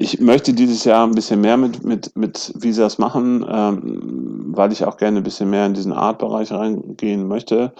[0.00, 4.84] Ich möchte dieses Jahr ein bisschen mehr mit, mit, mit Visas machen, ähm, weil ich
[4.84, 7.72] auch gerne ein bisschen mehr in diesen Art-Bereich reingehen möchte.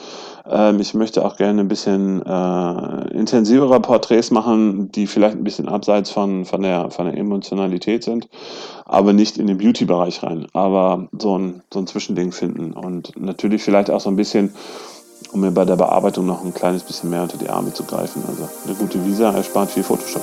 [0.50, 5.68] Ähm, ich möchte auch gerne ein bisschen äh, intensivere Porträts machen, die vielleicht ein bisschen
[5.68, 8.28] abseits von, von, der, von der Emotionalität sind,
[8.84, 10.48] aber nicht in den Beauty-Bereich rein.
[10.54, 14.52] Aber so ein, so ein Zwischending finden und natürlich vielleicht auch so ein bisschen
[15.32, 18.24] um mir bei der Bearbeitung noch ein kleines bisschen mehr unter die Arme zu greifen.
[18.26, 20.22] Also eine gute Visa erspart viel Photoshop.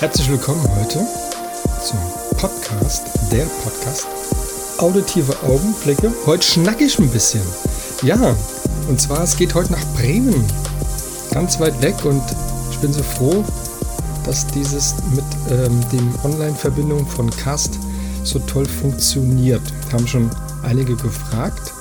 [0.00, 1.06] Herzlich willkommen heute
[1.84, 1.98] zum
[2.38, 4.06] Podcast, der Podcast
[4.78, 6.10] Auditive Augenblicke.
[6.24, 7.42] Heute schnack ich ein bisschen.
[8.02, 8.34] Ja,
[8.88, 10.42] und zwar es geht heute nach Bremen.
[11.32, 12.22] Ganz weit weg und
[12.70, 13.44] ich bin so froh,
[14.24, 17.78] dass dieses mit ähm, dem Online-Verbindung von Cast
[18.24, 19.60] so toll funktioniert.
[19.92, 20.30] Haben schon
[20.62, 21.74] einige gefragt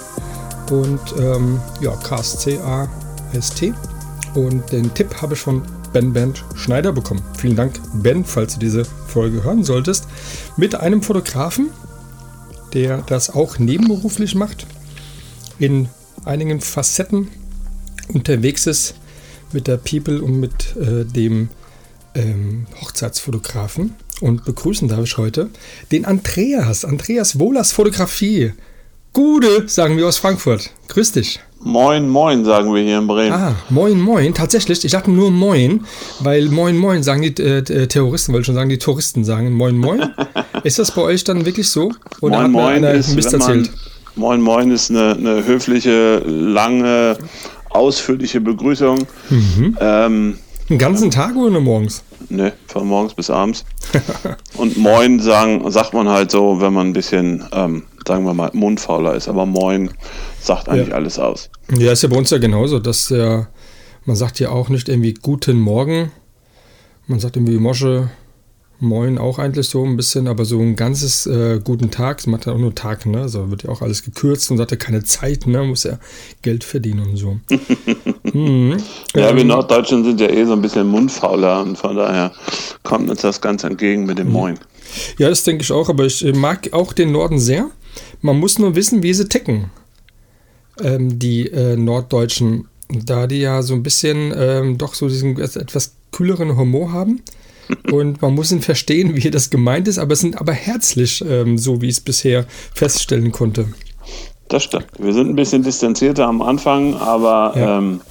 [0.72, 3.74] und ähm, ja, Cast C-A-S-T.
[4.36, 5.62] Und den Tipp habe ich von
[5.94, 7.22] Ben Band Schneider bekommen.
[7.38, 10.06] Vielen Dank, Ben, falls du diese Folge hören solltest.
[10.58, 11.70] Mit einem Fotografen,
[12.74, 14.68] der das auch nebenberuflich macht,
[15.58, 15.90] in
[16.26, 17.30] einigen Facetten
[18.14, 18.96] unterwegs ist
[19.52, 21.50] mit der People und mit äh, dem
[22.16, 23.96] ähm, Hochzeitsfotografen.
[24.22, 25.50] Und begrüßen darf ich heute
[25.92, 28.54] den Andreas, Andreas Wohlers Fotografie.
[29.14, 30.72] Gute, sagen wir aus Frankfurt.
[30.88, 31.40] Grüß dich.
[31.62, 33.34] Moin, moin, sagen wir hier in Bremen.
[33.34, 34.34] Ah, moin, moin.
[34.34, 35.86] Tatsächlich, ich dachte nur moin,
[36.22, 39.52] weil moin, moin sagen die äh, äh Terroristen, wollte ich schon sagen, die Touristen sagen
[39.52, 40.10] moin, moin.
[40.64, 41.92] ist das bei euch dann wirklich so?
[42.22, 43.72] Oder moin, hat mir moin einer ist, Mist erzählt?
[44.16, 47.18] moin, moin ist eine, eine, höfliche, lange,
[47.70, 49.06] ausführliche Begrüßung.
[49.30, 49.78] Mhm.
[49.82, 50.38] Ähm,
[50.70, 52.04] einen ganzen Tag oder nur morgens?
[52.30, 53.66] Ne, von morgens bis abends.
[54.58, 58.50] Und Moin sagen, sagt man halt so, wenn man ein bisschen, ähm, sagen wir mal,
[58.54, 59.28] mundfauler ist.
[59.28, 59.92] Aber Moin
[60.42, 60.96] sagt eigentlich ja.
[60.96, 61.50] alles aus.
[61.78, 63.48] Ja, ist ja bei uns ja genauso, dass der,
[64.06, 66.12] man sagt ja auch nicht irgendwie Guten Morgen.
[67.08, 68.10] Man sagt irgendwie Mosche,
[68.82, 72.46] Moin auch eigentlich so ein bisschen, aber so ein ganzes äh, guten Tag, das macht
[72.46, 73.22] ja auch nur Tag, ne?
[73.22, 75.64] Also wird ja auch alles gekürzt und sagt ja keine Zeit, ne?
[75.64, 76.00] Muss ja
[76.44, 77.40] Geld verdienen und so.
[78.32, 78.78] hm.
[79.14, 82.32] Ja, ähm, wir Norddeutschen sind ja eh so ein bisschen mundfauler und von daher
[82.84, 84.34] kommt uns das ganz entgegen mit dem mhm.
[84.34, 84.60] Moin.
[85.18, 87.70] Ja, das denke ich auch, aber ich mag auch den Norden sehr.
[88.22, 89.72] Man muss nur wissen, wie sie ticken.
[90.82, 95.94] Ähm, die äh, Norddeutschen, da die ja so ein bisschen ähm, doch so diesen etwas
[96.12, 97.22] kühleren Humor haben
[97.92, 101.58] und man muss ihn verstehen, wie das gemeint ist, aber es sind aber herzlich, ähm,
[101.58, 103.68] so wie ich es bisher feststellen konnte.
[104.48, 104.88] Das stimmt.
[104.98, 107.78] Wir sind ein bisschen distanzierter am Anfang, aber ja.
[107.78, 108.02] ähm,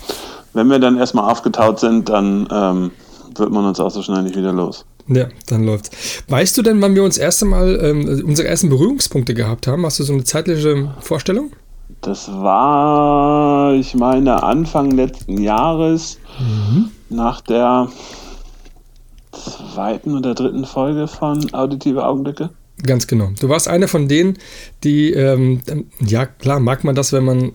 [0.54, 2.90] wenn wir dann erstmal aufgetaut sind, dann ähm,
[3.36, 4.84] wird man uns auch so schnell nicht wieder los.
[5.08, 5.90] Ja, dann läuft's.
[6.28, 9.84] Weißt du denn, wann wir uns erste Mal ähm, unsere ersten Berührungspunkte gehabt haben?
[9.86, 11.52] Hast du so eine zeitliche Vorstellung?
[12.02, 16.90] Das war, ich meine, Anfang letzten Jahres mhm.
[17.08, 17.88] nach der
[19.32, 22.50] zweiten oder dritten Folge von Auditive Augenblicke.
[22.82, 23.30] Ganz genau.
[23.40, 24.38] Du warst einer von denen,
[24.84, 25.60] die, ähm,
[26.00, 27.52] ja klar, mag man das, wenn man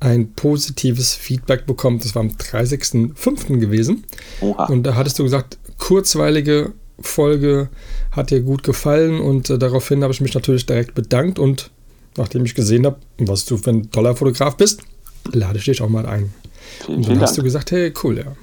[0.00, 2.04] ein positives Feedback bekommt.
[2.04, 3.58] Das war am 30.05.
[3.58, 4.04] gewesen.
[4.40, 4.66] Oha.
[4.66, 7.68] Und da hattest du gesagt, kurzweilige Folge
[8.12, 11.70] hat dir gut gefallen und äh, daraufhin habe ich mich natürlich direkt bedankt und
[12.16, 14.82] nachdem ich gesehen habe, was du für ein toller Fotograf bist,
[15.32, 16.32] lade ich dich auch mal ein.
[16.84, 17.36] Vielen, und dann hast Dank.
[17.38, 18.36] du gesagt, hey, cool, ja.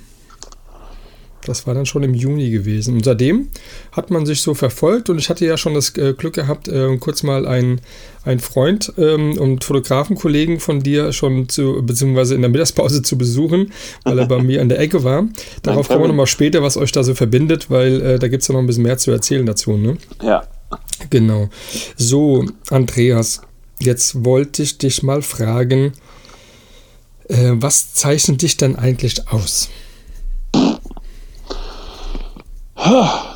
[1.47, 2.95] Das war dann schon im Juni gewesen.
[2.95, 3.49] Und seitdem
[3.91, 6.97] hat man sich so verfolgt und ich hatte ja schon das äh, Glück gehabt, äh,
[6.97, 7.81] kurz mal einen,
[8.23, 13.71] einen Freund ähm, und Fotografenkollegen von dir schon zu, beziehungsweise in der Mittagspause zu besuchen,
[14.03, 15.27] weil er bei mir an der Ecke war.
[15.63, 18.47] Darauf kommen wir nochmal später, was euch da so verbindet, weil äh, da gibt es
[18.47, 19.77] ja noch ein bisschen mehr zu erzählen dazu.
[19.77, 19.97] Ne?
[20.21, 20.43] Ja.
[21.09, 21.49] Genau.
[21.95, 23.41] So, Andreas,
[23.79, 25.93] jetzt wollte ich dich mal fragen,
[27.29, 29.69] äh, was zeichnet dich denn eigentlich aus?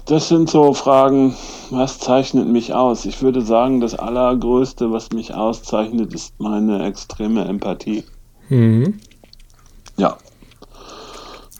[0.05, 1.35] Das sind so Fragen,
[1.69, 3.05] was zeichnet mich aus?
[3.05, 8.03] Ich würde sagen, das Allergrößte, was mich auszeichnet, ist meine extreme Empathie.
[8.49, 8.99] Mhm.
[9.97, 10.17] Ja.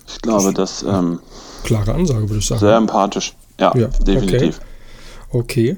[0.08, 0.84] Ich glaube, das.
[0.84, 1.20] Ähm,
[1.64, 2.60] Klare Ansage, würde ich sagen.
[2.60, 3.34] Sehr empathisch.
[3.60, 4.60] Ja, ja definitiv.
[5.32, 5.78] Okay.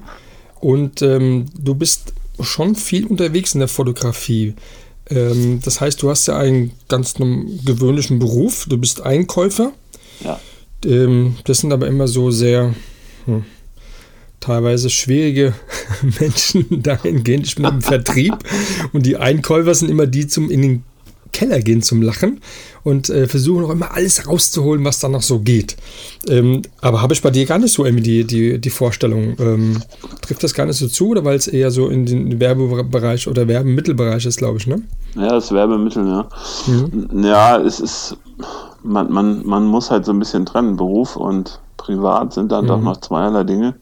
[0.60, 4.54] Und ähm, du bist schon viel unterwegs in der Fotografie.
[5.10, 8.66] Ähm, das heißt, du hast ja einen ganz gewöhnlichen Beruf.
[8.68, 9.72] Du bist Einkäufer.
[10.20, 10.40] Ja.
[10.84, 12.74] Ähm, das sind aber immer so sehr
[13.26, 13.44] hm,
[14.40, 15.54] teilweise schwierige
[16.20, 17.46] Menschen dahingehend.
[17.46, 18.34] Ich bin im Vertrieb
[18.92, 20.82] und die Einkäufer sind immer die zum in den
[21.34, 22.40] Keller gehen zum Lachen
[22.84, 25.76] und äh, versuchen auch immer alles rauszuholen, was da noch so geht.
[26.28, 29.36] Ähm, aber habe ich bei dir gar nicht so irgendwie die, die, die Vorstellung.
[29.38, 29.82] Ähm,
[30.22, 33.48] trifft das gar nicht so zu oder weil es eher so in den Werbebereich oder
[33.48, 34.82] Werbemittelbereich ist, glaube ich, ne?
[35.16, 36.28] Ja, das Werbemittel, ja.
[36.66, 37.24] Mhm.
[37.24, 38.16] Ja, es ist,
[38.82, 40.76] man, man, man muss halt so ein bisschen trennen.
[40.76, 42.68] Beruf und Privat sind dann mhm.
[42.68, 43.74] doch noch zweierlei Dinge.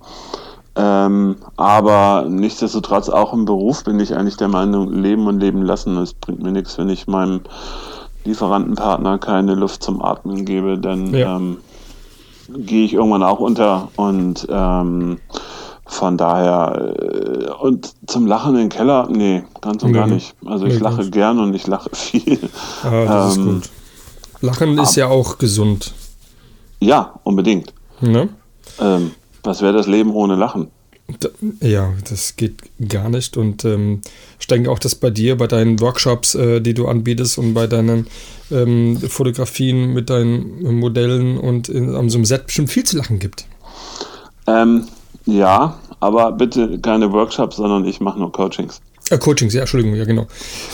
[0.74, 5.96] Ähm, aber nichtsdestotrotz auch im Beruf bin ich eigentlich der Meinung, leben und leben lassen.
[5.98, 7.42] Es bringt mir nichts, wenn ich meinem
[8.24, 11.36] Lieferantenpartner keine Luft zum Atmen gebe, dann ja.
[11.36, 11.58] ähm,
[12.48, 15.19] gehe ich irgendwann auch unter und ähm,
[15.84, 20.34] von daher äh, und zum Lachen in den Keller, nee, ganz und nee, gar nicht.
[20.46, 21.12] Also ich nee, lache nicht.
[21.12, 22.38] gern und ich lache viel.
[22.84, 23.70] Ah, das ist ähm, gut.
[24.40, 25.92] Lachen ist ja auch gesund.
[26.80, 27.74] Ja, unbedingt.
[28.00, 28.28] Ne?
[28.80, 30.68] Ähm, was wäre das Leben ohne Lachen?
[31.60, 33.36] Ja, das geht gar nicht.
[33.36, 34.00] Und ähm,
[34.40, 37.66] ich denke auch, dass bei dir, bei deinen Workshops, äh, die du anbietest und bei
[37.66, 38.06] deinen
[38.50, 43.18] ähm, Fotografien mit deinen Modellen und in, an so einem Set bestimmt viel zu lachen
[43.18, 43.46] gibt.
[44.46, 44.86] Ähm,
[45.26, 48.80] ja, aber bitte keine Workshops, sondern ich mache nur Coachings.
[49.12, 50.26] Äh, Coachings, ja, Entschuldigung, ja, genau.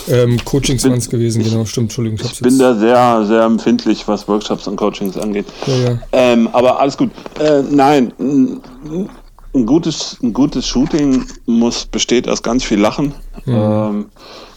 [0.08, 2.20] Ähm, Coachings waren es gewesen, genau, stimmt, Entschuldigung.
[2.22, 5.46] Ich, ich bin da sehr, sehr empfindlich, was Workshops und Coachings angeht.
[5.66, 5.98] Ja, ja.
[6.12, 7.10] Ähm, aber alles gut.
[7.40, 13.12] Äh, nein, ein gutes, ein gutes Shooting muss, besteht aus ganz viel Lachen.
[13.44, 13.54] Mhm.
[13.54, 14.06] Ähm,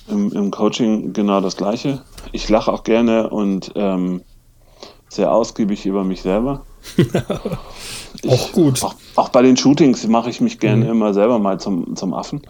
[0.09, 2.01] im, im, Coaching genau das Gleiche.
[2.33, 4.21] Ich lache auch gerne und ähm,
[5.09, 6.65] sehr ausgiebig über mich selber.
[8.27, 8.83] auch gut.
[8.83, 10.91] Auch, auch, bei den Shootings mache ich mich gerne mhm.
[10.91, 12.41] immer selber mal zum, zum Affen.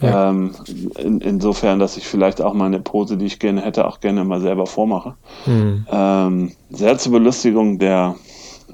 [0.00, 0.30] Ja.
[0.30, 0.54] Ähm,
[0.98, 4.40] in, insofern, dass ich vielleicht auch meine Pose, die ich gerne hätte, auch gerne mal
[4.40, 5.14] selber vormache.
[5.46, 5.86] Mhm.
[5.90, 8.16] Ähm, sehr zur Belustigung der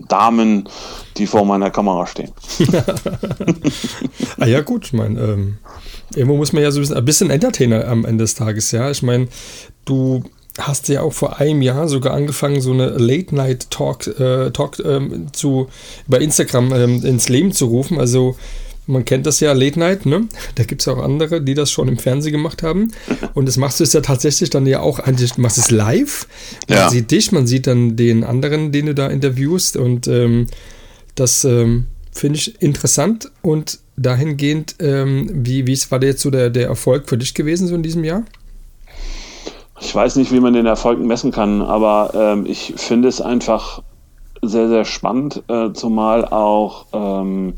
[0.09, 0.69] Damen,
[1.17, 2.31] die vor meiner Kamera stehen.
[4.39, 5.59] ah ja, gut, ich meine, ähm,
[6.15, 8.91] irgendwo muss man ja so ein bisschen, ein bisschen Entertainer am Ende des Tages, ja.
[8.91, 9.29] Ich meine,
[9.85, 10.23] du
[10.59, 15.69] hast ja auch vor einem Jahr sogar angefangen, so eine Late-Night-Talk äh, Talk, ähm, zu,
[16.07, 17.99] über Instagram ähm, ins Leben zu rufen.
[17.99, 18.37] Also
[18.87, 20.27] man kennt das ja, Late Night, ne?
[20.57, 22.93] Da gibt es auch andere, die das schon im Fernsehen gemacht haben.
[23.35, 26.27] Und das machst du es ja tatsächlich dann ja auch eigentlich, du machst es live.
[26.69, 26.91] Man ja.
[26.91, 29.77] sieht dich, man sieht dann den anderen, den du da interviewst.
[29.77, 30.49] Und ähm,
[31.15, 33.31] das ähm, finde ich interessant.
[33.43, 37.75] Und dahingehend, ähm, wie, wie war jetzt so der, der Erfolg für dich gewesen, so
[37.75, 38.25] in diesem Jahr?
[39.81, 43.83] Ich weiß nicht, wie man den Erfolg messen kann, aber ähm, ich finde es einfach
[44.43, 47.55] sehr, sehr spannend, äh, zumal auch ähm,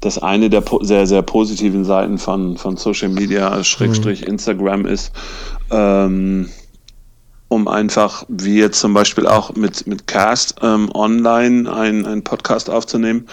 [0.00, 4.28] das eine der sehr, sehr positiven Seiten von, von Social Media, Schrägstrich mhm.
[4.28, 5.12] Instagram ist,
[5.70, 6.48] ähm,
[7.48, 13.26] um einfach, wie jetzt zum Beispiel auch mit, mit Cast ähm, online einen Podcast aufzunehmen.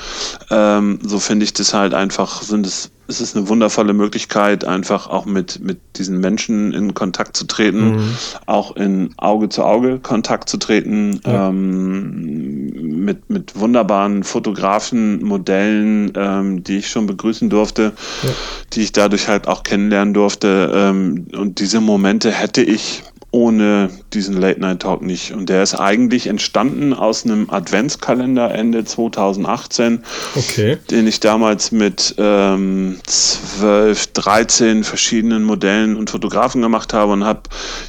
[0.49, 5.07] Ähm, so finde ich das halt einfach, sind es, es ist eine wundervolle Möglichkeit, einfach
[5.07, 8.17] auch mit, mit diesen Menschen in Kontakt zu treten, mhm.
[8.45, 11.49] auch in Auge zu Auge Kontakt zu treten, ja.
[11.49, 17.93] ähm, mit, mit wunderbaren Fotografen, Modellen, ähm, die ich schon begrüßen durfte,
[18.23, 18.29] ja.
[18.73, 20.71] die ich dadurch halt auch kennenlernen durfte.
[20.73, 23.03] Ähm, und diese Momente hätte ich
[23.35, 25.33] ohne diesen Late Night Talk nicht.
[25.33, 30.77] Und der ist eigentlich entstanden aus einem Adventskalender Ende 2018, okay.
[30.89, 37.41] den ich damals mit ähm, 12, 13 verschiedenen Modellen und Fotografen gemacht habe und habe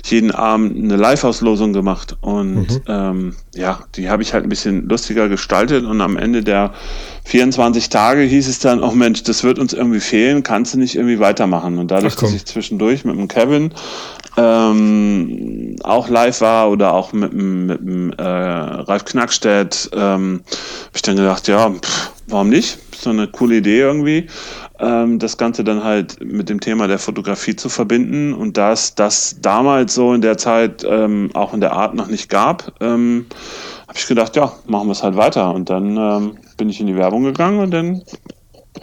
[0.05, 2.17] jeden Abend eine Live-Auslosung gemacht.
[2.23, 2.83] Und mhm.
[2.89, 6.75] ähm, ja, die habe ich halt ein bisschen lustiger gestaltet und am Ende der
[7.27, 10.95] 24 Tage hieß es dann, oh Mensch, das wird uns irgendwie fehlen, kannst du nicht
[10.95, 11.77] irgendwie weitermachen?
[11.79, 13.73] Und dadurch, dass ich zwischendurch mit dem Kevin
[14.37, 21.03] ähm, auch live war oder auch mit, mit dem äh, Ralf Knackstedt, ähm, habe ich
[21.03, 22.79] dann gedacht, ja, pff, warum nicht?
[22.97, 24.29] So eine coole Idee irgendwie,
[24.79, 29.39] ähm, das Ganze dann halt mit dem Thema der Fotografie zu verbinden und dass das
[29.43, 33.27] damals so in der Zeit ähm, auch in der Art noch nicht gab, ähm,
[33.89, 35.53] habe ich gedacht, ja, machen wir es halt weiter.
[35.53, 38.03] Und dann ähm, bin ich in die Werbung gegangen und dann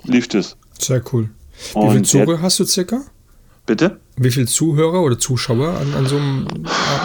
[0.04, 0.58] lief es.
[0.80, 1.30] Sehr cool.
[1.76, 3.02] Wie viele Zuge hast du circa?
[3.66, 4.00] Bitte?
[4.18, 6.48] Wie viele Zuhörer oder Zuschauer an, an so einem.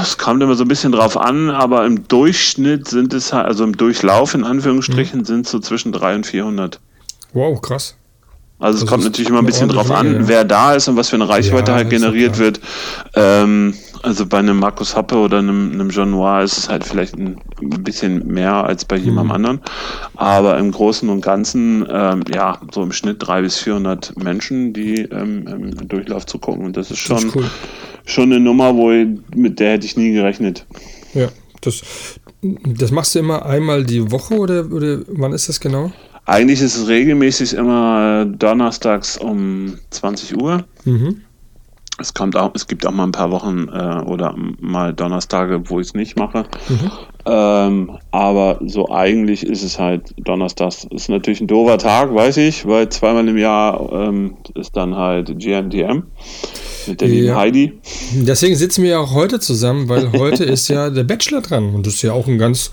[0.02, 3.64] Es kommt immer so ein bisschen drauf an, aber im Durchschnitt sind es halt, also
[3.64, 5.24] im Durchlauf in Anführungsstrichen, mhm.
[5.24, 6.80] sind es so zwischen 300 und 400.
[7.32, 7.94] Wow, krass.
[8.58, 10.28] Also es das kommt natürlich immer ein bisschen drauf an, ja.
[10.28, 12.60] wer da ist und was für eine Reichweite ja, halt generiert wird.
[13.14, 17.16] Ähm, also bei einem Markus Hoppe oder einem, einem Jean Noir ist es halt vielleicht
[17.16, 19.32] ein bisschen mehr als bei jemandem mhm.
[19.32, 19.60] anderen.
[20.16, 25.02] Aber im Großen und Ganzen, ähm, ja, so im Schnitt 300 bis 400 Menschen, die
[25.02, 26.64] ähm, im Durchlauf zugucken.
[26.64, 27.50] Und das ist schon, das ist cool.
[28.04, 30.66] schon eine Nummer, wo ich, mit der hätte ich nie gerechnet.
[31.14, 31.28] Ja,
[31.60, 31.82] das,
[32.42, 35.92] das machst du immer einmal die Woche oder, oder wann ist das genau?
[36.24, 40.64] Eigentlich ist es regelmäßig immer donnerstags um 20 Uhr.
[40.84, 41.22] Mhm.
[41.98, 45.80] Es, kommt auch, es gibt auch mal ein paar Wochen äh, oder mal Donnerstage, wo
[45.80, 46.44] ich es nicht mache.
[46.68, 46.90] Mhm.
[47.26, 50.86] Ähm, aber so eigentlich ist es halt Donnerstags.
[50.90, 55.38] Ist natürlich ein doofer Tag, weiß ich, weil zweimal im Jahr ähm, ist dann halt
[55.38, 56.04] GNTM
[56.86, 57.36] mit der lieben Ja.
[57.36, 57.78] Heidi.
[58.14, 61.74] Deswegen sitzen wir ja auch heute zusammen, weil heute ist ja der Bachelor dran.
[61.74, 62.72] Und das ist ja auch ein ganz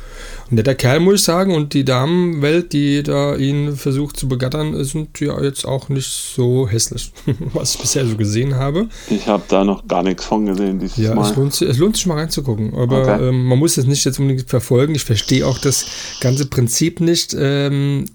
[0.50, 1.54] netter Kerl, muss ich sagen.
[1.56, 6.68] Und die Damenwelt, die da ihn versucht zu begattern, sind ja jetzt auch nicht so
[6.68, 7.12] hässlich,
[7.54, 8.88] was ich bisher so gesehen habe.
[9.10, 11.30] Ich habe da noch gar nichts von gesehen dieses Ja, Mal.
[11.30, 12.74] es lohnt, sich, es lohnt sich mal reinzugucken.
[12.75, 13.30] Aber Okay.
[13.30, 14.96] ähm, man muss es nicht jetzt unbedingt verfolgen.
[14.96, 15.86] Ich verstehe auch das
[16.22, 18.06] ganze Prinzip nicht, ähm,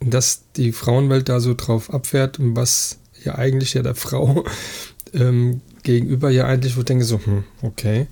[0.00, 4.44] dass die Frauenwelt da so drauf abfährt und was ja eigentlich ja der Frau
[5.14, 8.06] ähm, gegenüber ja eigentlich, wo ich denke so, hm, okay.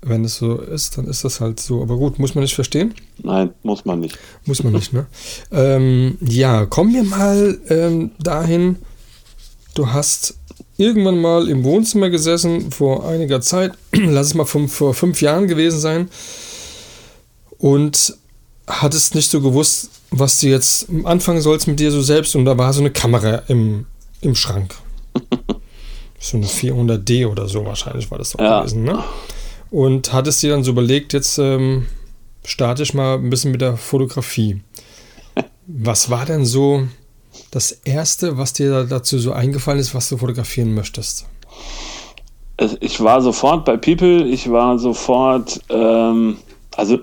[0.00, 1.82] Wenn es so ist, dann ist das halt so.
[1.82, 2.94] Aber gut, muss man nicht verstehen.
[3.22, 4.16] Nein, muss man nicht.
[4.46, 5.06] Muss man nicht, ne?
[5.50, 8.76] ähm, ja, kommen wir mal ähm, dahin.
[9.74, 10.34] Du hast
[10.76, 15.48] irgendwann mal im Wohnzimmer gesessen vor einiger Zeit, lass es mal fünf, vor fünf Jahren
[15.48, 16.08] gewesen sein,
[17.58, 18.14] und
[18.68, 22.36] hattest nicht so gewusst, was du jetzt anfangen sollst mit dir so selbst.
[22.36, 23.86] Und da war so eine Kamera im,
[24.20, 24.74] im Schrank.
[26.20, 28.58] So eine 400D oder so wahrscheinlich war das doch Ja.
[28.58, 29.04] gewesen, ne?
[29.70, 31.86] Und hattest dir dann so überlegt, jetzt ähm,
[32.44, 34.60] starte ich mal ein bisschen mit der Fotografie.
[35.66, 36.84] Was war denn so
[37.50, 41.26] das Erste, was dir da dazu so eingefallen ist, was du fotografieren möchtest?
[42.56, 46.36] Es- Ich war sofort bei People, ich war sofort, ähm,
[46.76, 46.98] also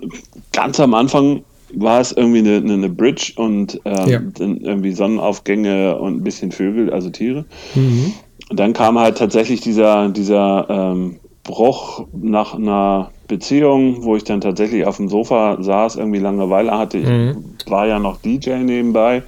[0.52, 1.44] ganz am Anfang
[1.74, 4.22] war es irgendwie eine, eine, eine Bridge und ähm, Ja.
[4.40, 7.46] irgendwie Sonnenaufgänge und ein bisschen Vögel, also Tiere.
[7.76, 8.14] Mhm.
[8.50, 14.42] Und dann kam halt tatsächlich dieser, dieser ähm, Bruch nach einer Beziehung, wo ich dann
[14.42, 16.98] tatsächlich auf dem Sofa saß, irgendwie Langeweile hatte.
[16.98, 17.46] Ich Mhm.
[17.68, 19.24] war ja noch DJ nebenbei.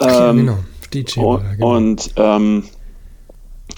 [0.00, 0.58] Ach Ähm, genau.
[0.92, 1.76] DJ und, da, genau.
[1.76, 2.64] und ähm,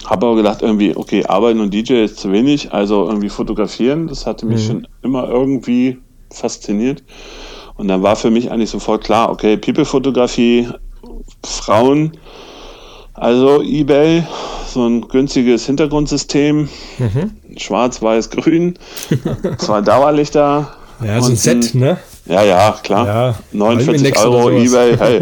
[0.05, 4.25] habe aber gedacht, irgendwie, okay, arbeiten und DJ ist zu wenig, also irgendwie fotografieren, das
[4.25, 4.67] hatte mich Mhm.
[4.67, 5.97] schon immer irgendwie
[6.31, 7.03] fasziniert.
[7.75, 10.67] Und dann war für mich eigentlich sofort klar, okay, People-Fotografie,
[11.43, 12.11] Frauen,
[13.13, 14.23] also Ebay,
[14.77, 16.69] so ein günstiges Hintergrundsystem,
[16.99, 17.31] Mhm.
[17.57, 18.77] schwarz, weiß, grün,
[19.57, 20.73] zwei Dauerlichter.
[21.03, 21.97] ja, so ein Set, ne?
[22.25, 23.05] Ja, ja, klar.
[23.07, 24.49] Ja, 49 Alminex oder Euro.
[24.51, 25.21] Ebay, hey.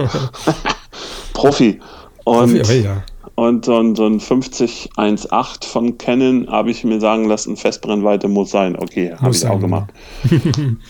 [1.34, 1.80] Profi.
[2.24, 3.04] Und, Aber ja.
[3.36, 8.50] und so ein, so ein 5018 von Canon habe ich mir sagen lassen, Festbrennweite muss
[8.52, 8.76] sein.
[8.78, 9.90] Okay, habe ich sein, auch gemacht.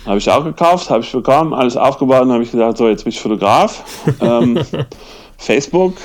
[0.06, 3.04] habe ich auch gekauft, habe ich bekommen, alles aufgebaut und habe ich gesagt, so jetzt
[3.04, 3.84] bin ich Fotograf.
[4.22, 4.60] ähm,
[5.38, 5.96] Facebook,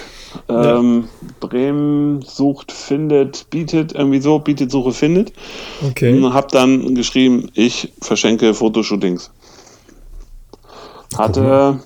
[0.49, 1.09] ähm,
[1.41, 5.33] Bremen sucht, findet, bietet, irgendwie so, bietet, suche, findet.
[5.87, 6.17] Okay.
[6.17, 9.31] Und habe dann geschrieben, ich verschenke Fotoshootings.
[11.17, 11.81] Hatte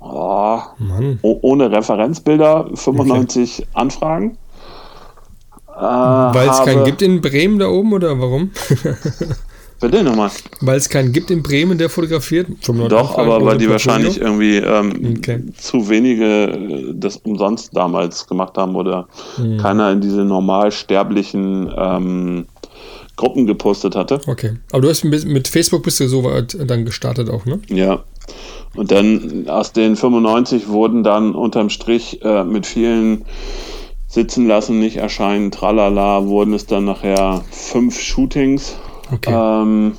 [0.00, 0.60] oh,
[1.22, 4.38] oh- ohne Referenzbilder 95 Anfragen.
[5.76, 8.50] Äh, Weil es keinen gibt in Bremen da oben oder warum?
[9.80, 10.30] Bitte nochmal.
[10.60, 12.48] Weil es keinen gibt in Bremen, der fotografiert?
[12.62, 15.40] 95 Doch, aber weil die wahrscheinlich irgendwie ähm, Okay.
[15.56, 19.06] zu wenige äh, das umsonst damals gemacht haben oder
[19.36, 19.58] Hm.
[19.58, 22.46] keiner in diese normal sterblichen ähm,
[23.16, 24.20] Gruppen gepostet hatte.
[24.26, 24.54] Okay.
[24.72, 27.60] Aber du hast mit mit Facebook bist du so weit dann gestartet auch, ne?
[27.68, 28.02] Ja.
[28.74, 33.24] Und dann aus den 95 wurden dann unterm Strich äh, mit vielen
[34.06, 38.76] sitzen lassen, nicht erscheinen, tralala, wurden es dann nachher fünf Shootings.
[39.12, 39.32] Okay.
[39.32, 39.96] Ähm,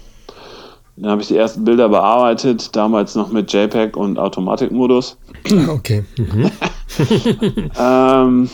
[0.98, 5.18] dann habe ich die ersten Bilder bearbeitet, damals noch mit JPEG und Automatikmodus.
[5.70, 6.04] Okay.
[6.18, 6.52] Mhm.
[7.80, 8.50] Ähm,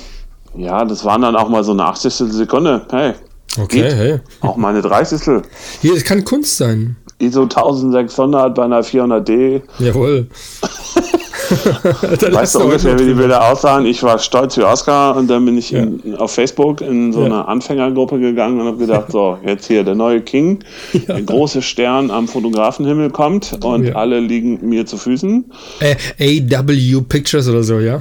[0.58, 2.14] ja, das waren dann auch mal so eine 80.
[2.14, 2.86] Sekunde.
[2.92, 3.14] Hey,
[3.58, 3.94] Okay, Geht.
[3.96, 4.20] hey.
[4.42, 5.42] auch mal eine 30.
[5.82, 6.98] Hier, es kann Kunst sein.
[7.20, 9.62] ISO 1600 bei einer 400D.
[9.80, 10.28] Jawohl.
[12.32, 13.86] Weißt du ungefähr, wie die Bilder aussahen?
[13.86, 17.26] Ich war stolz wie Oscar und dann bin ich in, auf Facebook in so Ja.
[17.26, 20.60] eine Anfängergruppe gegangen und habe gedacht, so, jetzt hier der neue King,
[21.08, 23.96] der große Stern am Fotografenhimmel kommt und Ja.
[23.96, 25.46] alle liegen mir zu Füßen.
[25.80, 28.00] Äh, AW Pictures oder so, ja?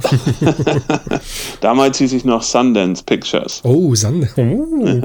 [1.61, 3.61] Damals hieß ich noch Sundance Pictures.
[3.63, 4.27] Oh, Sand.
[4.37, 5.01] Oh,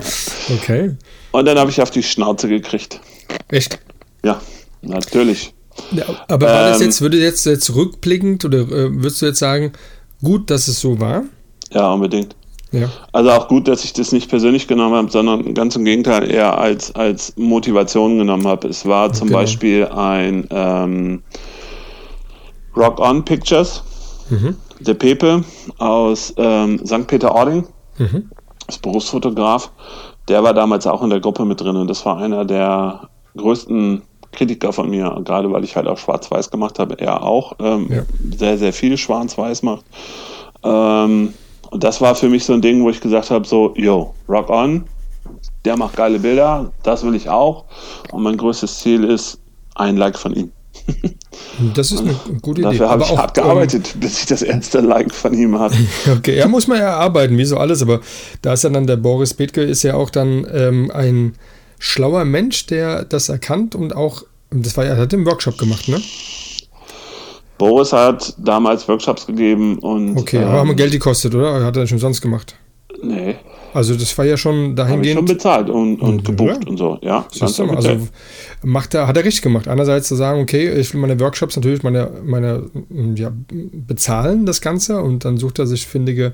[0.55, 0.97] okay.
[1.33, 3.01] Und dann habe ich auf die Schnauze gekriegt.
[3.49, 3.79] Echt?
[4.25, 4.41] Ja,
[4.83, 5.53] natürlich.
[5.93, 9.39] Ja, aber war das Ähm, jetzt, würde jetzt, jetzt rückblickend oder äh, würdest du jetzt
[9.39, 9.73] sagen,
[10.23, 11.23] gut, dass es so war?
[11.73, 12.35] Ja, unbedingt.
[12.73, 12.89] Ja.
[13.13, 16.57] Also auch gut, dass ich das nicht persönlich genommen habe, sondern ganz im Gegenteil eher
[16.59, 18.69] als, als Motivation genommen habe.
[18.69, 19.41] Es war zum Genau.
[19.41, 21.23] Beispiel ein ähm,
[22.77, 23.83] Rock On Pictures,
[24.31, 24.55] Mhm.
[24.79, 25.43] der Pepe
[25.79, 27.07] aus ähm, St.
[27.09, 27.67] Peter-Ording.
[27.99, 28.31] Mhm.
[28.69, 29.73] ist Berufsfotograf.
[30.29, 34.03] Der war damals auch in der Gruppe mit drin und das war einer der größten
[34.33, 36.99] Kritiker von mir, gerade weil ich halt auch Schwarz-Weiß gemacht habe.
[37.01, 38.03] Er auch ähm, ja.
[38.37, 39.85] sehr, sehr viel Schwarz-Weiß macht.
[40.63, 41.35] Ähm,
[41.71, 44.51] und das war für mich so ein Ding, wo ich gesagt habe: so, yo, rock
[44.51, 44.85] on.
[45.65, 47.67] Der macht geile Bilder, das will ich auch.
[48.11, 49.39] Und mein größtes Ziel ist
[49.75, 50.53] ein Like von ihm.
[51.75, 52.71] Das ist eine gute Idee.
[52.71, 55.77] Dafür habe ich auch, hart gearbeitet, ähm, bis ich das erste Like von ihm hatte.
[56.17, 58.01] Okay, ja, muss man ja arbeiten, wie so alles, aber
[58.43, 61.35] da ist ja dann der Boris Bethke ist ja auch dann ähm, ein
[61.81, 66.01] schlauer Mensch, der das erkannt und auch, das war ja, hat im Workshop gemacht, ne?
[67.59, 70.17] Boris hat damals Workshops gegeben und.
[70.17, 71.65] Okay, aber ähm, haben Geld gekostet, oder?
[71.65, 72.55] Hat er schon sonst gemacht?
[73.03, 73.37] Nee.
[73.73, 74.91] Also das war ja schon dahingehend.
[74.91, 76.69] Habe ich schon bezahlt und, und gebucht ja.
[76.69, 77.27] und so, ja.
[77.31, 78.09] System, also
[78.63, 79.69] macht er, hat er richtig gemacht.
[79.69, 82.65] Einerseits zu sagen, okay, ich will meine Workshops natürlich meine, meine,
[83.15, 86.33] ja, bezahlen das Ganze und dann sucht er sich Findige,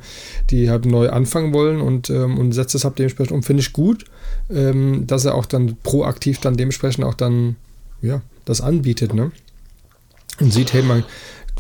[0.51, 3.43] die halt neu anfangen wollen und, ähm, und setzt das ab dementsprechend um.
[3.43, 4.07] Finde ich gut,
[4.51, 7.57] ähm, dass er auch dann proaktiv dann dementsprechend auch dann,
[8.01, 9.31] ja, das anbietet, ne?
[10.41, 11.05] Und sieht, hey, man,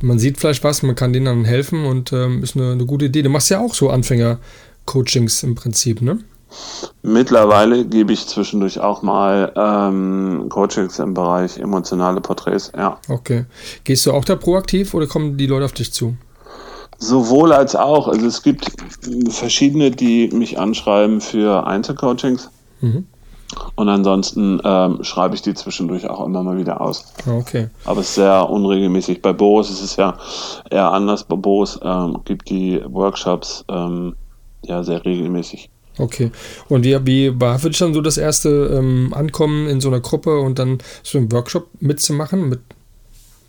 [0.02, 3.06] man sieht vielleicht was, man kann denen dann helfen und ähm, ist eine, eine gute
[3.06, 3.22] Idee.
[3.22, 4.38] Du machst ja auch so Anfänger-
[4.86, 6.18] Coachings im Prinzip, ne?
[7.02, 12.98] Mittlerweile gebe ich zwischendurch auch mal ähm, Coachings im Bereich emotionale Porträts, ja.
[13.08, 13.44] Okay.
[13.84, 16.16] Gehst du auch da proaktiv oder kommen die Leute auf dich zu?
[16.98, 18.08] Sowohl als auch.
[18.08, 18.72] Also es gibt
[19.28, 22.48] verschiedene, die mich anschreiben für Einzelcoachings.
[22.80, 23.06] Mhm.
[23.76, 27.12] Und ansonsten ähm, schreibe ich die zwischendurch auch immer mal wieder aus.
[27.26, 27.68] Okay.
[27.84, 29.22] Aber es ist sehr unregelmäßig.
[29.22, 30.16] Bei Boris ist es ja
[30.70, 31.24] eher anders.
[31.24, 34.16] Bei Boris ähm, gibt die Workshops ähm,
[34.68, 35.70] ja sehr regelmäßig.
[35.98, 36.30] Okay.
[36.68, 40.00] Und wie, wie war für dich dann so das erste ähm, Ankommen in so einer
[40.00, 42.60] Gruppe und dann so einen Workshop mitzumachen mit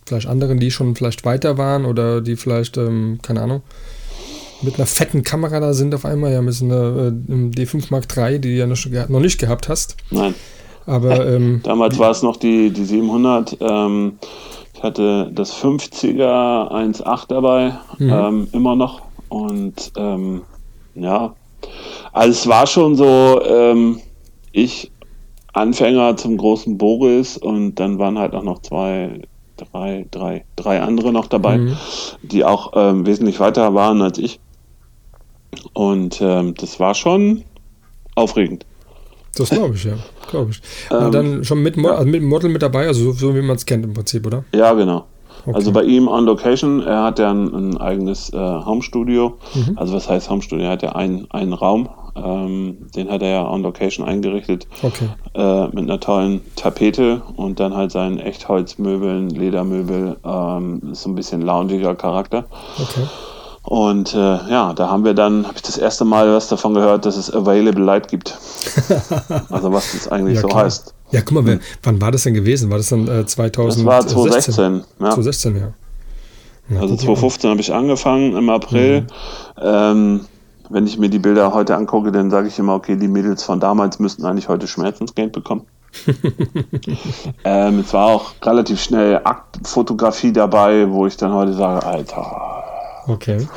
[0.05, 3.61] vielleicht anderen, die schon vielleicht weiter waren oder die vielleicht, ähm, keine Ahnung,
[4.61, 8.39] mit einer fetten Kamera da sind auf einmal, ja, mit einer äh, D5 Mark III,
[8.39, 8.77] die du ja noch,
[9.09, 9.97] noch nicht gehabt hast.
[10.09, 10.33] Nein.
[10.85, 13.57] Aber ähm, damals war es noch die, die 700.
[13.59, 14.19] Ähm,
[14.73, 18.09] ich hatte das 50er 1.8 dabei, mhm.
[18.09, 19.01] ähm, immer noch.
[19.27, 20.43] Und ähm,
[20.97, 21.35] ja,
[22.13, 23.99] also es war schon so, ähm,
[24.51, 24.91] ich
[25.53, 29.21] Anfänger zum großen Boris und dann waren halt auch noch zwei,
[29.57, 31.77] drei, drei, drei andere noch dabei, mhm.
[32.21, 34.39] die auch ähm, wesentlich weiter waren als ich.
[35.73, 37.43] Und ähm, das war schon
[38.15, 38.65] aufregend.
[39.35, 39.93] Das glaube ich, ja.
[40.29, 40.61] Glaube ich.
[40.91, 41.95] Und ähm, dann schon mit, Mo ja.
[41.95, 44.43] also mit Model mit dabei, also so, so wie man es kennt im Prinzip, oder?
[44.53, 45.05] Ja, genau.
[45.47, 45.55] Okay.
[45.55, 49.37] Also bei ihm on Location, er hat ja ein, ein eigenes äh, Home-Studio.
[49.55, 49.77] Mhm.
[49.77, 50.65] Also was heißt Home-Studio?
[50.65, 54.67] Er hat ja einen, einen Raum, ähm, den hat er ja on Location eingerichtet.
[54.83, 55.07] Okay.
[55.35, 61.41] Äh, mit einer tollen Tapete und dann halt seinen Echtholzmöbeln, Ledermöbel, ähm, so ein bisschen
[61.41, 62.43] loungiger Charakter.
[62.77, 63.07] Okay.
[63.63, 67.05] Und äh, ja, da haben wir dann, habe ich das erste Mal was davon gehört,
[67.05, 68.37] dass es Available Light gibt.
[69.49, 70.63] also was das eigentlich ja, so klar.
[70.63, 70.93] heißt.
[71.11, 71.59] Ja, guck mal, hm.
[71.83, 72.69] wann war das denn gewesen?
[72.69, 73.85] War das dann äh, 2016?
[73.85, 75.09] Das war 2016, ja.
[75.11, 75.73] 2016, ja.
[76.69, 79.01] ja also 2015 habe ich angefangen im April.
[79.01, 79.07] Mhm.
[79.61, 80.21] Ähm,
[80.69, 83.59] wenn ich mir die Bilder heute angucke, dann sage ich immer, okay, die Mädels von
[83.59, 85.65] damals müssten eigentlich heute Schmerzensgeld bekommen.
[87.45, 92.65] ähm, es war auch relativ schnell Aktfotografie dabei, wo ich dann heute sage, Alter,
[93.07, 93.47] Okay.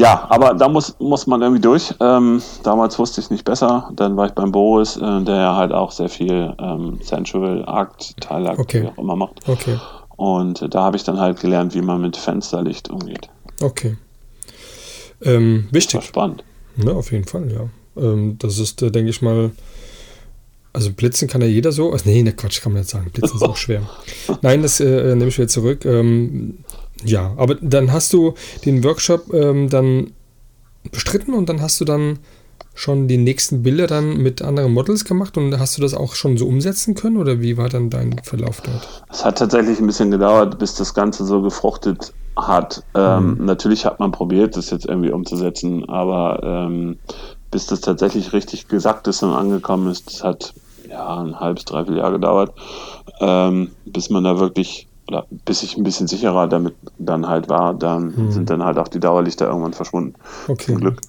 [0.00, 1.94] Ja, aber da muss, muss man irgendwie durch.
[2.00, 3.90] Ähm, damals wusste ich nicht besser.
[3.94, 8.14] Dann war ich beim Boris, äh, der ja halt auch sehr viel ähm, Sensual Akt,
[8.18, 8.82] Teilakt, okay.
[8.82, 9.46] wie auch immer macht.
[9.46, 9.78] Okay.
[10.16, 13.28] Und äh, da habe ich dann halt gelernt, wie man mit Fensterlicht umgeht.
[13.60, 13.98] Okay.
[15.22, 16.02] Ähm, wichtig.
[16.02, 16.44] Spannend.
[16.76, 17.68] Ja, auf jeden Fall, ja.
[18.02, 19.50] Ähm, das ist, äh, denke ich mal,
[20.72, 21.92] also blitzen kann ja jeder so.
[21.92, 23.10] Also, nee, ne Quatsch, kann man jetzt sagen.
[23.12, 23.82] Blitzen ist auch schwer.
[24.40, 25.84] Nein, das äh, nehme ich wieder zurück.
[25.84, 26.64] Ähm,
[27.04, 28.34] ja, aber dann hast du
[28.64, 30.12] den Workshop ähm, dann
[30.90, 32.18] bestritten und dann hast du dann
[32.74, 36.38] schon die nächsten Bilder dann mit anderen Models gemacht und hast du das auch schon
[36.38, 39.04] so umsetzen können oder wie war dann dein Verlauf dort?
[39.10, 42.82] Es hat tatsächlich ein bisschen gedauert, bis das Ganze so gefruchtet hat.
[42.94, 43.44] Ähm, mhm.
[43.44, 46.98] Natürlich hat man probiert, das jetzt irgendwie umzusetzen, aber ähm,
[47.50, 50.54] bis das tatsächlich richtig gesagt ist und angekommen ist, das hat
[50.88, 52.54] ja ein halbes, dreiviertel Jahr gedauert,
[53.20, 57.74] ähm, bis man da wirklich oder bis ich ein bisschen sicherer damit dann halt war,
[57.74, 58.32] dann hm.
[58.32, 60.14] sind dann halt auch die Dauerlichter irgendwann verschwunden.
[60.48, 60.66] Okay.
[60.66, 61.00] Zum Glück.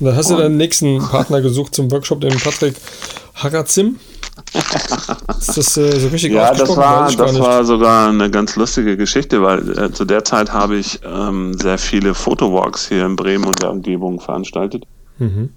[0.00, 2.74] Und dann hast du deinen nächsten Partner gesucht zum Workshop, den Patrick
[3.34, 3.98] Harazim.
[5.38, 9.42] Ist das äh, so richtig Ja, das war, das war sogar eine ganz lustige Geschichte,
[9.42, 13.62] weil äh, zu der Zeit habe ich ähm, sehr viele Fotowalks hier in Bremen und
[13.62, 14.84] der Umgebung veranstaltet.
[15.18, 15.50] Mhm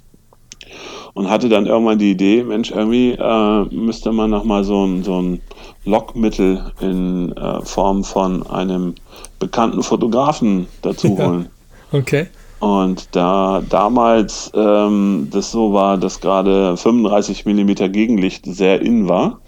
[1.15, 5.21] und hatte dann irgendwann die Idee, Mensch, irgendwie äh, müsste man nochmal so ein, so
[5.21, 5.41] ein
[5.85, 8.95] Lockmittel in äh, Form von einem
[9.39, 11.49] bekannten Fotografen dazu holen.
[11.91, 11.99] Ja.
[11.99, 12.27] Okay.
[12.59, 19.39] Und da damals ähm, das so war, dass gerade 35 mm Gegenlicht sehr in war.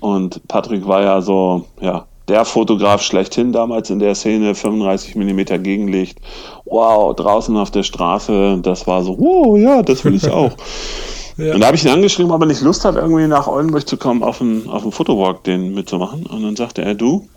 [0.00, 5.62] Und Patrick war ja so, ja, der Fotograf schlechthin damals in der Szene, 35 mm
[5.62, 6.18] Gegenlicht.
[6.64, 10.52] Wow, draußen auf der Straße, das war so, wow, ja, das will ich auch.
[11.36, 11.54] ja.
[11.54, 13.96] Und da habe ich ihn angeschrieben, ob er nicht Lust hat, irgendwie nach Oldenburg zu
[13.96, 16.26] kommen, auf einen, auf einen Fotowalk den mitzumachen.
[16.26, 17.28] Und dann sagte er, du,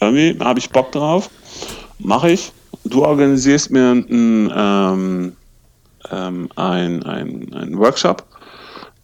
[0.00, 1.28] irgendwie habe ich Bock drauf,
[1.98, 2.52] mache ich.
[2.84, 5.36] Du organisierst mir einen, ähm,
[6.10, 8.24] ähm, ein, ein, einen Workshop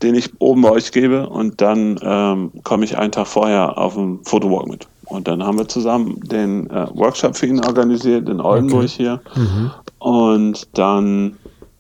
[0.03, 3.97] den ich oben bei euch gebe und dann ähm, komme ich einen Tag vorher auf
[3.97, 4.87] einen Fotowalk mit.
[5.07, 8.93] Und dann haben wir zusammen den äh, Workshop für ihn organisiert in Oldenburg okay.
[8.97, 9.21] hier.
[9.37, 9.71] Mhm.
[9.99, 11.37] Und dann,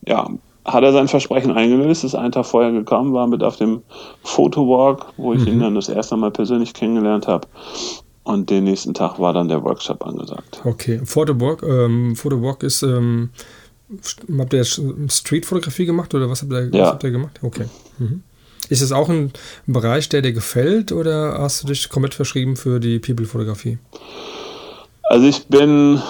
[0.06, 0.28] ja,
[0.64, 3.82] hat er sein Versprechen eingelöst, ist einen Tag vorher gekommen, war mit auf dem
[4.22, 5.48] Fotowalk, wo ich mhm.
[5.48, 7.46] ihn dann das erste Mal persönlich kennengelernt habe.
[8.24, 10.60] Und den nächsten Tag war dann der Workshop angesagt.
[10.64, 13.30] Okay, Fotowalk, ähm, Fotowalk ist, ähm,
[14.36, 16.82] habt ihr Streetfotografie gemacht oder was habt ihr, ja.
[16.82, 17.38] was habt ihr gemacht?
[17.42, 17.66] Okay.
[17.98, 18.22] Mhm.
[18.68, 19.32] Ist es auch ein
[19.66, 23.78] Bereich, der dir gefällt oder hast du dich komplett verschrieben für die People-Fotografie?
[25.04, 26.02] Also ich bin,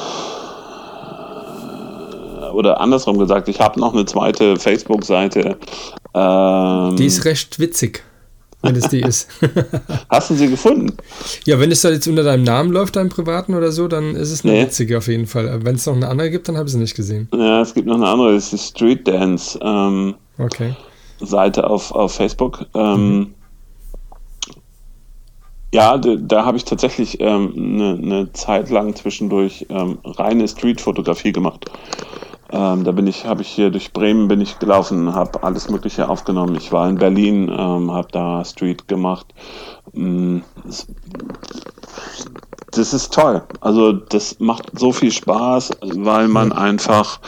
[2.52, 5.56] oder andersrum gesagt, ich habe noch eine zweite Facebook-Seite.
[6.14, 8.02] Ähm, die ist recht witzig,
[8.62, 9.28] wenn es die ist.
[10.08, 10.96] Hast du sie gefunden?
[11.44, 14.32] Ja, wenn es da jetzt unter deinem Namen läuft, deinem privaten oder so, dann ist
[14.32, 14.62] es eine nee.
[14.62, 15.62] witzige auf jeden Fall.
[15.62, 17.28] Wenn es noch eine andere gibt, dann habe ich sie nicht gesehen.
[17.34, 19.58] Ja, es gibt noch eine andere, das ist Street Dance.
[19.62, 20.74] Ähm, okay.
[21.20, 22.66] Seite auf, auf Facebook.
[22.74, 23.34] Ähm, mhm.
[25.74, 30.46] Ja, da, da habe ich tatsächlich eine ähm, ne, ne Zeit lang zwischendurch ähm, reine
[30.48, 31.70] Street-Fotografie gemacht.
[32.50, 36.08] Ähm, da bin ich, habe ich hier durch Bremen bin ich gelaufen, habe alles Mögliche
[36.08, 36.54] aufgenommen.
[36.54, 39.34] Ich war in Berlin, ähm, habe da Street gemacht.
[39.92, 40.86] Mm, das,
[42.70, 43.42] das ist toll.
[43.60, 47.20] Also das macht so viel Spaß, weil man einfach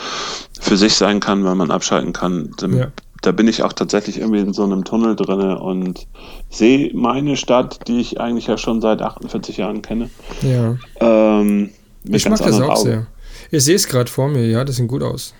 [0.59, 2.55] für sich sein kann, weil man abschalten kann.
[2.61, 2.87] Ja
[3.21, 6.07] da bin ich auch tatsächlich irgendwie in so einem Tunnel drin und
[6.49, 10.09] sehe meine Stadt, die ich eigentlich ja schon seit 48 Jahren kenne.
[10.41, 10.77] Ja.
[10.99, 11.71] Ähm,
[12.03, 12.83] ich mag das auch Augen.
[12.83, 13.07] sehr.
[13.51, 15.33] Ich sehe es gerade vor mir, ja, das sieht gut aus.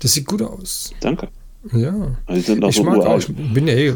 [0.00, 0.92] Das sieht gut aus.
[1.00, 1.28] Danke.
[1.72, 2.16] Ja.
[2.26, 3.94] Also sind ich so mag auch, ich bin ja eh,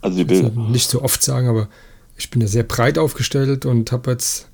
[0.00, 0.50] also die Bilder.
[0.50, 1.68] nicht so oft sagen, aber
[2.16, 4.48] ich bin ja sehr breit aufgestellt und habe jetzt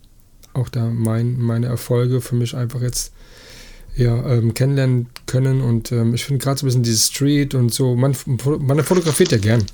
[0.55, 3.13] auch da mein, meine Erfolge für mich einfach jetzt
[3.97, 5.61] ja, ähm, kennenlernen können.
[5.61, 8.17] Und ähm, ich finde gerade so ein bisschen dieses Street und so, man,
[8.61, 9.65] man fotografiert ja gern.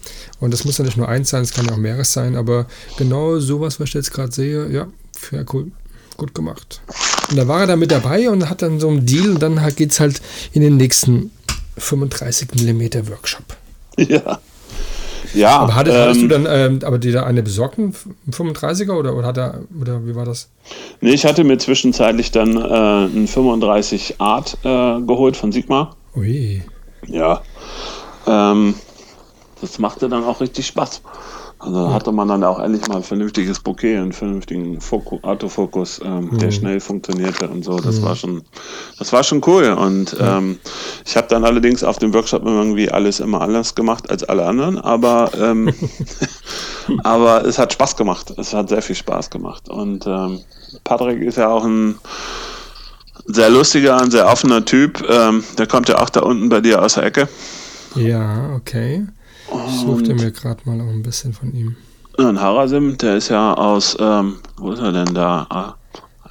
[0.40, 2.66] Und das muss ja nicht nur eins sein, es kann ja auch mehreres sein, aber
[2.96, 4.88] genau sowas, was ich jetzt gerade sehe, ja,
[5.32, 5.70] ja, cool.
[6.16, 6.80] Gut gemacht.
[7.30, 9.60] Und da war er dann mit dabei und hat dann so einen Deal und dann
[9.76, 10.20] geht es halt
[10.52, 11.30] in den nächsten
[11.76, 13.44] 35 mm Workshop.
[13.96, 14.40] Ja.
[15.34, 15.58] Ja.
[15.58, 17.94] Aber hattest, ähm, hattest du ähm, dann, ähm, aber dir da eine besorgten
[18.30, 20.48] 35er oder, oder hat er, oder wie war das?
[21.00, 25.96] Nee, ich hatte mir zwischenzeitlich dann äh, einen 35 Art äh, geholt von Sigma.
[26.16, 26.62] Ui.
[27.06, 27.42] Ja.
[28.26, 28.74] Ähm,
[29.60, 31.02] das machte dann auch richtig Spaß.
[31.60, 31.92] Also ja.
[31.92, 36.38] hatte man dann auch endlich mal ein vernünftiges Bouquet, einen vernünftigen Foku, Autofokus, ähm, mhm.
[36.38, 37.78] der schnell funktionierte und so.
[37.78, 38.04] Das mhm.
[38.04, 38.42] war schon,
[38.98, 39.70] das war schon cool.
[39.72, 40.38] Und ja.
[40.38, 40.58] ähm,
[41.04, 44.78] ich habe dann allerdings auf dem Workshop irgendwie alles immer anders gemacht als alle anderen,
[44.78, 45.74] aber ähm,
[47.02, 48.32] aber es hat Spaß gemacht.
[48.36, 49.68] Es hat sehr viel Spaß gemacht.
[49.68, 50.40] Und ähm,
[50.84, 51.96] Patrick ist ja auch ein
[53.26, 55.04] sehr lustiger, ein sehr offener Typ.
[55.08, 57.28] Ähm, der kommt ja auch da unten bei dir aus der Ecke.
[57.96, 59.06] Ja, okay.
[59.50, 61.76] Ich suchte mir gerade mal auch ein bisschen von ihm.
[62.16, 65.46] Und Harasim, der ist ja aus, ähm, wo ist er denn da?
[65.50, 65.74] Ah,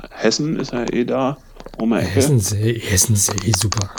[0.10, 1.38] Hessen ist er eh da.
[1.78, 2.08] Um Ecke.
[2.08, 3.92] Hessensee, Hessensee, super.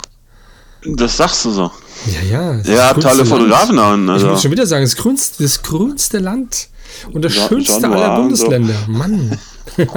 [0.85, 1.71] Das sagst du so.
[2.05, 2.61] Ja, ja.
[2.61, 4.09] Ja, tolle Fotografen da unten.
[4.09, 4.27] Also.
[4.27, 6.69] Ich muss schon wieder sagen, das grünste, das grünste Land
[7.11, 8.75] und das Jean, schönste aller Bundesländer.
[8.85, 8.91] So.
[8.91, 9.39] Mann.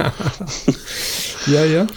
[1.47, 1.87] ja, ja.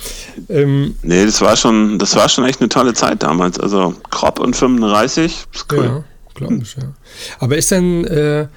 [0.49, 3.59] Ähm, nee, das war schon, das war schon echt eine tolle Zeit damals.
[3.59, 5.85] Also Kropp und 35, ist cool.
[5.85, 6.05] Ja
[6.37, 6.95] glaube ich, ja.
[7.39, 8.49] Aber ist denn, äh,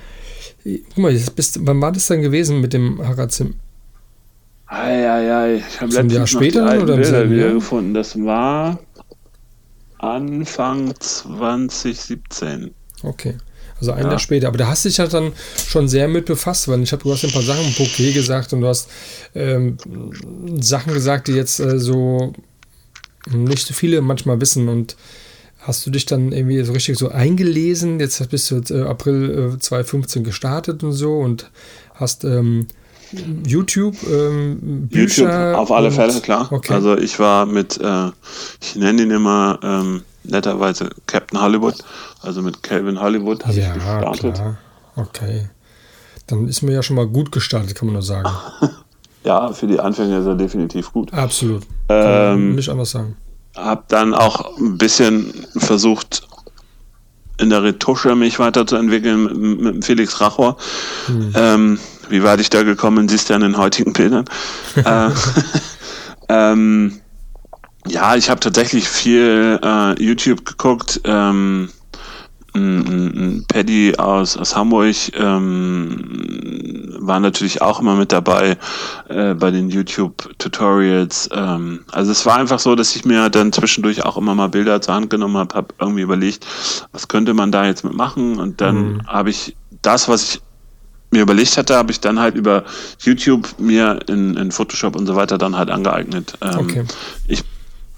[0.63, 3.56] guck mal, bist, wann war das denn gewesen mit dem Harazim?
[4.68, 7.94] Eieiei, ich habe letztens Jahr später noch die oder Bilder wieder gefunden.
[7.96, 8.80] Das war
[9.98, 12.72] Anfang 2017.
[13.02, 13.36] Okay.
[13.80, 14.10] Also ein ja.
[14.12, 14.48] Jahr später.
[14.48, 15.34] Aber da hast du dich ja dann
[15.68, 18.54] schon sehr mit befasst, weil ich habe, du hast ein paar Sachen im Bouquet gesagt
[18.54, 18.89] und du hast
[19.34, 19.78] ähm,
[20.60, 22.34] Sachen gesagt, die jetzt äh, so
[23.32, 24.96] nicht so viele manchmal wissen und
[25.60, 28.00] Hast du dich dann irgendwie so richtig so eingelesen?
[28.00, 31.52] Jetzt bist du äh, April äh, 2015 gestartet und so und
[31.93, 32.67] hast ähm,
[33.45, 35.24] YouTube, ähm, Bücher.
[35.24, 36.52] YouTube auf alle Fälle, klar.
[36.52, 36.74] Okay.
[36.74, 38.12] Also ich war mit, äh,
[38.62, 41.76] ich nenne ihn immer ähm, netterweise Captain Hollywood,
[42.22, 44.36] also mit Calvin Hollywood habe ja, ich gestartet.
[44.36, 44.58] Klar.
[44.95, 45.50] Okay.
[46.28, 48.30] Dann ist mir ja schon mal gut gestartet, kann man nur sagen.
[49.24, 51.12] ja, für die Anfänger ist er definitiv gut.
[51.13, 51.63] Absolut.
[51.89, 53.17] Ähm, kann man nicht anders sagen.
[53.56, 56.28] Habe dann auch ein bisschen versucht,
[57.38, 60.58] in der Retusche mich weiterzuentwickeln mit, mit Felix Rachor.
[61.06, 61.34] Hm.
[61.36, 64.26] Ähm, wie weit ich da gekommen siehst du an den heutigen Bildern.
[64.76, 65.10] äh,
[66.30, 67.00] ähm,
[67.88, 71.02] ja, ich habe tatsächlich viel äh, YouTube geguckt.
[71.06, 71.70] Ähm,
[73.48, 78.58] Paddy aus, aus Hamburg ähm, war natürlich auch immer mit dabei
[79.08, 81.30] äh, bei den YouTube-Tutorials.
[81.34, 84.82] Ähm, also es war einfach so, dass ich mir dann zwischendurch auch immer mal Bilder
[84.82, 86.45] zur Hand genommen habe, habe irgendwie überlegt,
[86.91, 89.08] was könnte man da jetzt mitmachen und dann mhm.
[89.08, 90.41] habe ich das, was ich
[91.12, 92.63] mir überlegt hatte, habe ich dann halt über
[93.00, 96.38] YouTube mir in, in Photoshop und so weiter dann halt angeeignet.
[96.41, 96.84] Ähm, okay.
[97.28, 97.43] Ich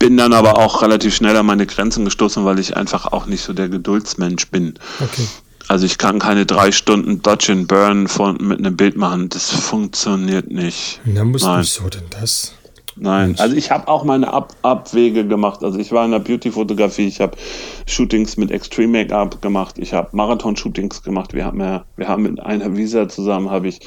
[0.01, 3.43] bin dann aber auch relativ schnell an meine Grenzen gestoßen, weil ich einfach auch nicht
[3.43, 4.73] so der Geduldsmensch bin.
[4.99, 5.27] Okay.
[5.67, 9.29] Also ich kann keine drei Stunden Dodge and Burn von, mit einem Bild machen.
[9.29, 11.01] Das funktioniert nicht.
[11.05, 12.55] Na, muss wieso denn das?
[12.95, 13.39] Nein, Mensch.
[13.41, 15.63] also ich habe auch meine Ab Abwege gemacht.
[15.63, 17.37] Also ich war in der Beauty-Fotografie, ich habe
[17.85, 21.35] Shootings mit Extreme Make-up gemacht, ich habe Marathon-Shootings gemacht.
[21.35, 23.81] Wir haben ja, wir haben mit einer Visa zusammen, habe ich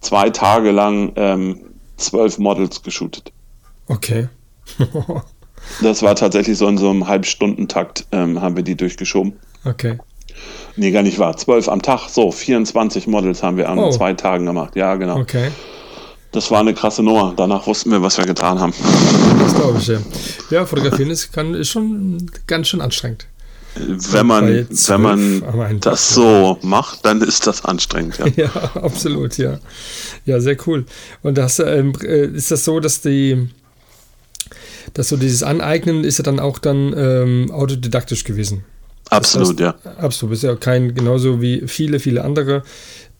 [0.00, 1.60] zwei Tage lang ähm,
[1.98, 3.32] zwölf Models geshootet.
[3.86, 4.30] Okay.
[5.82, 9.34] Das war tatsächlich so in so einem Halbstundentakt, ähm, haben wir die durchgeschoben.
[9.64, 9.98] Okay.
[10.76, 11.36] Nee, gar nicht wahr.
[11.36, 13.90] Zwölf am Tag, so 24 Models haben wir an oh.
[13.90, 14.76] zwei Tagen gemacht.
[14.76, 15.18] Ja, genau.
[15.18, 15.50] Okay.
[16.32, 17.32] Das war eine krasse Nummer.
[17.36, 18.72] Danach wussten wir, was wir getan haben.
[19.40, 19.98] Das glaube ich, ja.
[20.50, 23.26] Ja, fotografieren ist, kann, ist schon ganz schön anstrengend.
[23.74, 28.26] Wenn man, wenn man das so macht, dann ist das anstrengend, ja.
[28.36, 29.58] ja, absolut, ja.
[30.26, 30.84] Ja, sehr cool.
[31.22, 33.48] Und das, ähm, äh, ist das so, dass die,
[34.94, 38.64] dass so dieses Aneignen ist ja dann auch dann ähm, autodidaktisch gewesen.
[39.10, 39.92] Absolut, das heißt, ja.
[39.98, 40.34] Absolut.
[40.34, 42.62] Ist ja kein, genauso wie viele, viele andere,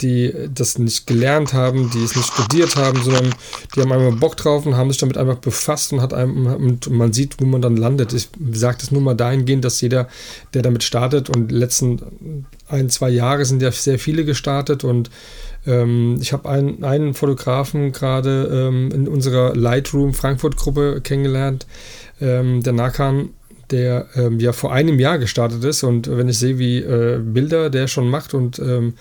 [0.00, 3.34] die das nicht gelernt haben, die es nicht studiert haben, sondern
[3.74, 6.90] die haben einmal Bock drauf und haben sich damit einfach befasst und hat einem, und
[6.90, 8.12] man sieht, wo man dann landet.
[8.12, 10.08] Ich sage das nur mal dahingehend, dass jeder,
[10.54, 15.10] der damit startet und letzten ein, zwei Jahre sind ja sehr viele gestartet und
[15.68, 21.66] ähm, ich habe einen, einen Fotografen gerade ähm, in unserer Lightroom Frankfurt-Gruppe kennengelernt,
[22.20, 23.30] ähm, der Nakan,
[23.70, 25.82] der ähm, ja vor einem Jahr gestartet ist.
[25.82, 28.94] Und wenn ich sehe, wie äh, Bilder der schon macht und ähm,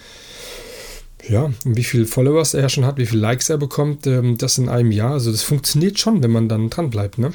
[1.28, 4.70] ja, wie viele Followers er schon hat, wie viele Likes er bekommt, ähm, das in
[4.70, 5.12] einem Jahr.
[5.12, 7.32] Also das funktioniert schon, wenn man dann dran bleibt, ne?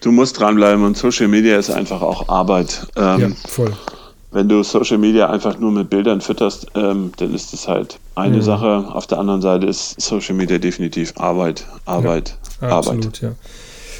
[0.00, 2.86] Du musst dranbleiben und Social Media ist einfach auch Arbeit.
[2.96, 3.74] ja, voll
[4.36, 8.36] wenn du Social Media einfach nur mit Bildern fütterst, ähm, dann ist es halt eine
[8.36, 8.42] mhm.
[8.42, 8.84] Sache.
[8.92, 12.96] Auf der anderen Seite ist Social Media definitiv Arbeit, Arbeit, ja, Arbeit.
[12.96, 13.32] Absolut, ja.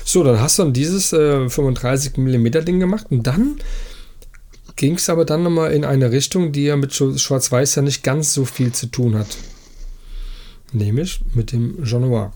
[0.04, 3.56] So, dann hast du dann dieses äh, 35 mm Ding gemacht und dann
[4.76, 8.34] ging es aber dann nochmal in eine Richtung, die ja mit Schwarz-Weiß ja nicht ganz
[8.34, 9.38] so viel zu tun hat.
[10.70, 12.34] Nämlich mit dem Jean Noir.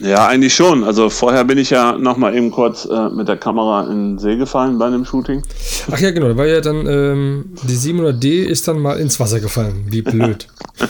[0.00, 0.84] Ja, eigentlich schon.
[0.84, 4.18] Also vorher bin ich ja noch mal eben kurz äh, mit der Kamera in den
[4.18, 5.42] See gefallen bei einem Shooting.
[5.90, 6.28] Ach ja, genau.
[6.28, 9.86] Da war ja dann ähm, die 700D ist dann mal ins Wasser gefallen.
[9.90, 10.46] Wie blöd.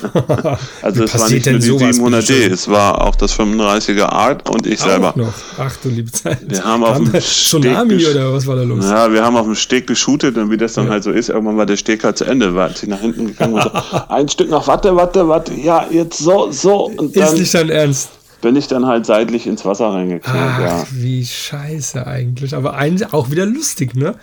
[0.83, 4.67] also Wie es war nicht nur die 700D, es war auch das 35er Art und
[4.67, 5.15] ich auch selber.
[5.17, 5.33] Noch.
[5.59, 6.39] Ach du liebe Zeit.
[6.47, 8.85] Wir haben auf dem Tsunami oder was war da los?
[8.85, 10.93] Ja, wir haben auf dem Steg geshootet und wie das dann ja.
[10.93, 13.55] halt so ist, irgendwann war der Steg halt zu Ende, war ich nach hinten gegangen
[13.55, 13.71] und so,
[14.09, 16.87] ein Stück noch, warte, warte, warte, ja, jetzt so, so.
[16.89, 20.61] Und dann, ist nicht dein Ernst bin ich dann halt seitlich ins Wasser reingeknallt.
[20.61, 20.85] ja.
[20.93, 22.55] wie scheiße eigentlich.
[22.55, 24.15] Aber ein, auch wieder lustig, ne?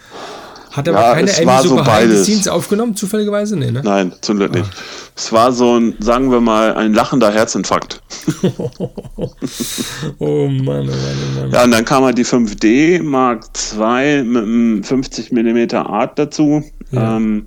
[0.75, 3.55] Hat aber ja, keine Ellie so the scenes aufgenommen, zufälligerweise?
[3.55, 3.81] Nee, ne?
[3.81, 4.69] Nein, zum Glück nicht.
[4.69, 4.81] Ah.
[5.15, 8.01] Es war so ein, sagen wir mal, ein lachender Herzinfarkt.
[8.43, 11.51] oh Mann, oh Mann, oh Mann.
[11.51, 16.61] Ja, und dann kam halt die 5D Mark II mit einem 50 mm Art dazu.
[16.91, 17.15] Ja.
[17.15, 17.45] Ähm,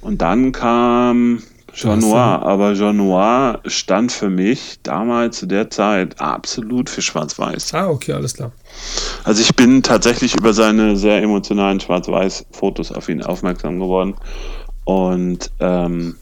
[0.00, 1.40] und dann kam
[1.78, 7.72] Jean Noir, aber Jean Noir stand für mich damals zu der Zeit absolut für Schwarz-Weiß.
[7.72, 8.50] Ah, okay, alles klar.
[9.22, 14.16] Also ich bin tatsächlich über seine sehr emotionalen Schwarz-Weiß-Fotos auf ihn aufmerksam geworden.
[14.86, 16.16] Und ähm,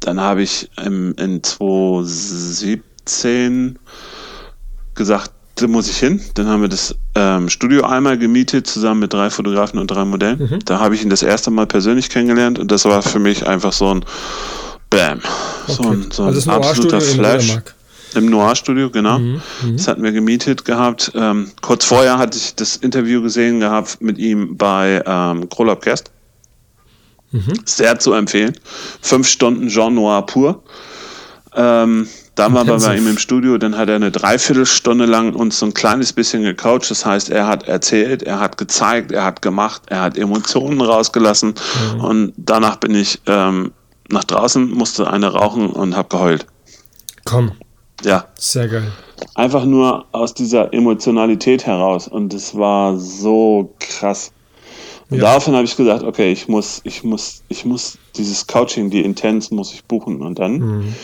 [0.00, 3.78] dann habe ich im, in 2017
[4.94, 6.20] gesagt, da muss ich hin.
[6.34, 10.38] Dann haben wir das ähm, Studio einmal gemietet, zusammen mit drei Fotografen und drei Modellen.
[10.38, 10.58] Mhm.
[10.64, 13.72] Da habe ich ihn das erste Mal persönlich kennengelernt und das war für mich einfach
[13.72, 14.04] so ein
[14.90, 15.20] Bam.
[15.66, 15.72] Okay.
[15.72, 17.58] So ein, so ein also absoluter Flash.
[18.14, 19.18] Im Noir-Studio, genau.
[19.18, 21.12] Mhm, mhm, das hatten wir gemietet gehabt.
[21.14, 26.10] Ähm, kurz vorher hatte ich das Interview gesehen gehabt mit ihm bei ähm, Krolop Guest.
[27.30, 27.54] Mhm.
[27.64, 28.52] Sehr zu empfehlen.
[29.00, 30.62] Fünf Stunden Jean Noir pur.
[31.54, 35.58] Ähm, dann waren wir bei ihm im Studio, dann hat er eine Dreiviertelstunde lang uns
[35.58, 36.90] so ein kleines bisschen gecoacht.
[36.90, 41.54] Das heißt, er hat erzählt, er hat gezeigt, er hat gemacht, er hat Emotionen rausgelassen.
[41.94, 42.00] Mhm.
[42.04, 43.72] Und danach bin ich ähm,
[44.08, 46.46] nach draußen, musste eine rauchen und habe geheult.
[47.24, 47.52] Komm.
[48.02, 48.24] Ja.
[48.38, 48.90] Sehr geil.
[49.34, 52.08] Einfach nur aus dieser Emotionalität heraus.
[52.08, 54.32] Und es war so krass.
[55.10, 55.24] Und Ja.
[55.24, 59.50] daraufhin habe ich gesagt, okay, ich muss, ich muss, ich muss dieses Coaching, die Intens
[59.50, 60.22] muss ich buchen.
[60.22, 60.94] Und dann Mhm.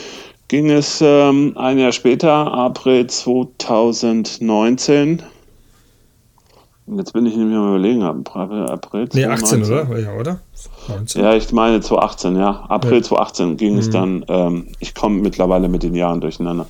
[0.48, 5.22] Ging es ähm, ein Jahr später, April 2019.
[6.86, 9.92] Und jetzt bin ich nämlich mal überlegen, April, April Nee, 18, 2019.
[9.92, 9.98] oder?
[10.00, 10.40] Ja, oder?
[10.88, 11.22] 19.
[11.22, 12.64] Ja, ich meine 2018, ja.
[12.70, 13.02] April Ja.
[13.02, 13.92] 2018 ging es Mhm.
[13.92, 16.66] dann, ähm, ich komme mittlerweile mit den Jahren durcheinander.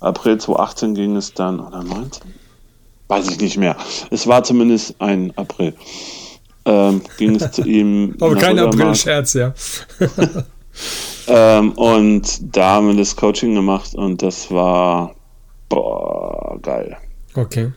[0.00, 2.34] April 2018 ging es dann, oder 19?
[3.08, 3.76] Weiß ich nicht mehr.
[4.10, 5.72] Es war zumindest ein April.
[6.66, 8.16] Ähm, ging es zu ihm.
[8.20, 8.58] Aber kein.
[8.58, 9.54] April-Scherz, ja.
[11.26, 15.14] Ähm, und da haben wir das Coaching gemacht und das war,
[15.68, 16.96] boah, geil.
[17.34, 17.72] Okay.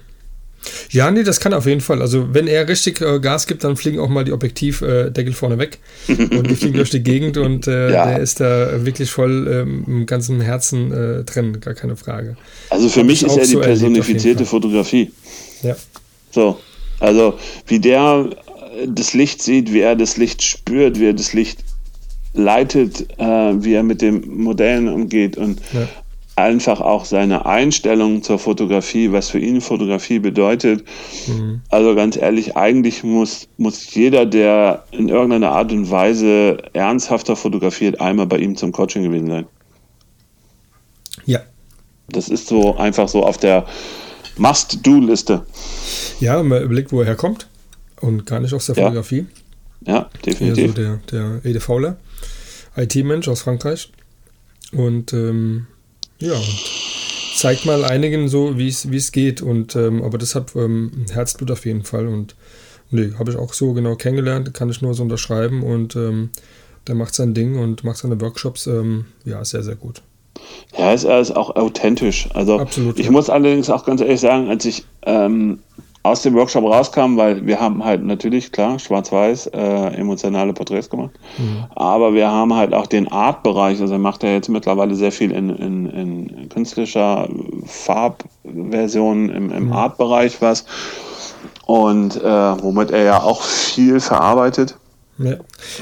[0.90, 2.02] Ja, nee, das kann auf jeden Fall.
[2.02, 5.80] Also, wenn er richtig äh, Gas gibt, dann fliegen auch mal die Objektivdeckel vorne weg
[6.10, 8.06] und die fliegen durch die Gegend und äh, Ja.
[8.06, 12.36] der ist da wirklich voll ähm, im ganzen Herzen äh, drin, gar keine Frage.
[12.70, 14.46] Also für Hab mich ich ist er die so personifizierte.
[14.46, 15.12] Fotografie.
[15.64, 15.76] Ja.
[16.32, 16.60] So,
[17.00, 17.36] also
[17.68, 18.30] wie der
[18.78, 21.60] äh, das Licht sieht, wie er das Licht spürt, wie er das Licht
[22.38, 23.26] leitet, äh,
[23.63, 25.88] wie er mit den Modellen umgeht und Ja.
[26.36, 30.84] einfach auch seine Einstellung zur Fotografie, was für ihn Fotografie bedeutet.
[31.28, 31.62] Mhm.
[31.69, 38.00] Also ganz ehrlich, eigentlich muss, muss jeder, der in irgendeiner Art und Weise ernsthafter fotografiert,
[38.00, 39.45] einmal bei ihm zum Coaching gewesen sein.
[41.26, 41.39] Ja.
[42.10, 43.65] Das ist so einfach so auf der
[44.38, 45.45] Must-Do-Liste.
[46.19, 47.47] Ja, man überlegt, wo er herkommt
[48.00, 48.84] und gar nicht aus der Ja.
[48.84, 49.26] Fotografie.
[49.86, 50.73] Ja, Eher so definitiv.
[50.76, 51.97] der, der Ede Fauler,
[52.78, 53.92] IT-Mensch aus Frankreich.
[54.72, 55.68] Und ähm,
[56.20, 56.62] ja, und
[57.36, 59.42] zeigt mal einigen so, wie es geht.
[59.42, 62.08] Und ähm, aber das hat ähm, Herzblut auf jeden Fall.
[62.08, 62.36] Und
[62.92, 65.63] nee, habe ich auch so genau kennengelernt, kann ich nur so unterschreiben.
[65.63, 66.30] Und ähm,
[66.88, 68.68] der macht sein Ding und macht seine Workshops.
[68.68, 70.02] Ähm, ja, sehr, sehr gut.
[70.78, 72.30] Ja, er ist auch authentisch.
[72.34, 73.12] Also Absolut, ich ja.
[73.12, 75.60] muss allerdings auch ganz ehrlich sagen, als ich ähm,
[76.08, 81.12] aus dem Workshop rauskam, weil wir haben halt natürlich, klar, schwarz-weiß, äh, emotionale Porträts gemacht,
[81.38, 81.65] Mhm.
[81.76, 85.32] aber wir haben halt auch den Art-Bereich, also er macht ja jetzt mittlerweile sehr viel
[85.32, 87.28] in, in, in künstlicher
[87.65, 89.52] Farbversion im, Mhm.
[89.52, 90.65] im Art-Bereich was
[91.65, 94.78] und äh, womit er ja auch viel verarbeitet.
[95.19, 95.38] Ja,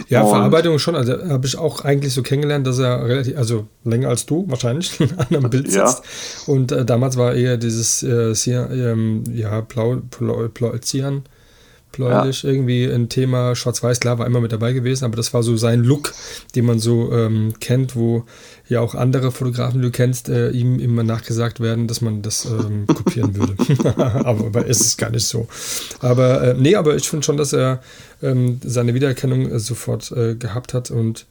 [0.08, 0.96] ja Und- Verarbeitung schon.
[0.96, 5.00] Also habe ich auch eigentlich so kennengelernt, dass er relativ, also länger als du wahrscheinlich,
[5.18, 5.88] an einem Bild Ja.
[5.88, 6.04] sitzt.
[6.48, 11.24] Und äh, damals war eher dieses äh, Cyan, ähm, ja, blau, blau, blau Cyan,
[11.92, 13.56] bläulich irgendwie ein Thema.
[13.56, 16.14] Schwarz-Weiß, klar, war immer mit dabei gewesen, aber das war so sein Look,
[16.56, 18.26] den man so ähm, kennt, wo
[18.68, 22.46] ja auch andere Fotografen, die du kennst, äh, ihm immer nachgesagt werden, dass man das
[22.46, 23.56] ähm, kopieren würde.
[24.26, 25.48] aber, aber ist gar nicht so.
[26.00, 27.82] Aber äh, nee, aber ich finde schon, dass er
[28.22, 31.26] ähm, seine Wiedererkennung äh, sofort äh, gehabt hat und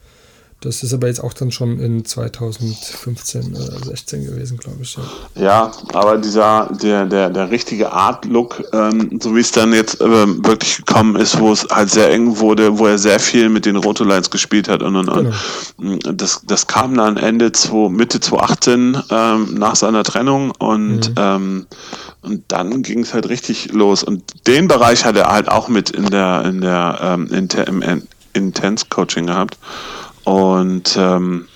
[0.65, 4.97] das ist aber jetzt auch dann schon in 2015 oder 16 gewesen, glaube ich.
[4.97, 5.03] Ja.
[5.43, 10.45] Ja, aber dieser, der, der, der richtige Art-Look, ähm, so wie es dann jetzt ähm,
[10.45, 13.77] wirklich gekommen ist, wo es halt sehr eng wurde, wo er sehr viel mit den
[13.77, 16.21] Rotolines gespielt hat und und und.
[16.21, 21.67] Das, das kam dann Ende zwei, Mitte 2018 ähm, nach seiner Trennung und, ähm,
[22.23, 24.03] und dann ging es halt richtig los.
[24.03, 27.83] Und den Bereich hat er halt auch mit in der, in der ähm, Inter, im
[27.83, 29.59] In- Intense-Coaching gehabt.
[30.25, 31.49] Und ähm,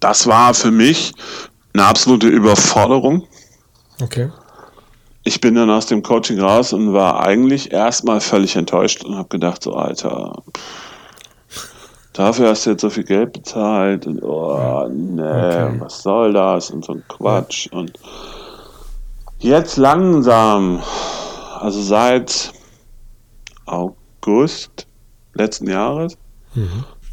[0.00, 1.12] das war für mich
[1.72, 3.26] eine absolute Überforderung.
[4.02, 4.30] Okay.
[5.24, 9.28] Ich bin dann aus dem Coaching raus und war eigentlich erstmal völlig enttäuscht und habe
[9.28, 10.42] gedacht, so Alter,
[11.50, 11.68] pff,
[12.12, 15.74] dafür hast du jetzt so viel Geld bezahlt und oh, nee, Okay.
[15.80, 17.66] was soll das und so ein Quatsch.
[17.72, 17.98] Und
[19.40, 20.80] jetzt langsam,
[21.58, 22.52] also seit
[23.64, 24.86] August
[25.34, 26.16] letzten Jahres,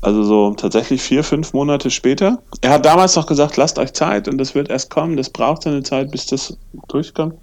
[0.04, 2.40] also so tatsächlich vier, fünf Monate später.
[2.62, 5.64] Er hat damals noch gesagt, lasst euch Zeit und das wird erst kommen, das braucht
[5.64, 6.58] seine Zeit, bis das
[6.90, 7.36] durchkommt.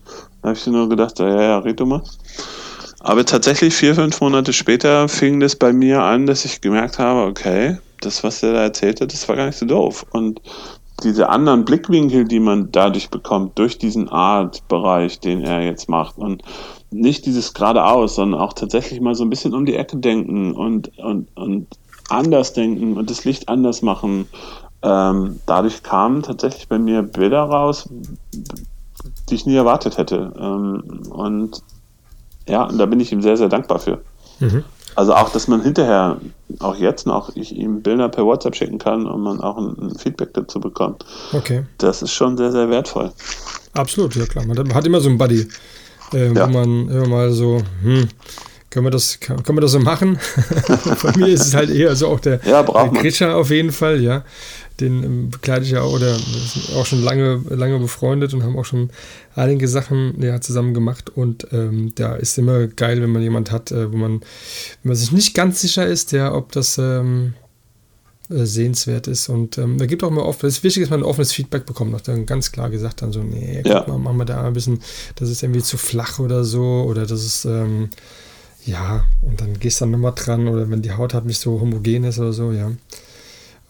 [0.43, 2.03] Da habe ich nur gedacht, ja, ja, red du mal.
[3.01, 7.31] Aber tatsächlich vier, fünf Monate später fing das bei mir an, dass ich gemerkt habe,
[7.31, 10.05] okay, das, was er da erzählt hat, das war gar nicht so doof.
[10.11, 10.41] Und
[11.03, 16.19] diese anderen Blickwinkel, die man dadurch bekommt, durch diesen Art-Bereich, den er jetzt macht.
[16.19, 16.43] Und
[16.91, 20.99] nicht dieses geradeaus, sondern auch tatsächlich mal so ein bisschen um die Ecke denken und,
[20.99, 21.67] und, und
[22.11, 24.27] anders denken und das Licht anders machen.
[24.83, 27.89] Ähm, dadurch kamen tatsächlich bei mir Bilder raus,
[29.29, 30.33] die ich nie erwartet hätte.
[30.39, 31.63] Ähm, und
[32.49, 34.01] ja, und da bin ich ihm sehr, sehr dankbar für.
[34.41, 34.65] Mhm.
[34.97, 36.17] Also auch, dass man hinterher,
[36.59, 40.35] auch jetzt noch, ich ihm Bilder per WhatsApp schicken kann und man auch ein, Feedback
[40.35, 41.05] dazu bekommt.
[41.33, 41.65] Okay.
[41.79, 43.13] Das ist schon sehr, sehr wertvoll.
[43.75, 44.45] Absolut, ja klar.
[44.47, 45.47] Man hat- man hat immer so einen Buddy,
[46.13, 46.49] äh, Ja.
[46.49, 48.09] wo man immer mal so, hm,
[48.71, 50.19] können wir das, können wir das so machen.
[51.03, 52.89] Bei mir ist es halt eher so auch der, Ja, der.
[53.01, 54.25] Grischer auf jeden Fall, ja.
[54.79, 56.17] Den ähm, begleite ich ja auch, oder
[56.77, 58.91] auch schon lange, lange befreundet und haben auch schon
[59.35, 61.11] einige Sachen ja, zusammen gemacht.
[61.11, 64.97] Und ähm, da ist immer geil, wenn man jemand hat, äh, wo man, wenn man
[64.97, 67.35] sich nicht ganz sicher ist, ja, ob das ähm,
[68.31, 69.29] äh, sehenswert ist.
[69.29, 71.67] Und ähm, da gibt auch immer oft, es ist wichtig, dass man ein offenes Feedback
[71.67, 71.95] bekommt.
[71.95, 73.85] Auch dann ganz klar gesagt, dann so, nee, guck Ja.
[73.87, 74.81] mal, machen wir da ein bisschen,
[75.17, 77.91] das ist irgendwie zu flach oder so, oder das ist, ähm,
[78.67, 81.61] ja, und dann gehst du dann nochmal dran, oder wenn die Haut halt nicht so
[81.61, 82.71] homogen ist oder so, ja.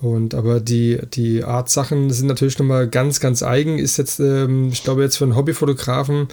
[0.00, 3.78] Und aber die, die Art Sachen sind natürlich nochmal ganz, ganz eigen.
[3.78, 6.28] Ist jetzt, ähm, ich glaube, jetzt für einen Hobbyfotografen,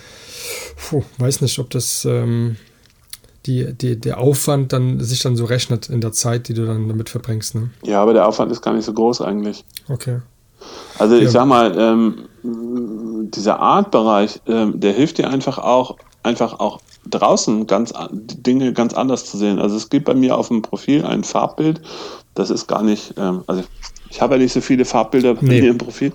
[0.89, 2.55] puh, weiß nicht, ob das ähm,
[3.45, 6.87] die, die, der Aufwand dann sich dann so rechnet in der Zeit, die du dann
[6.87, 7.55] damit verbringst.
[7.55, 7.69] Ne?
[7.83, 9.65] Ja, aber der Aufwand ist gar nicht so groß eigentlich.
[9.89, 10.19] Okay.
[10.97, 11.29] Also ich Ja.
[11.31, 12.15] sag mal, ähm,
[13.31, 16.79] dieser Artbereich, ähm, der hilft dir einfach auch, einfach auch
[17.09, 19.59] draußen ganz Dinge ganz anders zu sehen.
[19.59, 21.81] Also es gibt bei mir auf dem Profil ein Farbbild,
[22.35, 23.63] das ist gar nicht, ähm, also
[24.09, 25.61] ich habe ja nicht so viele Farbbilder bei Nee.
[25.61, 26.13] mir im Profil.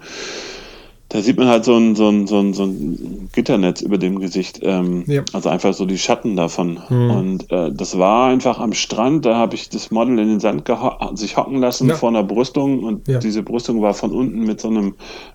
[1.08, 4.18] Da sieht man halt so ein, so ein, so ein, so ein Gitternetz über dem
[4.18, 4.60] Gesicht.
[4.62, 5.22] Ähm, Ja.
[5.34, 6.80] Also einfach so die Schatten davon.
[6.88, 7.10] Mhm.
[7.10, 10.70] Und äh, das war einfach am Strand, da habe ich das Model in den Sand
[11.12, 11.96] sich hocken lassen Ja.
[11.96, 13.18] vor einer Brüstung und Ja.
[13.18, 14.94] diese Brüstung war von unten mit so einem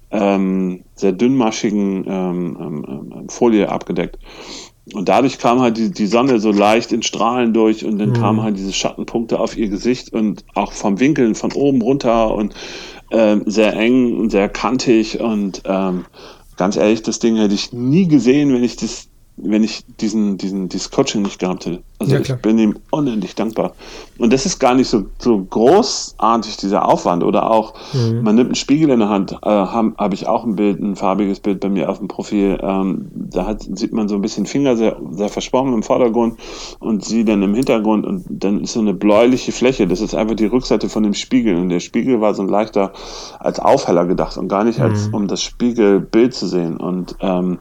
[0.09, 2.85] ähm, sehr dünnmaschigen ähm, ähm,
[3.15, 4.17] ähm, Folie abgedeckt.
[4.93, 8.13] Und dadurch kam halt die, die Sonne so leicht in Strahlen durch und dann Mhm.
[8.13, 12.53] kamen halt diese Schattenpunkte auf ihr Gesicht und auch vom Winkeln von oben runter und
[13.11, 16.05] ähm, sehr eng und sehr kantig und ähm,
[16.57, 20.69] ganz ehrlich, das Ding hätte ich nie gesehen, wenn ich das, wenn ich diesen, diesen,
[20.69, 21.83] dieses Coaching nicht gehabt hätte.
[21.99, 23.73] Also Ja, ich bin ihm unendlich dankbar.
[24.19, 27.23] Und das ist gar nicht so, so großartig, dieser Aufwand.
[27.23, 28.21] Oder auch, Mhm.
[28.23, 30.95] man nimmt einen Spiegel in der Hand, äh, habe hab ich auch ein Bild, ein
[30.95, 32.59] farbiges Bild bei mir auf dem Profil.
[32.61, 36.37] Ähm, da hat, sieht man so ein bisschen Finger sehr, sehr verschwommen im Vordergrund
[36.79, 39.87] und sie dann im Hintergrund und dann ist so eine bläuliche Fläche.
[39.87, 41.55] Das ist einfach die Rückseite von dem Spiegel.
[41.55, 42.93] Und der Spiegel war so ein leichter
[43.39, 46.77] als Aufheller gedacht und gar nicht als um das Spiegelbild zu sehen.
[46.77, 47.57] Und ähm,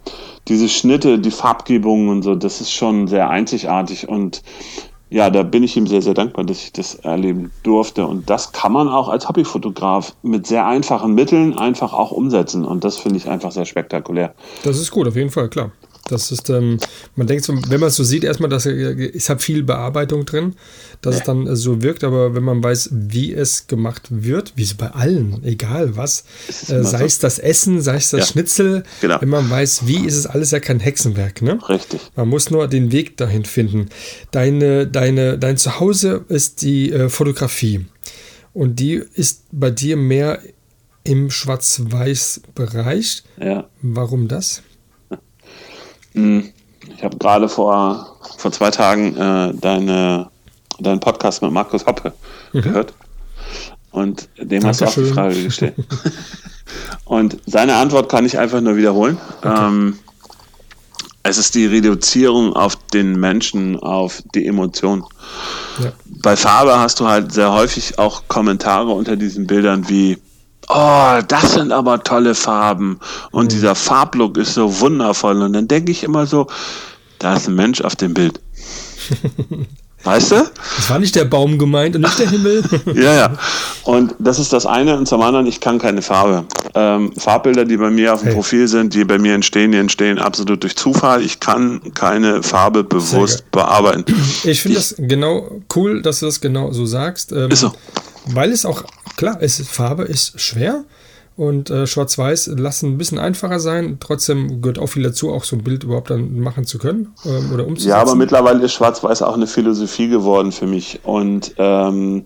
[0.48, 4.25] diese Schnitte, die Farbgebungen und so, das ist schon sehr einzigartig und
[5.08, 8.06] ja, da bin ich ihm sehr, sehr dankbar, dass ich das erleben durfte.
[8.06, 12.64] Und das kann man auch als Hobbyfotograf mit sehr einfachen Mitteln einfach auch umsetzen.
[12.64, 14.34] Und das finde ich einfach sehr spektakulär.
[14.64, 15.70] Das ist gut, auf jeden Fall, klar.
[16.08, 16.78] Das ist, ähm,
[17.16, 20.24] man denkt so, wenn man es so sieht, erstmal, dass äh, es hat viel Bearbeitung
[20.24, 20.54] drin,
[21.02, 24.62] dass es dann äh, so wirkt, aber wenn man weiß, wie es gemacht wird, wie
[24.62, 26.24] es bei allen, egal was,
[26.68, 27.04] äh, sei so.
[27.04, 28.26] es das Essen, sei es das Ja.
[28.26, 29.20] Schnitzel, Genau.
[29.20, 31.58] wenn man weiß, wie, ist es alles ja kein Hexenwerk, ne?
[31.68, 32.00] Richtig.
[32.14, 33.86] Man muss nur den Weg dahin finden.
[34.30, 37.86] Deine, deine, dein Zuhause ist die äh, Fotografie.
[38.52, 40.38] Und die ist bei dir mehr
[41.04, 43.22] im Schwarz-Weiß-Bereich.
[43.40, 43.68] Ja.
[43.82, 44.62] Warum das?
[46.16, 50.30] Ich habe gerade vor, vor zwei Tagen äh, deine,
[50.78, 52.12] deinen Podcast mit Markus Hoppe
[52.52, 52.94] gehört.
[53.90, 55.14] Und dem hast du auch die Dankeschön.
[55.14, 55.74] Frage gestellt.
[57.04, 59.18] Und seine Antwort kann ich einfach nur wiederholen.
[59.44, 59.98] Ähm,
[61.22, 65.04] es ist die Reduzierung auf den Menschen, auf die Emotion.
[65.82, 65.92] Ja.
[66.22, 70.18] Bei Farbe hast du halt sehr häufig auch Kommentare unter diesen Bildern wie,
[70.68, 73.00] oh, das sind aber tolle Farben
[73.30, 75.42] und dieser Farblook ist so wundervoll.
[75.42, 76.46] Und dann denke ich immer so,
[77.18, 78.40] da ist ein Mensch auf dem Bild.
[80.04, 80.36] Weißt du?
[80.78, 82.62] Es war nicht der Baum gemeint und nicht der Himmel.
[82.94, 83.38] Ja, ja.
[83.84, 84.96] Und das ist das eine.
[84.96, 86.44] Und zum anderen, ich kann keine Farbe.
[86.74, 88.34] Ähm, Farbbilder, die bei mir auf dem Hey.
[88.34, 91.22] Profil sind, die bei mir entstehen, die entstehen absolut durch Zufall.
[91.22, 94.04] Ich kann keine Farbe bewusst bearbeiten.
[94.44, 97.32] Ich finde das genau cool, dass du das genau so sagst.
[97.32, 97.72] Ähm, Ist so.
[98.26, 98.84] Weil es auch,
[99.16, 100.84] klar, es, Farbe ist schwer
[101.36, 103.98] und äh, Schwarz-Weiß lassen ein bisschen einfacher sein.
[104.00, 107.52] Trotzdem gehört auch viel dazu, auch so ein Bild überhaupt dann machen zu können ähm,
[107.52, 107.90] oder umzusetzen.
[107.90, 111.00] Ja, aber mittlerweile ist Schwarz-Weiß auch eine Philosophie geworden für mich.
[111.04, 112.24] Und ähm,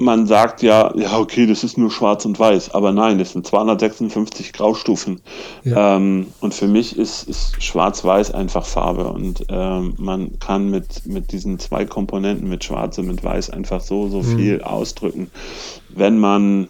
[0.00, 2.72] man sagt ja, ja, okay, das ist nur Schwarz und Weiß.
[2.72, 5.20] Aber nein, das sind 256 Graustufen.
[5.64, 5.96] Ja.
[5.96, 9.08] Ähm, und für mich ist, ist Schwarz-Weiß einfach Farbe.
[9.08, 13.80] Und ähm, man kann mit, mit diesen zwei Komponenten, mit Schwarz und mit Weiß, einfach
[13.80, 15.32] so, so viel ausdrücken.
[15.88, 16.68] Wenn man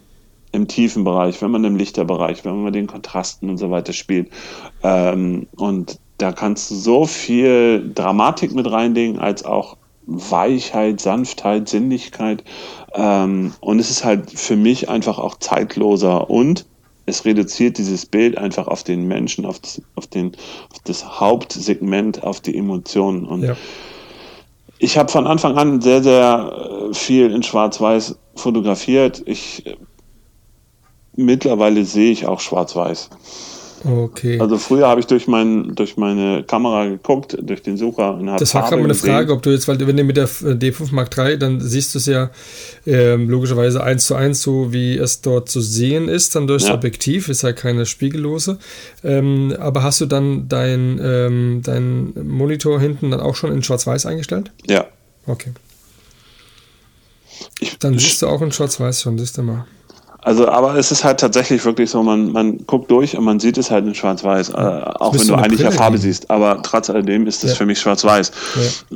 [0.53, 3.93] im tiefen Bereich, wenn man im Lichterbereich, wenn man mit den Kontrasten und so weiter
[3.93, 4.31] spielt.
[4.83, 9.77] Ähm, und da kannst du so viel Dramatik mit reinlegen, als auch
[10.07, 12.43] Weichheit, Sanftheit, Sinnlichkeit.
[12.95, 16.67] Ähm, und es ist halt für mich einfach auch zeitloser und
[17.09, 20.33] es reduziert dieses Bild einfach auf den Menschen, auf das, auf den,
[20.73, 23.25] auf das Hauptsegment, auf die Emotionen.
[23.25, 23.57] Und Ja.
[24.79, 29.23] ich habe von Anfang an sehr, sehr äh, viel in Schwarz-Weiß fotografiert.
[29.27, 29.77] Ich äh,
[31.19, 33.11] mittlerweile sehe ich auch Schwarz-Weiß.
[33.85, 34.41] Okay.
[34.41, 38.41] Also früher habe ich durch, mein, durch meine Kamera geguckt, durch den Sucher und habe
[38.41, 41.17] Das war gerade meine Frage, ob du jetzt, weil wenn du mit der D5 Mark
[41.17, 42.31] III, dann siehst du es ja
[42.87, 46.75] ähm, logischerweise eins zu eins, so wie es dort zu sehen ist, dann durch Ja.
[46.75, 48.59] Objektiv, ist ja keine spiegellose.
[49.05, 54.07] Ähm, aber hast du dann dein, ähm, dein Monitor hinten dann auch schon in Schwarz-Weiß
[54.07, 54.51] eingestellt?
[54.67, 54.87] Ja.
[55.27, 55.53] Okay.
[57.61, 59.67] Ich, Dann siehst du auch in Schwarz-Weiß schon, siehst du mal.
[60.29, 63.57] Also, aber es ist halt tatsächlich wirklich so, man, man guckt durch und man sieht
[63.57, 66.03] es halt in Schwarz-Weiß, äh, auch wenn du eigentlich ja Brille Farbe geben.
[66.03, 66.31] siehst.
[66.31, 67.57] Aber trotz alledem ist es Ja.
[67.57, 68.33] für mich Schwarz-Weiß.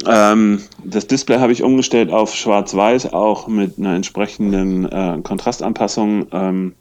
[0.07, 6.27] Ähm, das Display habe ich umgestellt auf Schwarz-Weiß, auch mit einer entsprechenden äh, Kontrastanpassung.
[6.33, 6.75] Ähm,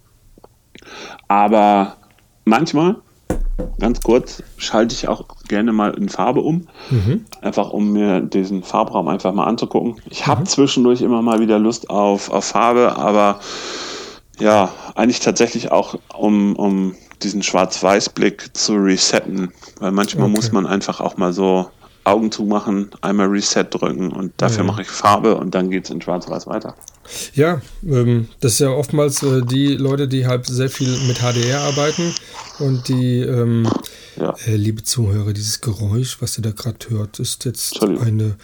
[1.30, 1.96] aber
[2.44, 2.98] manchmal,
[3.80, 6.68] ganz kurz, schalte ich auch gerne mal in Farbe um.
[7.42, 9.96] Einfach um mir diesen Farbraum einfach mal anzugucken.
[10.10, 13.40] Ich habe zwischendurch immer mal wieder Lust auf, auf Farbe, aber
[14.42, 19.52] ja, eigentlich tatsächlich auch, um, um diesen Schwarz-Weiß-Blick zu resetten.
[19.80, 20.36] Weil manchmal Okay.
[20.36, 21.70] muss man einfach auch mal so
[22.04, 24.64] Augen zumachen, einmal Reset drücken und dafür Ja.
[24.64, 26.76] mache ich Farbe und dann geht es in Schwarz-Weiß weiter.
[27.34, 31.62] Ja, ähm, das ist ja oftmals äh, die Leute, die halt sehr viel mit HDR
[31.62, 32.14] arbeiten
[32.60, 33.70] und die, ähm,
[34.20, 34.36] Ja.
[34.48, 38.36] äh, liebe Zuhörer, dieses Geräusch, was ihr da gerade hört, ist jetzt eine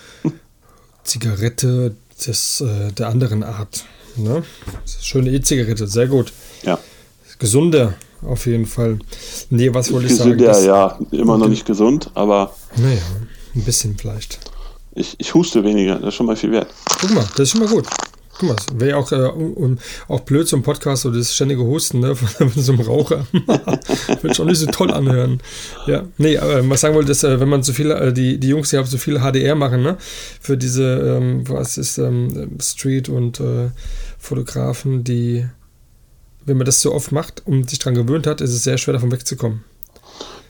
[1.03, 1.95] Zigarette
[2.25, 3.85] des, äh, der anderen Art.
[4.17, 4.43] Ne?
[5.01, 6.31] Schöne E-Zigarette, sehr gut.
[6.63, 6.79] Ja.
[7.39, 7.93] Gesunder
[8.23, 8.99] auf jeden Fall.
[9.49, 10.31] Nee, was wollte ich sagen?
[10.31, 13.01] Gesünder, Das- ja, immer noch nicht gesund, aber Naja,
[13.55, 14.39] ein bisschen vielleicht.
[14.95, 16.67] ich, ich huste weniger, das ist schon mal viel wert.
[16.99, 17.85] Guck mal, das ist schon mal gut.
[18.39, 21.61] Guck mal, wäre ja auch, äh, um, um, auch blöd zum Podcast, so das ständige
[21.63, 23.25] Husten ne, von, so einem Raucher.
[24.21, 25.41] Wird schon nicht so toll anhören.
[25.87, 28.49] Ja, nee, aber was sagen wollte, ist, äh, wenn man so viele, äh, die, die
[28.49, 29.97] Jungs, die haben so viel HDR machen, ne,
[30.39, 30.83] für diese,
[31.17, 33.69] ähm, was ist, ähm, Street- und äh,
[34.17, 35.45] Fotografen, die,
[36.45, 38.93] wenn man das so oft macht und sich dran gewöhnt hat, ist es sehr schwer
[38.93, 39.63] davon wegzukommen.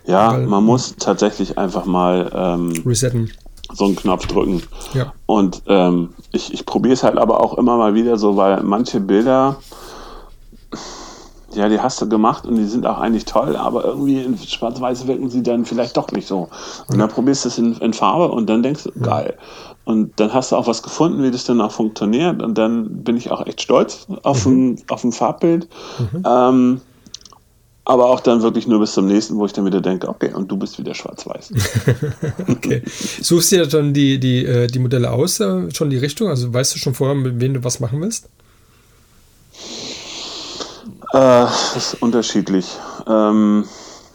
[0.06, 3.32] Ja, Weil- man muss tatsächlich einfach mal ähm, Resetten.
[3.74, 4.64] so einen Knopf drücken.
[4.94, 5.14] Ja.
[5.26, 9.02] Und ähm, ich, ich probiere es halt aber auch immer mal wieder so, weil manche
[9.02, 9.58] Bilder,
[11.54, 15.08] ja, die hast du gemacht und die sind auch eigentlich toll, aber irgendwie in Schwarz-Weiß
[15.08, 16.50] wirken sie dann vielleicht doch nicht so.
[16.88, 19.36] Und dann probierst du es in, in Farbe und dann denkst du, geil.
[19.88, 22.44] Und dann hast du auch was gefunden, wie das dann auch funktioniert.
[22.44, 25.70] Und dann bin ich auch echt stolz auf, ein, auf ein Farbbild.
[26.26, 26.82] Ähm,
[27.86, 30.52] aber auch dann wirklich nur bis zum nächsten, wo ich dann wieder denke, okay, und
[30.52, 31.54] du bist wieder schwarz-weiß.
[32.50, 32.84] Okay.
[32.86, 36.28] Suchst du dir dann die, die, äh, die Modelle aus, äh, schon die Richtung?
[36.28, 38.26] Also weißt du schon vorher, mit wem du was machen willst?
[41.14, 42.66] Äh, das ist unterschiedlich.
[43.08, 43.64] Ähm,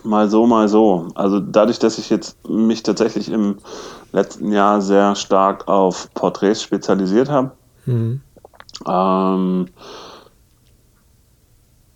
[0.04, 1.08] mal so, mal so.
[1.14, 3.56] Also dadurch, dass ich jetzt mich tatsächlich im
[4.12, 7.52] letzten Jahr sehr stark auf Porträts spezialisiert habe,
[7.86, 8.20] Mhm.
[8.86, 9.66] ähm,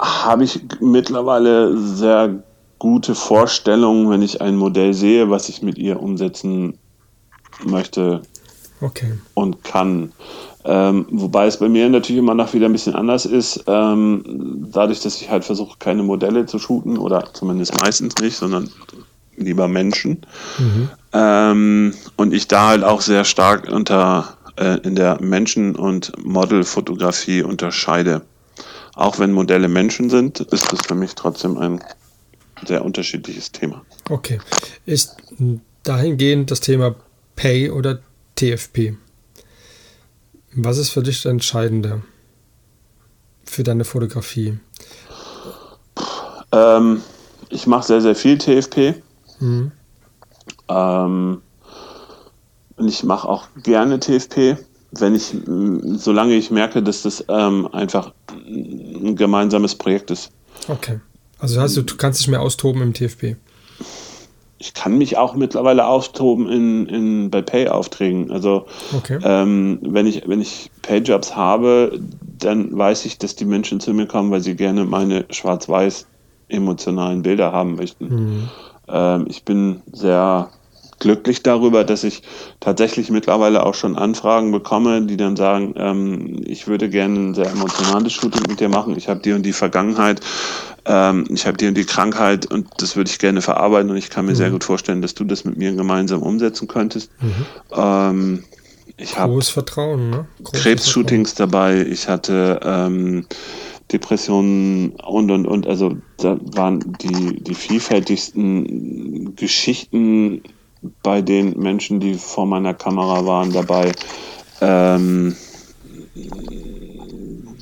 [0.01, 2.43] habe ich mittlerweile sehr
[2.79, 6.79] gute Vorstellungen, wenn ich ein Modell sehe, was ich mit ihr umsetzen
[7.65, 8.23] möchte,
[8.81, 9.19] Okay.
[9.35, 10.13] und kann.
[10.69, 15.01] Ähm, wobei es bei mir natürlich immer noch wieder ein bisschen anders ist, ähm, dadurch,
[15.01, 18.69] dass ich halt versuche, keine Modelle zu shooten oder zumindest meistens nicht, sondern
[19.37, 20.23] lieber Menschen.
[21.13, 27.43] Ähm, und ich da halt auch sehr stark unter äh, in der Menschen- und Modelfotografie
[27.43, 28.23] unterscheide.
[28.95, 31.81] Auch wenn Modelle Menschen sind, ist das für mich trotzdem ein
[32.67, 33.83] sehr unterschiedliches Thema.
[34.09, 34.41] Okay.
[34.87, 35.17] Ist
[35.83, 36.97] dahingehend das Thema
[37.37, 38.01] Pay oder
[38.35, 38.97] TFP?
[40.57, 42.03] Was ist für dich das Entscheidende
[43.45, 44.59] für deine Fotografie?
[46.51, 47.03] Ähm,
[47.51, 48.95] ich mache sehr, sehr viel TFP.
[49.39, 49.73] Mhm.
[50.69, 51.43] Ähm,
[52.77, 54.57] und ich mache auch gerne TFP,
[54.93, 55.35] wenn ich,
[55.99, 60.31] solange ich merke, dass das ähm, einfach ein gemeinsames Projekt ist.
[60.69, 61.01] Okay.
[61.39, 63.37] Also heißt, du du kannst dich mehr austoben im TFP.
[64.67, 68.33] Ich kann mich auch mittlerweile austoben in, in, bei Pay-Aufträgen.
[68.33, 69.19] Also Okay.
[69.23, 72.01] ähm, wenn ich, wenn ich Pay-Jobs habe,
[72.39, 76.09] dann weiß ich, dass die Menschen zu mir kommen, weil sie gerne meine schwarz-weiß
[76.49, 78.49] emotionalen Bilder haben möchten.
[78.89, 80.51] Ähm, ich bin sehr
[80.99, 82.23] glücklich darüber, dass ich
[82.61, 87.51] tatsächlich mittlerweile auch schon Anfragen bekomme, die dann sagen, ähm, ich würde gerne ein sehr
[87.51, 88.97] emotionales Shooting mit dir machen.
[88.97, 90.21] Ich habe die und die Vergangenheit,
[90.85, 94.11] ähm, ich habe die und die Krankheit und das würde ich gerne verarbeiten und ich
[94.11, 97.11] kann mir sehr gut vorstellen, dass du das mit mir gemeinsam umsetzen könntest.
[97.73, 98.45] Ähm,
[98.97, 100.27] ich habe Großes Vertrauen, ne?
[100.53, 103.27] Krebs-Shootings dabei, ich hatte ähm,
[103.93, 105.67] Depressionen und und und.
[105.67, 110.43] Also da waren die, die vielfältigsten Geschichten
[111.03, 113.93] bei den Menschen, die vor meiner Kamera waren, dabei.
[114.61, 115.37] Ähm,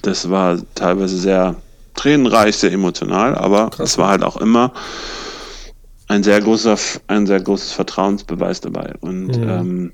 [0.02, 1.56] das war teilweise sehr
[1.94, 3.90] tränenreich, sehr emotional, aber Krass.
[3.92, 4.72] es war halt auch immer
[6.08, 8.94] ein sehr großer, ein sehr großes Vertrauensbeweis dabei.
[9.00, 9.44] Und Mhm.
[9.48, 9.92] ähm,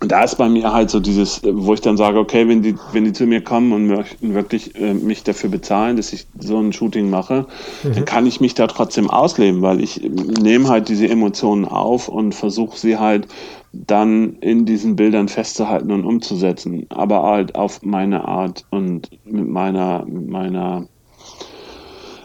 [0.00, 2.76] da ist bei mir halt so dieses, äh, wo ich dann sage, okay, wenn die,
[2.92, 6.58] wenn die zu mir kommen und möchten wirklich äh, mich dafür bezahlen, dass ich so
[6.58, 7.46] ein Shooting mache,
[7.82, 12.08] dann kann ich mich da trotzdem ausleben, weil ich äh, nehme halt diese Emotionen auf
[12.08, 13.26] und versuche sie halt
[13.72, 20.04] dann in diesen Bildern festzuhalten und umzusetzen, aber halt auf meine Art und mit meiner,
[20.06, 20.86] mit meiner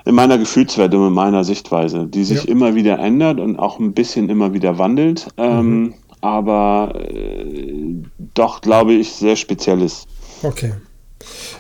[0.06, 2.52] in meiner Gefühlswelt und in meiner Sichtweise, die sich Ja.
[2.52, 5.94] immer wieder ändert und auch ein bisschen immer wieder wandelt, ähm,
[6.24, 7.96] aber äh,
[8.34, 10.08] doch, glaube ich, sehr speziell ist.
[10.42, 10.74] Okay.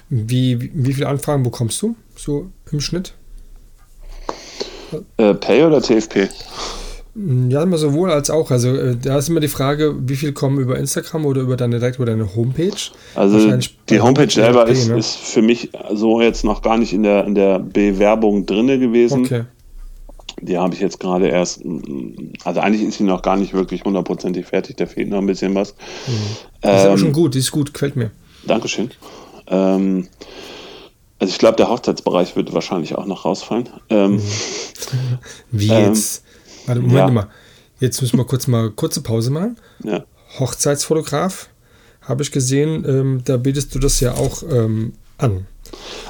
[0.09, 3.13] Wie, wie, viele Anfragen bekommst du so im Schnitt?
[5.17, 6.29] Äh, Pay oder TFP?
[7.49, 8.51] Ja, immer sowohl als auch.
[8.51, 11.79] Also äh, da ist immer die Frage, wie viel kommen über Instagram oder über deine
[11.79, 12.71] direkt über deine Homepage?
[13.15, 13.57] Also
[13.89, 14.97] die Homepage selber ist, ne?
[14.97, 19.25] ist für mich so jetzt noch gar nicht in der, in der Bewerbung drinne gewesen.
[19.25, 19.43] Okay.
[20.41, 23.83] Die habe ich jetzt gerade erst, mm, also eigentlich ist sie noch gar nicht wirklich
[23.83, 25.75] hundertprozentig fertig, da fehlt noch ein bisschen was.
[26.61, 28.11] Das ist aber Ähm, schon gut, die ist gut, gefällt mir.
[28.45, 28.91] Dankeschön.
[29.47, 30.07] Ähm,
[31.19, 33.69] also ich glaube, der Hochzeitsbereich wird wahrscheinlich auch noch rausfallen.
[33.89, 34.21] Ähm,
[35.51, 36.23] Wie ähm, jetzt?
[36.65, 37.11] Warte, Moment ja.
[37.11, 37.27] mal.
[37.79, 39.57] Jetzt müssen wir kurz mal kurze Pause machen.
[39.83, 40.03] ja.
[40.39, 41.49] Hochzeitsfotograf,
[42.01, 45.45] habe ich gesehen, ähm, da bietest du das ja auch ähm, an.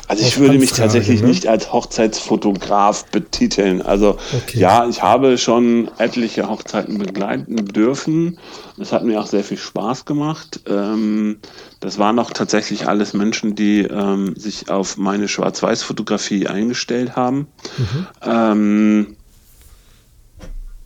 [0.08, 1.28] Also ich würde mich tatsächlich ne?
[1.28, 3.82] nicht als Hochzeitsfotograf betiteln.
[3.82, 4.60] Also Okay.
[4.60, 8.38] ja, ich habe schon etliche Hochzeiten begleiten dürfen.
[8.78, 10.62] Das hat mir auch sehr viel Spaß gemacht.
[10.68, 11.40] Ähm,
[11.80, 17.48] das waren auch tatsächlich alles Menschen, die ähm, sich auf meine Schwarz-Weiß-Fotografie eingestellt haben.
[17.78, 18.08] Mhm.
[18.22, 19.16] Ähm,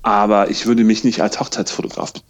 [0.04, 2.22] aber ich würde mich nicht als Hochzeitsfotograf be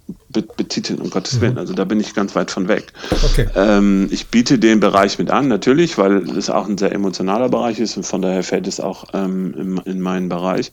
[0.41, 1.57] betiteln, um Gottes Willen.
[1.57, 2.93] Also da bin ich ganz weit von weg.
[3.23, 3.47] Okay.
[3.55, 7.79] Ähm, ich biete den Bereich mit an, natürlich, weil es auch ein sehr emotionaler Bereich
[7.79, 10.71] ist und von daher fällt es auch ähm, in, in meinen Bereich.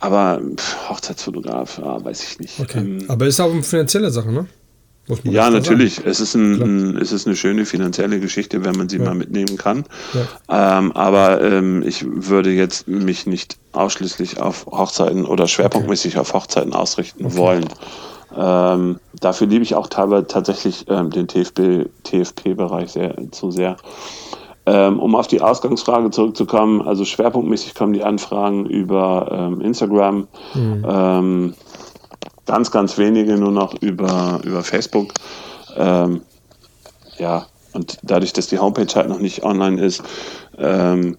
[0.00, 2.60] Aber pff, Hochzeitsfotograf, ja, weiß ich nicht.
[2.60, 2.78] Okay.
[2.78, 4.46] Ähm, Aber ist auch eine finanzielle Sache, ne?
[5.22, 6.00] Ja, natürlich.
[6.06, 9.04] Es ist, ein, ein, es ist eine schöne finanzielle Geschichte, wenn man sie Ja.
[9.04, 9.84] mal mitnehmen kann.
[10.48, 10.78] Ja.
[10.78, 16.72] Ähm, aber ähm, ich würde jetzt mich nicht ausschließlich auf Hochzeiten oder schwerpunktmäßig auf Hochzeiten
[16.72, 17.66] ausrichten wollen.
[18.36, 23.76] Ähm, dafür liebe ich auch teilweise tatsächlich ähm, den TFP, TFP-Bereich sehr, zu sehr.
[24.66, 30.26] Ähm, um auf die Ausgangsfrage zurückzukommen, also schwerpunktmäßig kommen die Anfragen über ähm, Instagram.
[30.56, 31.54] Ähm,
[32.46, 35.12] ganz, ganz wenige nur noch über, über Facebook.
[35.76, 36.22] Ähm,
[37.18, 40.02] ja, und dadurch, dass die Homepage halt noch nicht online ist,
[40.58, 41.18] ähm,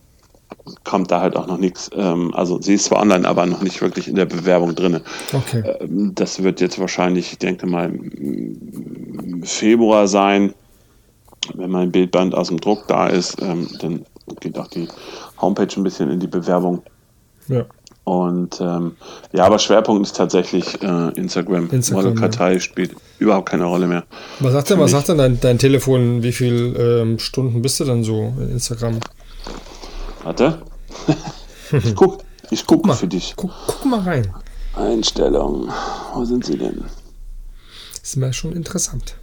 [0.84, 1.90] kommt da halt auch noch nichts.
[1.96, 5.02] Ähm, also sie ist zwar online, aber noch nicht wirklich in der Bewerbung drin.
[5.34, 5.64] Okay.
[5.80, 7.94] Ähm, das wird jetzt wahrscheinlich, ich denke mal,
[9.44, 10.54] Februar sein.
[11.54, 14.06] Wenn mein Bildband aus dem Druck da ist, ähm, dann
[14.40, 14.88] geht auch die
[15.40, 16.82] Homepage ein bisschen in die Bewerbung.
[17.48, 17.66] Ja.
[18.04, 18.96] Und ähm,
[19.34, 21.70] ja, aber Schwerpunkt ist tatsächlich äh, Instagram.
[21.72, 24.04] Instagram, Modelkartei spielt überhaupt keine Rolle mehr.
[24.40, 26.22] Was sagt denn, was sagt denn dein, dein Telefon?
[26.22, 29.00] Wie viele ähm, Stunden bist du dann so in Instagram?
[30.26, 30.60] Warte.
[31.72, 32.96] ich guck, ich guck mal.
[32.96, 33.36] für dich.
[33.36, 34.34] Guck, guck mal rein.
[34.76, 35.72] Einstellungen.
[36.16, 36.84] Wo sind sie denn?
[38.02, 39.16] Ist mir schon interessant.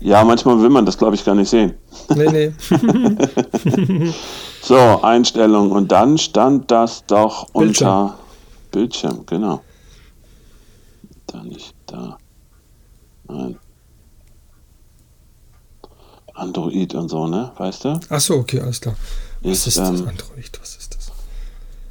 [0.00, 1.72] Ja, manchmal will man das, glaube ich, gar nicht sehen.
[2.14, 2.52] Nee, nee.
[4.62, 5.72] So, Einstellungen.
[5.72, 7.88] Und dann stand das doch Bildschirm.
[7.88, 8.18] unter
[8.70, 9.62] Bildschirm, genau.
[11.26, 12.18] Da nicht da.
[13.26, 13.58] Nein.
[16.34, 17.50] Android und so, ne?
[17.56, 17.98] Weißt du?
[18.10, 18.94] Ach so, okay, alles klar.
[19.50, 19.88] Was Ich, ist das?
[19.88, 21.10] ähm, Android, was ist das?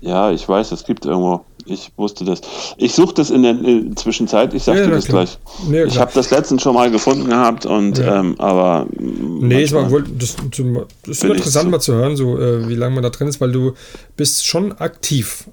[0.02, 1.44] Ja, ich weiß, es gibt irgendwo.
[1.70, 2.40] Ich wusste das.
[2.78, 4.54] Ich suche das in der äh, Zwischenzeit.
[4.54, 5.26] Ich sag Ja, dir das klar.
[5.26, 5.38] gleich.
[5.70, 8.22] Ja, ich habe das letztens schon mal gefunden gehabt und Ja.
[8.22, 11.70] ähm, aber Nee, es war, wohl- das, das ist immer ich interessant so.
[11.72, 13.74] mal zu hören, so äh, wie lange man da drin ist, weil du
[14.16, 15.46] bist schon aktiv.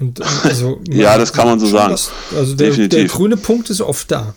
[0.00, 1.92] Und, äh, also, Ja, das kann man so sagen.
[1.92, 4.34] das- also der, der grüne Punkt ist oft da.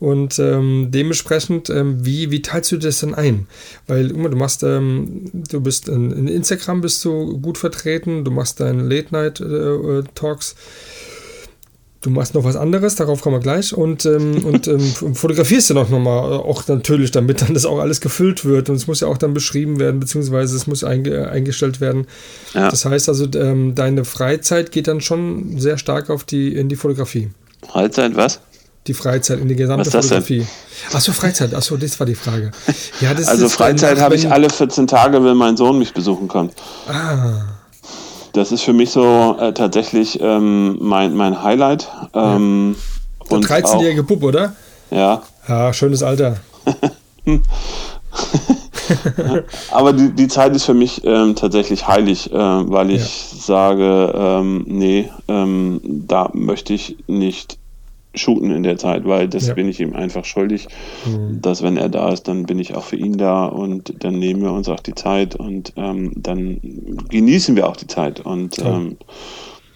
[0.00, 3.48] Und ähm, dementsprechend, ähm, wie, wie teilst du das denn ein?
[3.88, 8.60] Weil du machst, ähm, du bist in, in Instagram bist du gut vertreten, du machst
[8.60, 10.54] deine Late Night äh, äh, Talks,
[12.00, 15.74] du machst noch was anderes, darauf kommen wir gleich und, ähm, und ähm, fotografierst du
[15.74, 19.08] noch nochmal, auch natürlich, damit dann das auch alles gefüllt wird und es muss ja
[19.08, 22.06] auch dann beschrieben werden, beziehungsweise es muss einge eingestellt werden.
[22.54, 22.70] Ja.
[22.70, 26.76] Das heißt also, ähm, deine Freizeit geht dann schon sehr stark auf die, in die
[26.76, 27.30] Fotografie.
[27.66, 28.40] Freizeit, was?
[28.88, 30.06] Die Freizeit in die gesamte Was ist das?
[30.06, 30.46] Fotografie.
[30.94, 32.50] Achso, Freizeit, achso, das war die Frage.
[33.02, 36.26] Ja, das Also ist, Freizeit habe ich alle 14 Tage, wenn mein Sohn mich besuchen
[36.26, 36.54] kommt.
[36.88, 37.42] Ah,
[38.32, 41.86] Das ist für mich so äh, tatsächlich ähm, mein, mein Highlight.
[42.14, 42.76] Ähm,
[43.28, 44.54] der und 13-jährige Bub, oder?
[44.90, 46.38] ja, Ja, schönes Alter.
[49.70, 53.38] Aber die, die Zeit ist für mich ähm, tatsächlich heilig, äh, weil ich ja.
[53.38, 57.58] sage, ähm, nee, ähm, da möchte ich nicht
[58.14, 59.54] shooten in der Zeit, weil das ja.
[59.54, 60.68] bin ich ihm einfach schuldig,
[61.06, 61.40] mhm.
[61.40, 64.42] dass wenn er da ist, dann bin ich auch für ihn da und dann nehmen
[64.42, 66.60] wir uns auch die Zeit und ähm, dann
[67.10, 68.96] genießen wir auch die Zeit und ähm,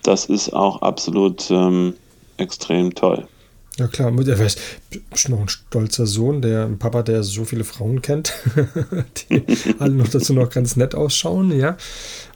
[0.02, 1.94] das ist auch absolut ähm,
[2.36, 3.26] extrem toll.
[3.78, 4.58] Ja klar, er ist
[5.28, 8.34] noch ein stolzer Sohn, der ein Papa, der so viele Frauen kennt,
[9.30, 9.42] die
[9.78, 11.76] alle noch dazu noch ganz nett ausschauen, ja.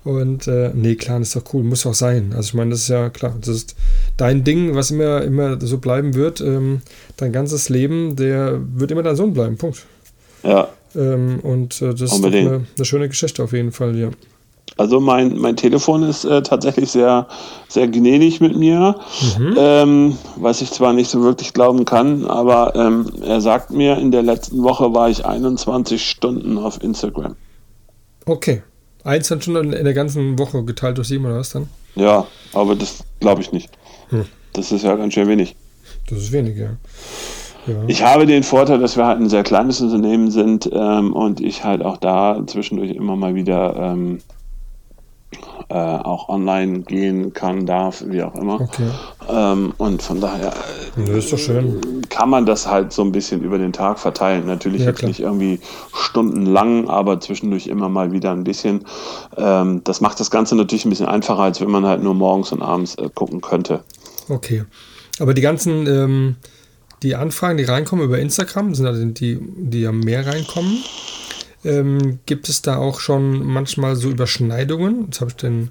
[0.07, 2.33] Und äh, nee, klar, das ist doch cool, muss auch sein.
[2.37, 3.75] Also ich meine, das ist ja klar, das ist
[4.17, 6.41] dein Ding, was immer, immer so bleiben wird.
[6.41, 6.83] Ähm,
[7.17, 9.85] dein ganzes Leben, der wird immer dein Sohn bleiben, Punkt.
[10.45, 10.69] Ja.
[10.95, 12.47] Ähm, und äh, das Unbedingt.
[12.47, 14.11] ist eine, eine schöne Geschichte auf jeden Fall, ja.
[14.77, 17.27] Also mein, mein Telefon ist äh, tatsächlich sehr,
[17.67, 18.95] sehr gnädig mit mir,
[19.39, 19.55] mhm.
[19.59, 24.13] ähm, was ich zwar nicht so wirklich glauben kann, aber ähm, er sagt mir, in
[24.13, 27.35] der letzten Woche war ich 21 Stunden auf Instagram.
[28.25, 28.63] Okay.
[29.07, 31.69] 21 Stunden in der ganzen Woche geteilt durch sieben oder was dann?
[31.95, 33.71] Ja, aber das glaube ich nicht.
[34.11, 34.27] Hm.
[34.53, 35.57] Das ist ja ganz schön wenig.
[36.09, 36.77] Das ist wenig, ja.
[37.67, 37.75] ja.
[37.87, 41.65] Ich habe den Vorteil, dass wir halt ein sehr kleines Unternehmen sind ähm, und ich
[41.65, 44.19] halt auch da zwischendurch immer mal wieder ähm,
[45.69, 48.61] äh, auch online gehen kann, darf, wie auch immer.
[48.61, 48.89] Okay.
[49.29, 50.53] Ähm, und von daher
[52.09, 54.47] kann man das halt so ein bisschen über den Tag verteilen.
[54.47, 55.61] Natürlich ja, jetzt nicht irgendwie
[55.95, 58.85] stundenlang, aber zwischendurch immer mal wieder ein bisschen.
[59.37, 62.53] Ähm, das macht das Ganze natürlich ein bisschen einfacher, als wenn man halt nur morgens
[62.53, 63.81] und abends äh, gucken könnte.
[64.29, 64.65] Okay.
[65.19, 66.37] Aber die ganzen ähm,
[67.03, 70.83] die Anfragen, die reinkommen über Instagram, sind also die, die ja mehr reinkommen.
[71.67, 75.11] Ähm, gibt es da auch schon manchmal so Überschneidungen?
[75.11, 75.71] Das habe ich den,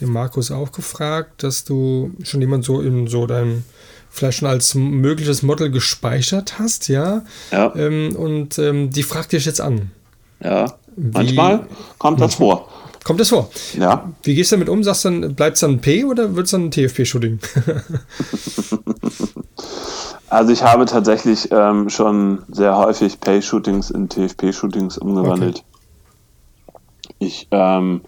[0.00, 3.64] den Markus auch gefragt, dass du schon jemand so in so deinem
[4.10, 7.22] vielleicht schon als mögliches Model gespeichert hast, ja?
[7.52, 7.72] Ja.
[7.74, 9.92] Ähm, und ähm, die fragt dich jetzt an.
[10.42, 10.76] Ja.
[10.96, 11.66] Wie, manchmal
[11.98, 12.68] kommt das vor.
[13.02, 13.50] Kommt das vor?
[13.78, 14.12] Ja.
[14.24, 14.84] Wie gehst du damit um?
[14.84, 17.38] Sagst du dann, bleibt es dann ein P oder wird es dann ein TFP-Shooting?
[20.30, 25.64] Also ich habe tatsächlich ähm, schon sehr häufig Pay-Shootings in TFP-Shootings umgewandelt.
[26.68, 26.76] Okay.
[27.18, 28.02] Ich ähm,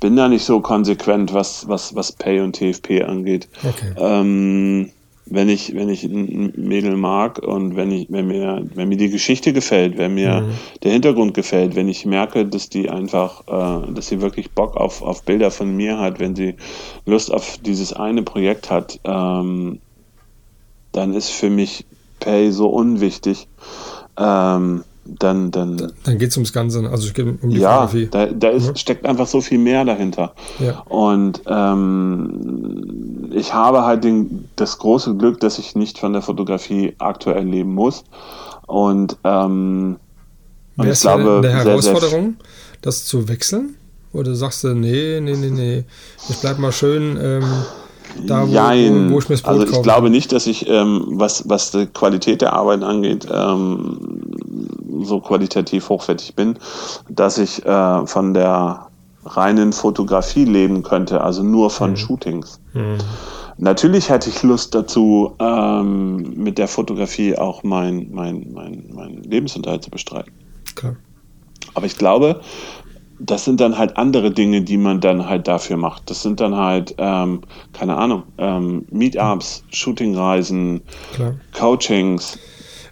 [0.00, 3.48] bin da nicht so konsequent, was, was, was Pay und TFP angeht.
[3.62, 3.94] Okay.
[3.96, 4.90] Ähm,
[5.26, 9.10] wenn ich, wenn ich ein Mädel mag und wenn ich, wenn mir, wenn mir die
[9.10, 10.50] Geschichte gefällt, wenn mir mhm.
[10.82, 15.02] der Hintergrund gefällt, wenn ich merke, dass die einfach, äh, dass sie wirklich Bock auf,
[15.02, 16.56] auf Bilder von mir hat, wenn sie
[17.06, 19.78] Lust auf dieses eine Projekt hat, ähm,
[20.92, 21.84] dann ist für mich
[22.20, 23.48] Pay so unwichtig.
[24.16, 28.08] Ähm, dann, dann, dann geht es ums Ganze, also es geht um die ja, Fotografie.
[28.10, 28.76] Da, da ist, mhm.
[28.76, 30.32] steckt einfach so viel mehr dahinter.
[30.60, 30.80] Ja.
[30.88, 36.94] Und ähm, ich habe halt den, das große Glück, dass ich nicht von der Fotografie
[36.98, 38.04] aktuell leben muss.
[38.66, 39.96] Und, ähm,
[40.76, 42.36] und ich glaube, eine Herausforderung,
[42.80, 43.76] das zu wechseln?
[44.12, 45.84] Oder sagst du, nee, nee, nee, nee,
[46.28, 47.44] ich bleib mal schön ähm,
[48.26, 49.10] da, wo, Jein.
[49.10, 49.82] wo, wo ich mir das Brot Also ich kaufe.
[49.82, 53.98] glaube nicht, dass ich, ähm, was, was die Qualität der Arbeit angeht, ähm,
[55.02, 56.56] so qualitativ hochwertig bin,
[57.08, 58.88] dass ich äh, von der
[59.24, 61.96] reinen Fotografie leben könnte, also nur von mhm.
[61.96, 62.60] Shootings.
[62.72, 62.98] Mhm.
[63.58, 69.84] Natürlich hätte ich Lust dazu, ähm, mit der Fotografie auch mein, mein, mein, mein Lebensunterhalt
[69.84, 70.32] zu bestreiten.
[70.74, 70.96] Klar.
[71.74, 72.40] Aber ich glaube,
[73.24, 76.10] das sind dann halt andere Dinge, die man dann halt dafür macht.
[76.10, 77.42] Das sind dann halt, ähm,
[77.72, 80.82] keine Ahnung, ähm, Meetups, Shootingreisen,
[81.14, 81.34] Klar.
[81.56, 82.38] Coachings.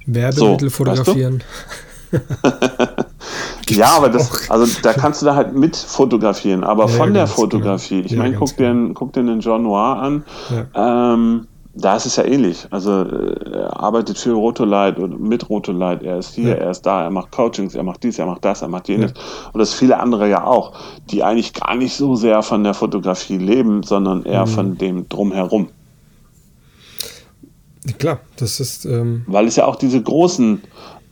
[0.07, 1.35] Werbemittel so, fotografieren.
[1.35, 1.91] Weißt du?
[3.75, 7.27] ja, aber das, also da kannst du da halt mit fotografieren, aber ja, von der
[7.27, 8.03] Fotografie.
[8.03, 8.07] Genau.
[8.07, 8.89] Ich ja, meine, guck, genau.
[8.89, 10.25] dir, guck dir den John Noir an.
[10.51, 11.15] Ja.
[11.15, 12.67] Ähm, da ist es ja ähnlich.
[12.71, 16.03] Also äh, er arbeitet für Rotolight und mit Rotolight.
[16.03, 16.55] Er ist hier, ja.
[16.55, 19.13] er ist da, er macht Coachings, er macht dies, er macht das, er macht jenes.
[19.13, 19.51] Ja.
[19.53, 20.73] Und das viele andere ja auch,
[21.11, 24.51] die eigentlich gar nicht so sehr von der Fotografie leben, sondern eher mhm.
[24.51, 25.69] von dem drumherum.
[27.99, 28.85] Klar, das ist.
[28.85, 30.61] Ähm Weil es ja auch diese großen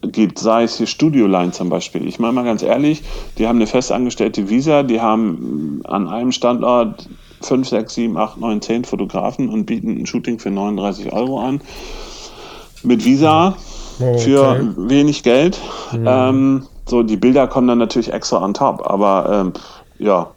[0.03, 2.07] gibt, sei es hier Studio Line zum Beispiel.
[2.07, 3.03] Ich meine mal ganz ehrlich,
[3.37, 7.09] die haben eine festangestellte Visa, die haben an einem Standort
[7.43, 11.61] 5, 6, 7, 8, 9, 10 Fotografen und bieten ein Shooting für 39 Euro an.
[12.83, 13.57] Mit Visa
[13.99, 14.19] okay.
[14.19, 15.59] für wenig Geld.
[15.93, 16.07] Mhm.
[16.07, 19.53] Ähm, so, die Bilder kommen dann natürlich extra on top, aber ähm,
[19.99, 20.31] ja,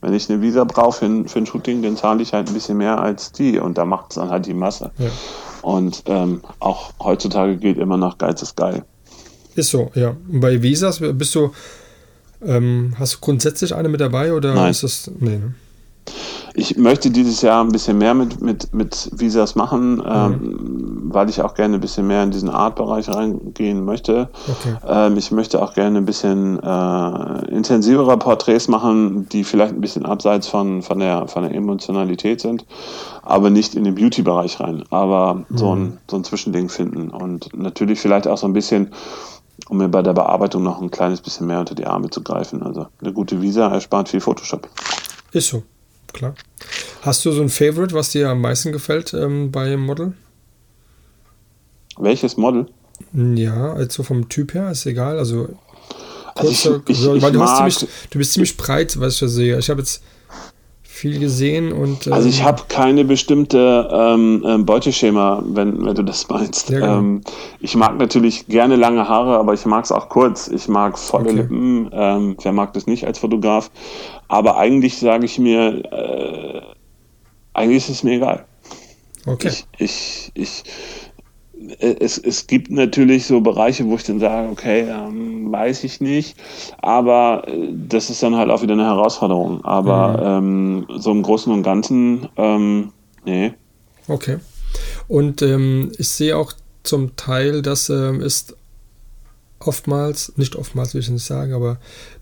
[0.00, 2.78] wenn ich eine Visa brauche für, für ein Shooting, dann zahle ich halt ein bisschen
[2.78, 4.90] mehr als die und da macht es dann halt die Masse.
[4.98, 5.08] Ja.
[5.62, 8.84] Und ähm, auch heutzutage geht immer noch Geiz ist geil.
[9.54, 10.16] Ist so, ja.
[10.30, 11.50] Und bei Visas bist du,
[12.42, 14.70] ähm, hast du grundsätzlich eine mit dabei oder Nein.
[14.70, 15.10] ist das.
[15.18, 15.54] Nee, ne?
[16.54, 21.14] Ich möchte dieses Jahr ein bisschen mehr mit, mit, mit Visas machen, ähm, Mhm.
[21.14, 24.28] weil ich auch gerne ein bisschen mehr in diesen Art-Bereich reingehen möchte.
[24.48, 24.76] Okay.
[24.86, 30.04] Ähm, ich möchte auch gerne ein bisschen äh, intensivere Porträts machen, die vielleicht ein bisschen
[30.06, 32.64] abseits von, von, der, von der Emotionalität sind,
[33.22, 34.84] aber nicht in den Beauty-Bereich rein.
[34.90, 38.90] Aber so, ein, so ein Zwischending finden und natürlich vielleicht auch so ein bisschen,
[39.68, 42.62] um mir bei der Bearbeitung noch ein kleines bisschen mehr unter die Arme zu greifen.
[42.62, 44.68] Also eine gute Visa erspart viel Photoshop.
[45.32, 45.62] Ist so,
[46.12, 46.34] klar.
[47.02, 50.12] Hast du so ein Favorite, was dir am meisten gefällt ähm, bei Model?
[51.98, 52.66] Welches Model?
[53.12, 55.18] Ja, also vom Typ her, ist egal.
[55.18, 55.48] Also,
[56.34, 57.78] Also ich- kurzer- ich- weil ich du, mag- ziemlich,
[58.10, 59.58] du bist ziemlich breit, was ich da sehe.
[59.58, 60.02] Ich habe jetzt
[61.00, 62.12] viel gesehen und.
[62.12, 66.70] Also ich ähm, habe keine bestimmte ähm, ähm, Beuteschema, wenn, wenn du das meinst.
[66.70, 67.22] Ähm,
[67.60, 70.48] ich mag natürlich gerne lange Haare, aber ich mag es auch kurz.
[70.48, 71.36] Ich mag volle Okay.
[71.36, 71.90] Lippen.
[71.92, 73.70] Ähm, wer mag das nicht als Fotograf?
[74.28, 76.60] Aber eigentlich sage ich mir, äh,
[77.54, 78.44] eigentlich ist es mir egal.
[79.26, 79.48] Okay.
[79.48, 80.64] Ich, ich, ich,
[81.78, 86.36] es, es gibt natürlich so Bereiche, wo ich dann sage, okay, ähm, weiß ich nicht,
[86.78, 89.64] aber äh, das ist dann halt auch wieder eine Herausforderung.
[89.64, 92.92] Aber ähm, so im Großen und Ganzen, ähm,
[93.24, 93.52] nee.
[94.08, 94.38] Okay.
[95.08, 96.52] Und ähm, ich sehe auch
[96.82, 98.56] zum Teil, dass ähm, ist
[99.58, 101.78] oftmals, nicht oftmals will ich nicht sagen, aber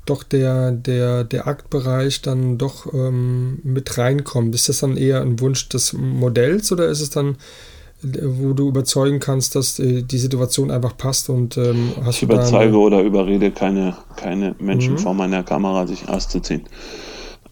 [0.06, 4.54] doch der, der, der Aktbereich dann doch ähm, mit reinkommt.
[4.54, 7.36] Ist das dann eher ein Wunsch des Modells oder ist es dann,
[8.02, 12.76] wo du überzeugen kannst, dass äh, die Situation einfach passt und ähm, hast Ich überzeuge
[12.78, 14.98] oder überrede keine, keine Menschen Mhm.
[14.98, 16.62] vor meiner Kamera, sich auszuziehen.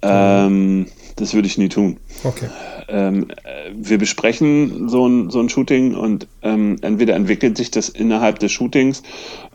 [0.03, 0.86] Ähm,
[1.16, 1.97] das würde ich nie tun.
[2.24, 2.49] Okay.
[2.88, 7.88] ähm, äh, wir besprechen so ein, so ein Shooting und ähm, entweder entwickelt sich das
[7.88, 9.03] innerhalb des Shootings,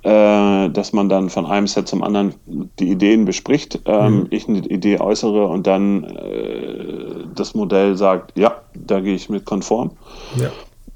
[0.03, 2.33] äh, dass man dann von einem Set zum anderen
[2.79, 4.27] die Ideen bespricht, ähm, Mhm.
[4.31, 9.45] ich eine Idee äußere und dann äh, das Modell sagt, ja, da gehe ich mit
[9.45, 9.91] konform.
[10.37, 10.51] Ja.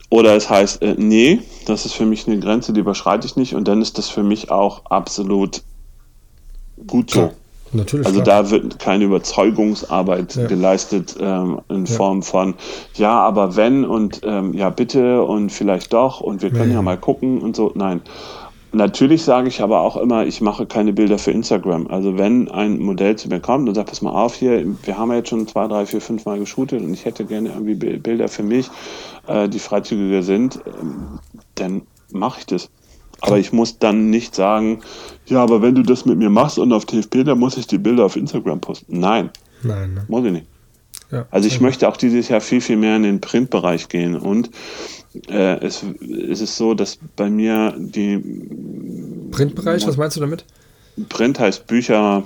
[0.09, 3.55] Oder es heißt, äh, nee, das ist für mich eine Grenze, die überschreite ich nicht
[3.55, 5.63] und dann ist das für mich auch absolut
[6.87, 7.31] gut so.
[7.73, 8.05] Natürlich.
[8.05, 8.43] Also klar.
[8.43, 10.47] da wird keine Überzeugungsarbeit Ja.
[10.47, 11.93] geleistet ähm, in Ja.
[11.95, 12.53] Form von
[12.93, 16.81] ja, aber wenn und ähm, ja bitte und vielleicht doch und wir können ja, ja.
[16.81, 17.71] mal gucken und so.
[17.75, 18.01] Nein.
[18.75, 21.87] Natürlich sage ich aber auch immer, ich mache keine Bilder für Instagram.
[21.87, 25.11] Also wenn ein Modell zu mir kommt und sagt, pass mal auf hier, wir haben
[25.11, 27.97] ja jetzt schon zwei, drei, vier, fünf Mal geshootet und ich hätte gerne irgendwie Bi-
[27.97, 28.69] Bilder für mich,
[29.27, 31.19] äh, die freizügiger sind, ähm,
[31.55, 32.69] dann mache ich das.
[33.21, 34.81] Aber ich muss dann nicht sagen,
[35.25, 37.77] ja, aber wenn du das mit mir machst und auf TFP, dann muss ich die
[37.77, 38.99] Bilder auf Instagram posten.
[38.99, 39.29] Nein,
[39.63, 39.93] Nein.
[39.93, 40.05] Ne?
[40.09, 40.47] muss ich nicht.
[41.11, 41.25] Ja.
[41.31, 44.17] Also ich möchte auch dieses Jahr viel, viel mehr in den Printbereich gehen.
[44.17, 44.49] Und
[45.27, 45.83] äh, es,
[46.29, 48.17] es ist so, dass bei mir die
[49.31, 50.45] Printbereich, was meinst du damit?
[51.09, 52.25] Print heißt Bücher,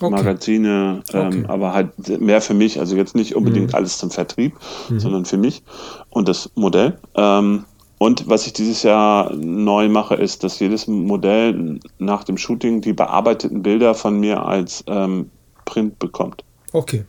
[0.00, 0.10] Okay.
[0.10, 1.44] Magazine, ähm, Okay.
[1.46, 3.74] aber halt mehr für mich, also jetzt nicht unbedingt Mhm.
[3.76, 4.52] alles zum Vertrieb,
[4.98, 5.62] sondern für mich
[6.10, 6.98] und das Modell.
[7.14, 7.64] Ähm,
[7.98, 12.92] und was ich dieses Jahr neu mache, ist, dass jedes Modell nach dem Shooting die
[12.92, 15.30] bearbeiteten Bilder von mir als ähm,
[15.64, 16.42] Print bekommt.
[16.72, 17.04] Okay.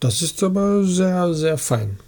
[0.00, 1.98] Das ist aber sehr, sehr fein.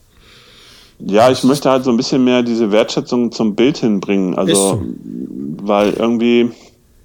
[0.99, 4.37] Ja, ich möchte halt so ein bisschen mehr diese Wertschätzung zum Bild hinbringen.
[4.37, 4.83] Also, so.
[5.63, 6.51] weil irgendwie,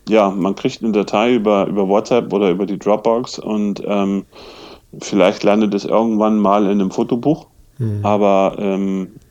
[0.08, 4.26] ja, man kriegt eine Datei über, über WhatsApp oder über die Dropbox und ähm,
[5.00, 7.48] vielleicht landet es irgendwann mal in einem Fotobuch.
[8.04, 9.29] Aber ähm, Mhm.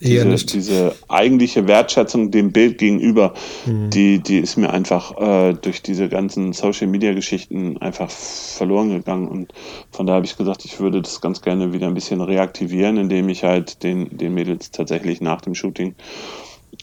[0.00, 0.52] Eher diese, nicht.
[0.52, 3.34] diese eigentliche Wertschätzung dem Bild gegenüber,
[3.66, 3.90] Mhm.
[3.90, 9.28] die, die ist mir einfach äh, durch diese ganzen Social Media Geschichten einfach verloren gegangen.
[9.28, 9.52] Und
[9.90, 13.28] von daher habe ich gesagt, ich würde das ganz gerne wieder ein bisschen reaktivieren, indem
[13.28, 15.94] ich halt den, den Mädels tatsächlich nach dem Shooting,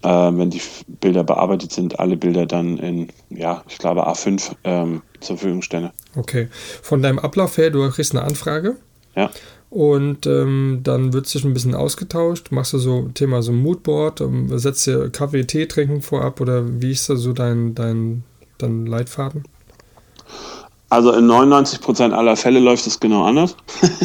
[0.03, 5.01] äh, wenn die Bilder bearbeitet sind, alle Bilder dann in, ja, ich glaube A5 ähm,
[5.19, 5.91] zur Verfügung stelle.
[6.15, 6.47] Okay.
[6.81, 8.77] Von deinem Ablauf her, du kriegst eine Anfrage
[9.15, 9.29] Ja.
[9.69, 12.51] Und ähm, dann wird sich ein bisschen ausgetauscht.
[12.51, 16.81] Machst du so Thema so ein Moodboard, ähm, setzt dir Kaffee, Tee trinken vorab oder
[16.81, 18.23] wie ist da so dein, dein,
[18.57, 19.43] dein Leitfaden?
[20.89, 23.55] Also in 99% aller Fälle läuft es genau anders.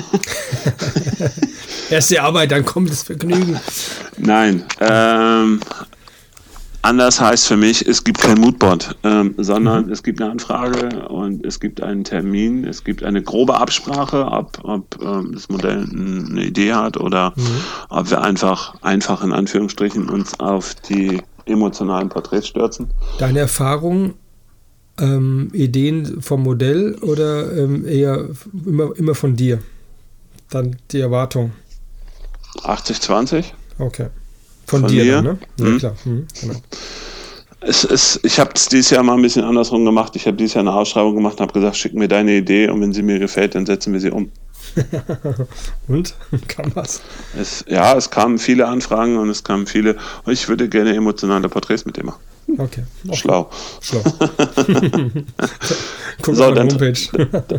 [1.90, 3.58] Erst die Arbeit, dann kommt das Vergnügen.
[4.18, 4.64] Nein.
[4.80, 5.60] Ähm,
[6.84, 11.44] anders heißt für mich, es gibt kein Moodboard, ähm, sondern es gibt eine Anfrage und
[11.44, 16.44] es gibt einen Termin, es gibt eine grobe Absprache, ob, ob ähm, das Modell eine
[16.44, 17.32] Idee hat oder
[17.88, 22.90] ob wir einfach, einfach in Anführungsstrichen uns auf die emotionalen Porträts stürzen.
[23.18, 24.14] Deine Erfahrung,
[24.98, 28.28] ähm, Ideen vom Modell oder ähm, eher
[28.64, 29.60] immer, immer von dir?
[30.50, 31.52] Dann die Erwartung.
[32.62, 33.46] 80-20.
[33.78, 34.08] Okay.
[34.66, 35.38] Von, Von dir, dann, ne?
[35.58, 35.78] Ja, Mhm.
[35.78, 35.94] klar.
[36.04, 36.54] Mhm, genau.
[37.66, 40.14] Es ist, ich habe es dieses Jahr mal ein bisschen andersrum gemacht.
[40.16, 42.80] Ich habe dieses Jahr eine Ausschreibung gemacht und habe gesagt, schick mir deine Idee und
[42.82, 44.30] wenn sie mir gefällt, dann setzen wir sie um.
[45.88, 46.14] Und?
[46.48, 47.00] Kam was?
[47.38, 49.96] Es, ja, es kamen viele Anfragen und es kamen viele.
[50.26, 52.20] Ich würde gerne emotionale Porträts mit dir machen.
[52.58, 52.84] Okay.
[53.06, 53.16] okay.
[53.16, 53.50] Schlau.
[53.80, 54.02] Schlau.
[56.22, 56.94] Guck So, dann- Homepage.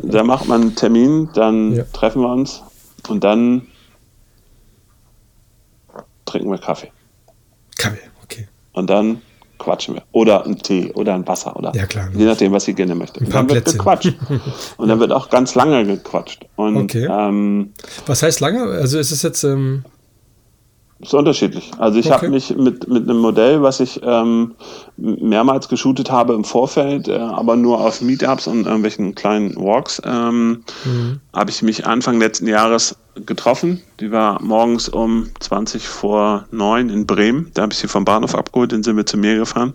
[0.04, 1.84] Da macht man einen Termin, dann Ja.
[1.94, 2.62] treffen wir uns
[3.08, 3.68] und dann
[6.26, 6.92] trinken wir Kaffee.
[7.90, 8.48] Kaffee, okay.
[8.74, 9.22] Und dann
[9.58, 10.04] quatschen wir.
[10.12, 12.10] Oder einen Tee oder ein Wasser oder Ja, klar.
[12.14, 13.22] je nachdem, was sie gerne möchte.
[13.22, 13.78] Und paar dann wird Plätzchen.
[13.80, 14.14] gequatscht.
[14.78, 16.46] Und dann wird auch ganz lange gequatscht.
[16.58, 17.08] Und Okay.
[17.10, 17.72] ähm,
[18.06, 18.64] Was heißt lange?
[18.66, 19.86] Also ist es jetzt, ähm,
[21.00, 21.72] ist unterschiedlich.
[21.78, 22.16] Also ich Okay.
[22.16, 24.56] habe mich mit, mit einem Modell, was ich ähm,
[24.98, 30.64] mehrmals geshootet habe im Vorfeld, äh, aber nur auf Meetups und irgendwelchen kleinen Walks, ähm,
[30.86, 31.20] Mhm.
[31.34, 33.82] habe ich mich Anfang letzten Jahres getroffen.
[34.00, 37.52] Die war morgens um 20 vor 9 in Bremen.
[37.54, 39.74] Da habe ich sie vom Bahnhof abgeholt, dann sind wir zu mir gefahren.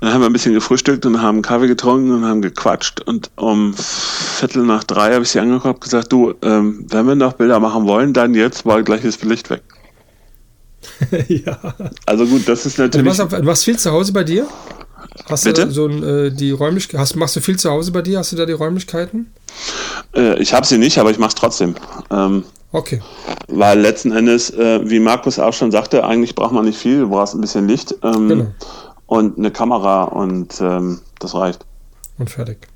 [0.00, 3.00] Dann haben wir ein bisschen gefrühstückt und haben Kaffee getrunken und haben gequatscht.
[3.02, 7.14] Und um Viertel nach drei habe ich sie angeguckt und gesagt, du, ähm, wenn wir
[7.14, 9.62] noch Bilder machen wollen, dann jetzt, weil gleich ist Licht weg.
[11.28, 11.58] ja.
[12.06, 13.06] Also gut, das ist Du natürlich.
[13.06, 14.46] machst, auf- du machst viel zu Hause bei dir?
[15.28, 15.66] Hast Bitte?
[15.66, 18.18] du so ein, äh, die Räumlichkeiten, hast, machst du viel zu Hause bei dir?
[18.18, 19.30] Hast du da die Räumlichkeiten?
[20.14, 21.74] Äh, ich habe sie nicht, aber ich mache es trotzdem.
[22.10, 23.02] Ähm, Okay.
[23.48, 27.08] weil letzten Endes, äh, wie Markus auch schon sagte, eigentlich braucht man nicht viel, du
[27.08, 28.46] brauchst ein bisschen Licht ähm, Genau.
[29.10, 31.66] Und eine Kamera und ähm, das reicht.
[32.18, 32.68] Und fertig.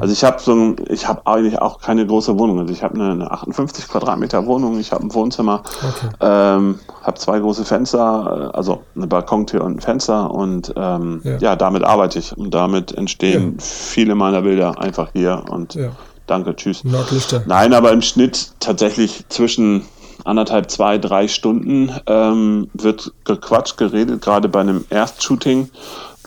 [0.00, 2.58] Also ich habe so ein, ich habe eigentlich auch keine große Wohnung.
[2.58, 6.08] Also ich habe eine, eine 58 Quadratmeter Wohnung, ich habe ein Wohnzimmer, Okay.
[6.20, 11.36] ähm, habe zwei große Fenster, äh, also eine Balkontür und ein Fenster und ähm, Ja.
[11.38, 11.56] ja.
[11.56, 13.62] damit arbeite ich und damit entstehen Ja.
[13.64, 15.90] viele meiner Bilder einfach hier und Ja.
[16.26, 16.82] danke, tschüss.
[16.84, 17.42] Nordlichter.
[17.46, 19.84] Nein, aber im Schnitt tatsächlich zwischen
[20.24, 25.70] anderthalb, zwei, drei Stunden ähm, wird gequatscht, geredet, gerade bei einem Erstshooting,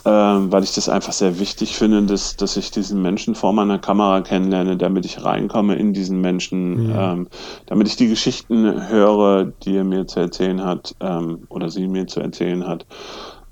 [0.04, 3.78] ähm, weil ich das einfach sehr wichtig finde, dass, dass ich diesen Menschen vor meiner
[3.78, 7.28] Kamera kennenlerne, damit ich reinkomme in diesen Menschen, ähm,
[7.66, 12.06] damit ich die Geschichten höre, die er mir zu erzählen hat ähm, oder sie mir
[12.06, 12.86] zu erzählen hat.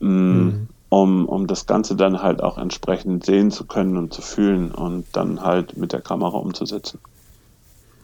[0.00, 4.70] Mm, Um, um das Ganze dann halt auch entsprechend sehen zu können und zu fühlen
[4.70, 7.00] und dann halt mit der Kamera umzusetzen.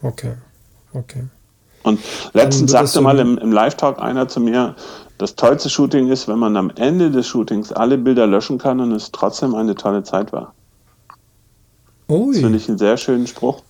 [0.03, 0.35] Okay.
[0.93, 1.25] Okay.
[1.83, 2.01] Und
[2.33, 4.77] letztens sagte mal im, im Live-Talk einer zu mir,
[5.19, 8.93] das tollste Shooting ist, wenn man am Ende des Shootings alle Bilder löschen kann und
[8.93, 10.55] es trotzdem eine tolle Zeit war.
[12.09, 12.57] Das finde Ui.
[12.57, 13.63] ich einen sehr schönen Spruch.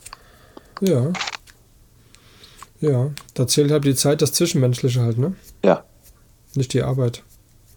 [0.81, 1.13] Ja.
[2.81, 3.11] Ja.
[3.35, 5.35] Da zählt halt die Zeit, das Zwischenmenschliche halt, ne?
[5.65, 5.85] Ja,
[6.55, 7.23] Nicht die Arbeit.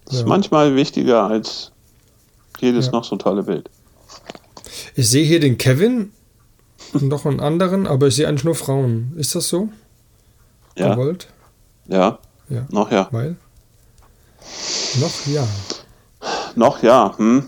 [0.05, 0.27] das ist Ja.
[0.27, 1.71] manchmal wichtiger als
[2.59, 2.91] jedes Ja.
[2.93, 3.69] noch so tolle Bild.
[4.95, 6.11] Ich sehe hier den Kevin
[6.93, 9.13] und noch einen anderen, aber ich sehe eigentlich nur Frauen.
[9.17, 9.69] Ist das so?
[10.77, 11.27] Ja, Gewollt?
[11.87, 12.17] ja,
[12.49, 12.65] Ja.
[12.69, 13.07] noch ja.
[13.11, 13.35] Weil?
[14.99, 15.47] Noch ja.
[16.55, 17.13] Noch ja.
[17.17, 17.43] Hm.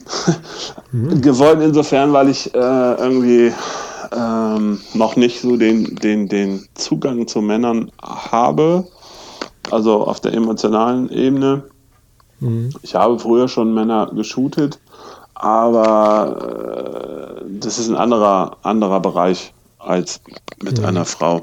[1.21, 3.51] Gewollt insofern, weil ich äh, irgendwie
[4.15, 8.87] ähm, noch nicht so den, den, den Zugang zu Männern habe.
[9.71, 11.63] Also auf der emotionalen Ebene.
[12.39, 12.69] Mhm.
[12.81, 14.79] Ich habe früher schon Männer geshootet,
[15.33, 20.21] aber äh, das ist ein anderer, anderer Bereich als
[20.61, 21.41] mit einer Frau.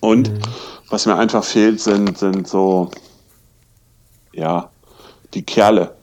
[0.00, 0.30] Und
[0.88, 2.90] was mir einfach fehlt, sind, sind so,
[4.32, 4.70] ja,
[5.34, 5.94] die Kerle.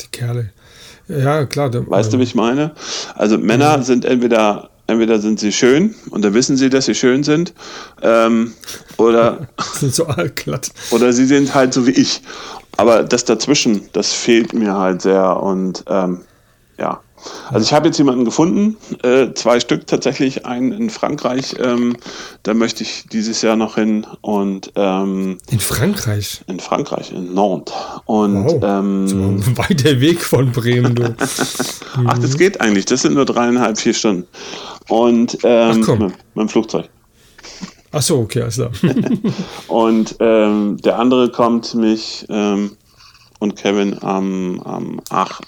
[0.00, 0.52] Die Kerle.
[1.08, 1.70] Ja, klar.
[1.70, 2.74] Der, Weißt du, wie ich meine?
[3.14, 7.24] Also Männer sind entweder entweder sind sie schön und dann wissen sie, dass sie schön
[7.24, 7.52] sind,
[8.02, 8.54] ähm,
[8.98, 10.70] oder sind so allglatt.
[10.90, 12.22] oder sie sind halt so wie ich.
[12.76, 16.22] Aber das dazwischen, das fehlt mir halt sehr und ähm,
[16.78, 17.00] ja.
[17.50, 21.96] Also ich habe jetzt jemanden gefunden, äh, zwei Stück tatsächlich, einen in Frankreich, ähm,
[22.42, 26.42] da möchte ich dieses Jahr noch hin und ähm, In Frankreich.
[26.46, 27.74] in Frankreich, in Nantes.
[28.04, 28.60] Und Wow.
[28.62, 31.14] ähm, So ein weiter Weg von Bremen, du.
[32.06, 32.84] Ach, das geht eigentlich.
[32.86, 34.26] Das sind nur dreieinhalb, vier Stunden.
[34.88, 35.98] Und ähm, Ach, komm.
[36.00, 36.88] Mit, mit dem Flugzeug.
[37.92, 38.70] Ach so, okay, alles klar.
[39.68, 42.72] Und ähm, der andere kommt mich ähm,
[43.38, 45.42] und Kevin am, am 8.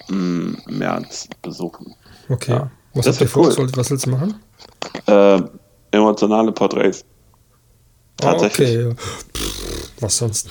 [0.69, 1.95] März besuchen.
[2.29, 2.53] Okay.
[2.53, 2.71] Ja.
[2.95, 3.43] Was Das habt ihr wär vor?
[3.45, 3.49] cool.
[3.51, 4.35] Was wollt- Was willst du machen?
[5.07, 5.41] Äh,
[5.91, 7.05] emotionale Porträts.
[8.21, 8.79] Ah, Tatsächlich.
[8.87, 8.95] okay.
[8.97, 9.25] Pff,
[10.01, 10.49] Was sonst?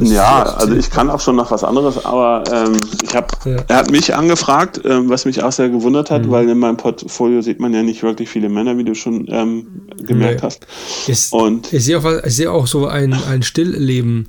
[0.00, 3.50] Ja, also ich kann auch schon noch was anderes, aber ähm, ich habe, Ja.
[3.52, 3.64] Mhm.
[3.68, 7.40] er hat mich angefragt, ähm, was mich auch sehr gewundert hat, weil in meinem Portfolio
[7.42, 10.46] sieht man ja nicht wirklich viele Männer, wie du schon ähm, gemerkt Nee.
[10.46, 10.66] hast.
[11.08, 14.28] Ist, Und ich sehe auch, ich sehe auch so ein, ein Stillleben,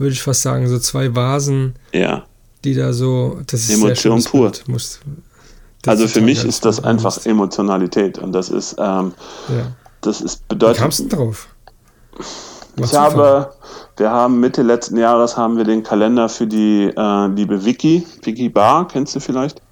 [0.00, 0.66] würde ich fast sagen.
[0.66, 2.24] So zwei Vasen, ja,
[2.64, 3.38] die da so.
[3.46, 4.52] Das ist Emotion sehr pur.
[4.66, 4.98] Muss,
[5.86, 9.12] also für mich ist das einfach Emotionalität und das ist, ähm,
[9.48, 9.72] Ja.
[10.00, 10.78] das ist Wie bedeutet.
[10.82, 11.48] kamst du denn drauf?
[12.76, 13.52] War Ich habe,
[13.96, 18.48] wir haben Mitte letzten Jahres haben wir den Kalender für die äh, liebe Vicky, Vicky
[18.48, 19.62] Bar, kennst du vielleicht?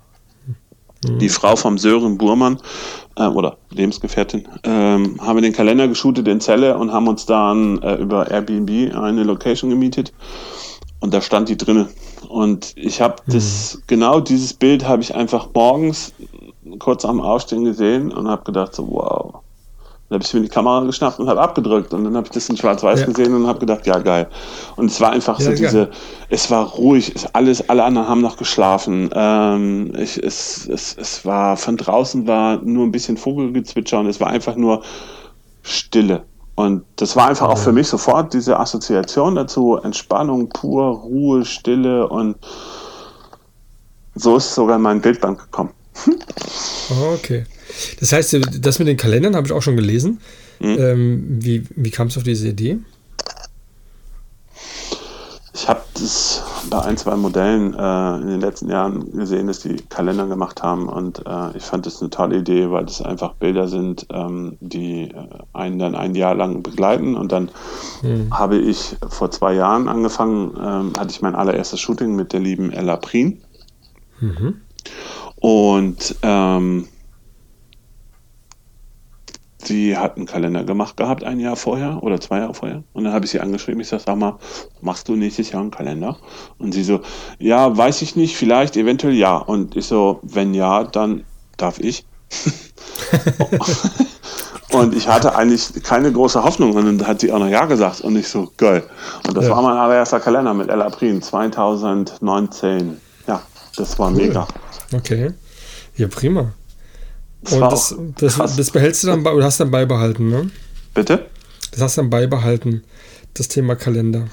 [1.05, 2.59] Die Frau vom Sören Burmann
[3.18, 7.82] äh, oder Lebensgefährtin ähm, haben wir den Kalender geshootet in Celle und haben uns dann
[7.82, 10.12] äh, über Airbnb eine Location gemietet
[11.00, 11.88] und da stand die drinne.
[12.28, 16.12] Und ich habe das genau dieses Bild habe ich einfach morgens
[16.78, 19.42] kurz am Aufstehen gesehen und habe gedacht so wow.
[20.09, 22.48] Dann habe ich mir die Kamera geschnappt und habe abgedrückt und dann habe ich das
[22.48, 23.06] in Schwarz-Weiß Ja.
[23.06, 24.26] gesehen und habe gedacht, ja geil.
[24.76, 25.59] Und es war einfach Ja, so geil.
[25.59, 25.90] diese,
[26.30, 29.11] es war ruhig, es alles, alle anderen haben noch geschlafen.
[29.12, 34.18] Ähm, ich, es, es, es war von draußen war nur ein bisschen Vogelgezwitscher und es
[34.18, 34.82] war einfach nur
[35.62, 36.24] Stille.
[36.54, 42.09] Und das war einfach auch für mich sofort diese Assoziation dazu, Entspannung pur, Ruhe, Stille
[42.09, 42.36] und
[44.14, 45.70] so ist sogar in mein Bildband gekommen.
[47.14, 47.44] Okay.
[48.00, 50.20] Das heißt, das mit den Kalendern habe ich auch schon gelesen.
[50.60, 50.76] Mhm.
[50.78, 52.78] Ähm, wie wie kam es auf diese Idee?
[55.54, 59.76] Ich habe das bei ein, zwei Modellen äh, in den letzten Jahren gesehen, dass die
[59.88, 63.66] Kalender gemacht haben und äh, ich fand das eine tolle Idee, weil das einfach Bilder
[63.66, 65.14] sind, ähm, die äh,
[65.52, 67.50] einen dann ein Jahr lang begleiten und dann
[68.30, 72.70] habe ich vor zwei Jahren angefangen, ähm, hatte ich mein allererstes Shooting mit der lieben
[72.72, 73.40] Ella Prien
[75.40, 76.88] und ähm,
[79.62, 82.82] sie hat einen Kalender gemacht gehabt, ein Jahr vorher oder zwei Jahre vorher.
[82.92, 83.80] Und dann habe ich sie angeschrieben.
[83.80, 84.38] Ich sage, sag mal,
[84.80, 86.16] machst du nächstes Jahr einen Kalender?
[86.59, 87.00] Und sie so,
[87.38, 89.36] ja, weiß ich nicht, vielleicht, eventuell ja.
[89.36, 91.24] Und ich so, wenn ja, dann
[91.56, 92.04] darf ich.
[94.72, 96.74] und ich hatte eigentlich keine große Hoffnung.
[96.74, 98.00] Und dann hat sie auch noch Ja gesagt.
[98.02, 98.84] Und ich so, geil.
[99.26, 99.52] Und das Ja.
[99.52, 102.98] war mein allererster Kalender mit Ella Prien 2019.
[103.26, 103.42] Ja,
[103.76, 104.46] das war mega.
[104.94, 105.32] Okay.
[105.96, 106.52] Ja, prima.
[107.43, 107.61] Das Und
[108.20, 110.51] das, das, das behältst du dann bei, oder hast dann beibehalten, ne?
[110.95, 111.26] Bitte?
[111.70, 112.84] Das hast du dann beibehalten,
[113.34, 114.24] das Thema Kalender.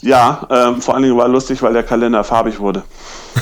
[0.00, 2.82] Ja, ähm, vor allen Dingen war lustig, weil der Kalender farbig wurde.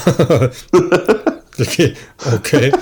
[1.61, 1.95] Okay,
[2.35, 2.73] okay.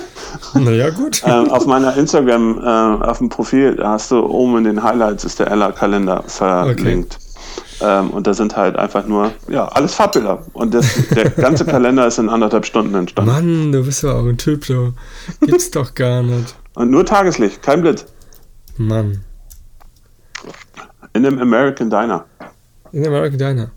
[0.53, 1.21] naja, gut.
[1.25, 5.23] ähm, auf meiner Instagram, äh, auf dem Profil, da hast du oben in den Highlights
[5.23, 7.17] ist der Ella-Kalender verlinkt.
[7.81, 10.45] Ähm, und da sind halt einfach nur, ja, alles Farbbilder.
[10.53, 13.31] Und das, der ganze Kalender ist in anderthalb Stunden entstanden.
[13.31, 14.93] Mann, du bist ja auch ein Typ, du.
[15.41, 16.55] Gibt's doch gar nicht.
[16.75, 18.05] Und nur Tageslicht, kein Blitz.
[18.77, 19.23] Mann.
[21.13, 22.25] In einem American Diner.
[22.91, 23.71] In American Diner.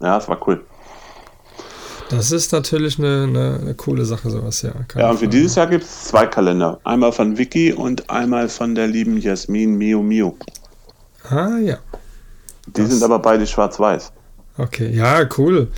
[0.00, 0.60] Ja, das war cool.
[2.08, 4.72] Das ist natürlich eine, eine, eine coole Sache, sowas, ja.
[4.88, 5.36] keine Ja, und für Frage.
[5.36, 6.80] dieses Jahr gibt es zwei Kalender.
[6.84, 10.36] Einmal von Vicky und einmal von der lieben Jasmin Mio Mio.
[11.28, 11.76] Ah, ja.
[12.76, 14.12] Die Das- sind aber beide schwarz-weiß.
[14.58, 15.68] Okay, ja, cool.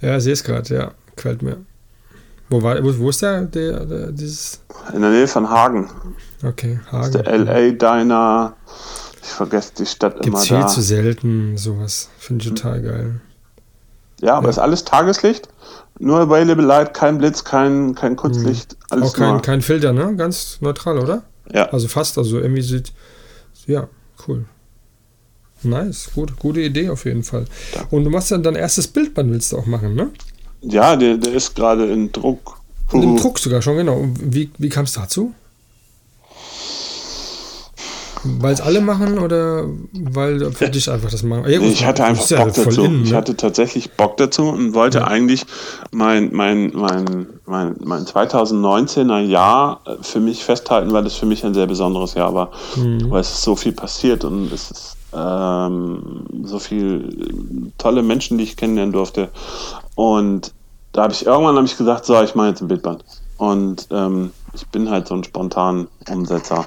[0.00, 0.92] Ja, sehe es gerade, ja.
[1.16, 1.58] Gefällt mir.
[2.48, 4.60] Wo, war, wo, wo ist der, der, der, dieses.
[4.94, 5.88] In der Nähe von Hagen.
[6.42, 7.12] Okay, Hagen.
[7.12, 8.54] Der LA Diner.
[9.22, 10.66] Ich vergesse die Stadt Gibt immer es viel da.
[10.66, 12.08] zu selten, sowas.
[12.18, 13.20] Finde ich total geil.
[14.20, 14.50] Ja, aber Ja.
[14.50, 15.48] ist alles Tageslicht.
[15.98, 18.76] Nur Available Light, kein Blitz, kein, kein Kurzlicht.
[18.88, 19.08] Alles Mhm.
[19.08, 19.42] Auch kein, nur.
[19.42, 20.16] kein Filter, ne?
[20.16, 21.22] Ganz neutral, oder?
[21.52, 21.68] Ja.
[21.70, 22.92] Also fast, also irgendwie sieht.
[23.66, 23.86] Ja,
[24.26, 24.46] cool.
[25.62, 27.44] Nice, gut, gute Idee auf jeden Fall.
[27.90, 30.10] Und du machst dann dein erstes Bildband, willst du auch machen, ne?
[30.62, 32.58] ja, der, der ist gerade in Druck.
[32.92, 33.16] Und im.
[33.16, 33.96] Druck sogar schon, genau.
[33.96, 35.32] Und wie, wie kam es dazu?
[38.22, 41.48] Weil es alle machen oder weil für dich einfach das machen?
[41.48, 42.84] Ja, gut, Ich hatte einfach ja Bock voll dazu.
[42.84, 43.16] in, Ich ne?
[43.16, 45.46] hatte tatsächlich Bock dazu und wollte eigentlich
[45.90, 51.42] mein, mein, mein, mein, mein 2019er Jahr äh, für mich festhalten, weil das für mich
[51.46, 52.50] ein sehr besonderes Jahr war.
[52.76, 53.08] Mhm.
[53.10, 58.44] Weil es ist so viel passiert und es ist ähm, so viel tolle Menschen, die
[58.44, 59.28] ich kennenlernen durfte.
[59.94, 60.52] Und
[60.92, 63.04] da habe ich irgendwann hab ich gesagt, so, ich mache jetzt ein Bildband.
[63.36, 66.66] Und ähm, ich bin halt so ein spontan Umsetzer.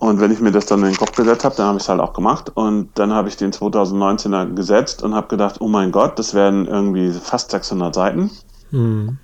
[0.00, 1.88] Und wenn ich mir das dann in den Kopf gesetzt habe, dann habe ich es
[1.88, 2.52] halt auch gemacht.
[2.54, 6.66] Und dann habe ich den 2019er gesetzt und habe gedacht, oh mein Gott, das werden
[6.66, 8.30] irgendwie fast 600 Seiten.
[8.70, 9.18] Hm.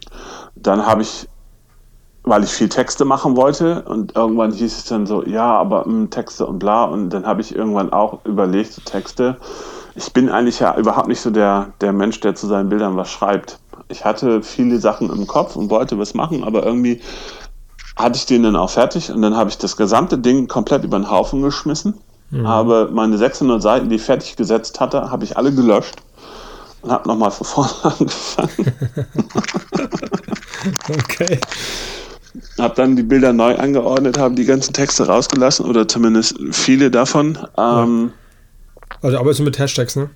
[0.57, 1.28] Dann habe ich,
[2.24, 6.09] weil ich viel Texte machen wollte und irgendwann hieß es dann so, ja, aber mh,
[6.09, 6.84] Texte und bla.
[6.84, 9.36] Und dann habe ich irgendwann auch überlegt, so Texte.
[9.94, 13.10] Ich bin eigentlich ja überhaupt nicht so der, der Mensch, der zu seinen Bildern was
[13.10, 13.59] schreibt.
[13.88, 17.01] Ich hatte viele Sachen im Kopf und wollte was machen, aber irgendwie
[17.96, 20.98] hatte ich den dann auch fertig und dann habe ich das gesamte Ding komplett über
[20.98, 21.94] den Haufen geschmissen.
[22.42, 25.94] Habe meine 600 Seiten, die ich fertig gesetzt hatte, habe ich alle gelöscht
[26.82, 28.72] und habe nochmal von vorne angefangen.
[30.88, 31.38] Okay.
[32.59, 37.39] Habe dann die Bilder neu angeordnet, habe die ganzen Texte rausgelassen oder zumindest viele davon.
[37.56, 38.12] Ähm,
[39.02, 40.11] Also arbeitest du mit Hashtags, ne?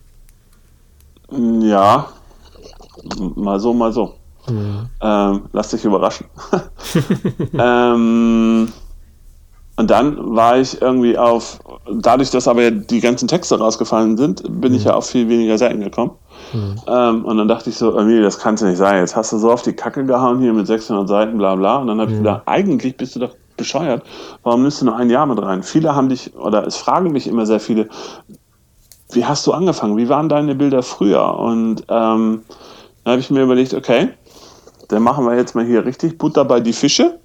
[1.30, 2.08] ja.
[3.36, 4.14] mal so, mal so.
[5.02, 6.26] Ähm, lass dich überraschen.
[7.58, 8.72] ähm,
[9.78, 11.60] und dann war ich irgendwie auf,
[11.92, 15.80] dadurch, dass aber die ganzen Texte rausgefallen sind, bin ich ja auf viel weniger Seiten
[15.80, 16.10] gekommen.
[16.86, 19.00] Ähm, und dann dachte ich so, irgendwie, das kann es nicht sein.
[19.00, 21.76] Jetzt hast du so auf die Kacke gehauen hier mit 600 Seiten, bla bla.
[21.78, 24.02] Und dann habe ich gedacht, eigentlich bist du doch bescheuert.
[24.42, 25.62] Warum nimmst du nur ein Jahr mit rein?
[25.62, 27.88] Viele haben dich, oder es fragen mich immer sehr viele,
[29.12, 29.96] wie hast du angefangen?
[29.96, 31.38] Wie waren deine Bilder früher?
[31.38, 32.42] Und ähm,
[33.04, 34.10] dann habe ich mir überlegt, okay,
[34.88, 37.18] dann machen wir jetzt mal hier richtig Butter bei die Fische.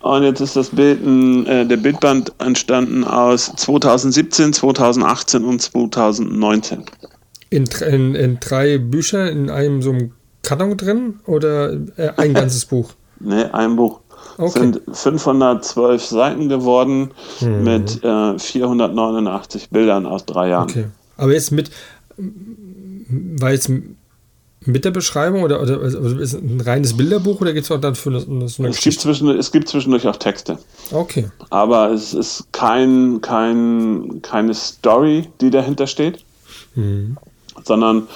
[0.00, 1.00] Und jetzt ist das Bild,
[1.48, 6.84] äh, der Bildband entstanden aus 2017, 2018 und 2019.
[7.48, 10.12] In, in, in drei Büchern in einem so einem
[10.42, 12.92] Karton drin oder äh, ein ganzes Buch?
[13.20, 14.00] Ne, ein Buch.
[14.38, 14.58] Okay.
[14.58, 20.68] Sind 512 Seiten geworden mit äh, 489 Bildern aus drei Jahren.
[20.68, 20.86] Okay.
[21.16, 21.70] Aber jetzt mit,
[22.18, 23.70] war jetzt
[24.66, 27.80] mit der Beschreibung oder, oder also ist es ein reines Bilderbuch oder geht es auch
[27.80, 30.58] dann für das eine Es gibt, zwischen, es gibt zwischendurch auch Texte.
[30.90, 31.30] Okay.
[31.50, 36.24] Aber es ist kein, kein, keine Story, die dahinter steht,
[37.64, 38.08] sondern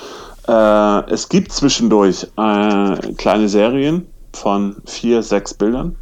[0.49, 5.97] äh, es gibt zwischendurch äh, kleine Serien von vier, sechs Bildern.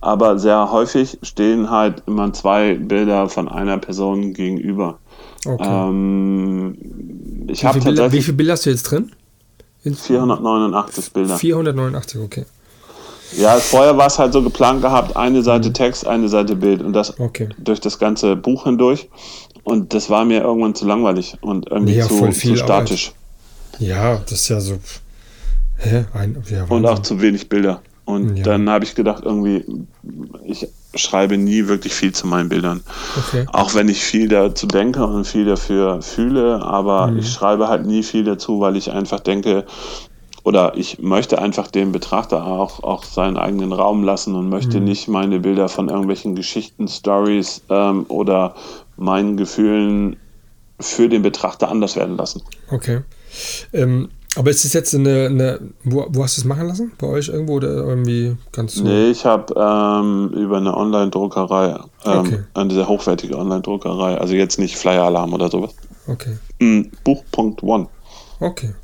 [0.00, 4.98] Aber sehr häufig stehen halt immer zwei Bilder von einer Person gegenüber.
[5.44, 5.88] okay.
[5.88, 6.78] Ähm,
[7.48, 9.12] ich wie, habe viele Bilder, wie tatsächlich viele Bilder hast du jetzt drin?
[9.84, 11.36] In 489 Bilder.
[11.36, 12.44] 489, okay.
[13.36, 16.92] Ja, vorher war es halt so geplant gehabt, eine Seite Text, eine Seite Bild und
[16.94, 17.48] das Okay.
[17.58, 19.08] durch das ganze Buch hindurch.
[19.64, 23.12] Und das war mir irgendwann zu langweilig und irgendwie Ja, zu, zu statisch.
[23.78, 24.78] Ja, das ist ja so.
[25.76, 26.06] Hä?
[26.14, 27.82] Ein, ja, Und auch zu wenig Bilder.
[28.04, 28.44] Und Ja.
[28.44, 29.62] dann habe ich gedacht, irgendwie,
[30.46, 32.82] ich schreibe nie wirklich viel zu meinen Bildern.
[33.18, 33.44] Okay.
[33.52, 37.18] Auch wenn ich viel dazu denke und viel dafür fühle, aber Mhm.
[37.18, 39.66] ich schreibe halt nie viel dazu, weil ich einfach denke,
[40.44, 44.50] oder ich möchte einfach dem Betrachter auch, auch seinen eigenen Raum lassen und Mhm.
[44.50, 48.54] möchte nicht meine Bilder von irgendwelchen Geschichten, Stories ähm, oder
[48.96, 50.16] meinen Gefühlen
[50.80, 52.42] für den Betrachter anders werden lassen.
[52.70, 53.00] Okay.
[53.72, 56.92] Ähm, aber ist das jetzt eine, eine wo, wo hast du es machen lassen?
[56.98, 58.84] Bei euch irgendwo oder irgendwie ganz so?
[58.84, 61.70] Nee, ich habe ähm, über eine Online-Druckerei,
[62.04, 62.38] ähm, Okay.
[62.54, 65.74] eine sehr hochwertige Online-Druckerei, also jetzt nicht Flyer-Alarm oder sowas.
[66.06, 66.36] Okay.
[66.60, 67.88] Mm, Buch.one.
[68.38, 68.74] Okay.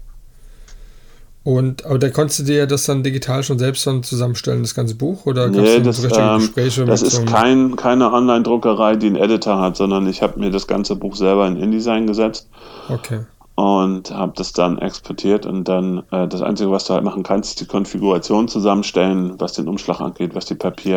[1.45, 4.95] Und, aber da konntest du dir das dann digital schon selbst dann zusammenstellen, das ganze
[4.95, 5.27] Buch?
[5.27, 9.17] Oder gab es Nee, richtige ähm, Gespräche das ist so kein, keine Online-Druckerei, die einen
[9.17, 12.49] Editor hat, sondern ich habe mir das ganze Buch selber in InDesign gesetzt
[12.89, 13.27] Okay.
[13.57, 17.51] und habe das dann exportiert und dann äh, das Einzige, was du halt machen kannst,
[17.51, 20.97] ist die Konfiguration zusammenstellen, was den Umschlag angeht, was die Papier,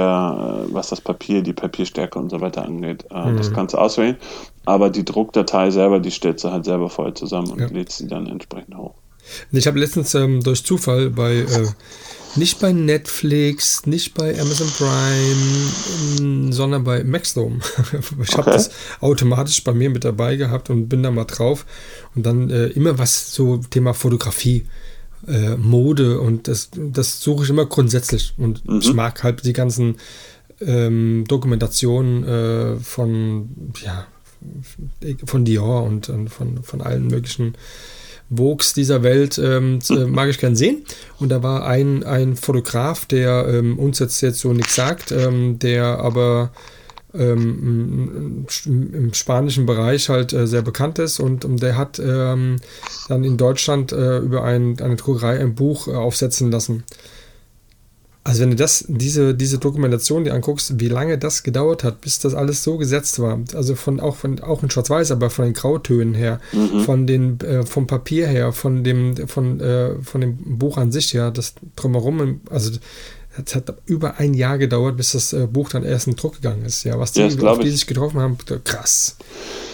[0.69, 3.03] äh, was das Papier, die Papierstärke und so weiter angeht.
[3.11, 4.15] Äh, Das kannst du auswählen,
[4.64, 7.68] aber die Druckdatei selber, die stellst du halt selber vorher zusammen und Ja.
[7.68, 8.95] lädst sie dann entsprechend hoch.
[9.52, 11.68] Ich habe letztens ähm, durch Zufall bei, äh,
[12.36, 15.70] nicht bei Netflix, nicht bei Amazon Prime,
[16.20, 17.60] ähm, sondern bei Maxdome.
[18.24, 18.52] ich habe Okay.
[18.54, 21.66] das automatisch bei mir mit dabei gehabt und bin da mal drauf.
[22.16, 24.66] Und dann äh, immer was so Thema Fotografie,
[25.28, 28.34] äh, Mode und das, das suche ich immer grundsätzlich.
[28.38, 29.95] Und ich mag halt die ganzen
[30.62, 33.49] ähm, Dokumentationen äh, von,
[33.84, 34.06] ja,
[35.26, 37.56] von Dior und, und von, von allen möglichen
[38.30, 40.84] Vogues dieser Welt ähm, äh, mag ich gern sehen.
[41.20, 45.60] Und da war ein, ein Fotograf, der ähm, uns jetzt, jetzt so nichts sagt, ähm,
[45.60, 46.52] der aber
[47.14, 52.58] ähm, im, im spanischen Bereich halt äh, sehr bekannt ist und, und der hat ähm,
[53.08, 56.84] dann in Deutschland äh, über ein, eine Druckerei ein Buch äh, aufsetzen lassen.
[58.28, 62.20] Also wenn du das, diese, diese Dokumentation dir anguckst, wie lange das gedauert hat, bis
[62.20, 65.54] das alles so gesetzt war, also von auch von auch in Schwarz-Weiß, aber von den
[65.54, 66.41] Grautönen her,
[66.84, 71.14] von den äh, vom Papier her, von dem von äh, von dem Buch an sich
[71.14, 72.72] her, das drumherum, also
[73.45, 76.65] es hat über ein Jahr gedauert, bis das äh, Buch dann erst in Druck gegangen
[76.65, 76.84] ist.
[76.84, 77.73] Ja, was die, Ja, auf die ich.
[77.76, 79.15] sich getroffen haben, krass.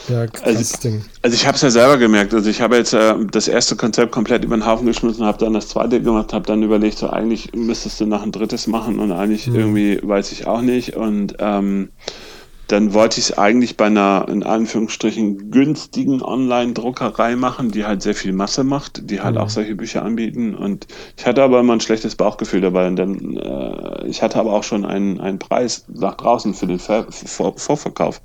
[0.10, 1.06] Ja, krasses Also- Ding.
[1.22, 2.34] Also ich habe es ja selber gemerkt.
[2.34, 5.54] Also ich habe jetzt äh, das erste Konzept komplett über den Haufen geschmissen, habe dann
[5.54, 9.12] das zweite gemacht, habe dann überlegt, so eigentlich müsstest du noch ein drittes machen und
[9.14, 10.96] eigentlich irgendwie weiß ich auch nicht.
[10.98, 11.90] Und ähm,
[12.68, 18.16] dann wollte ich es eigentlich bei einer in Anführungsstrichen günstigen Online-Druckerei machen, die halt sehr
[18.16, 20.56] viel Masse macht, die halt auch solche Bücher anbieten.
[20.56, 20.88] Und
[21.18, 22.88] ich hatte aber immer ein schlechtes Bauchgefühl dabei.
[22.88, 26.80] Und dann, äh, ich hatte aber auch schon einen, einen Preis nach draußen für den
[26.80, 28.22] Ver Vor Vorverkauf.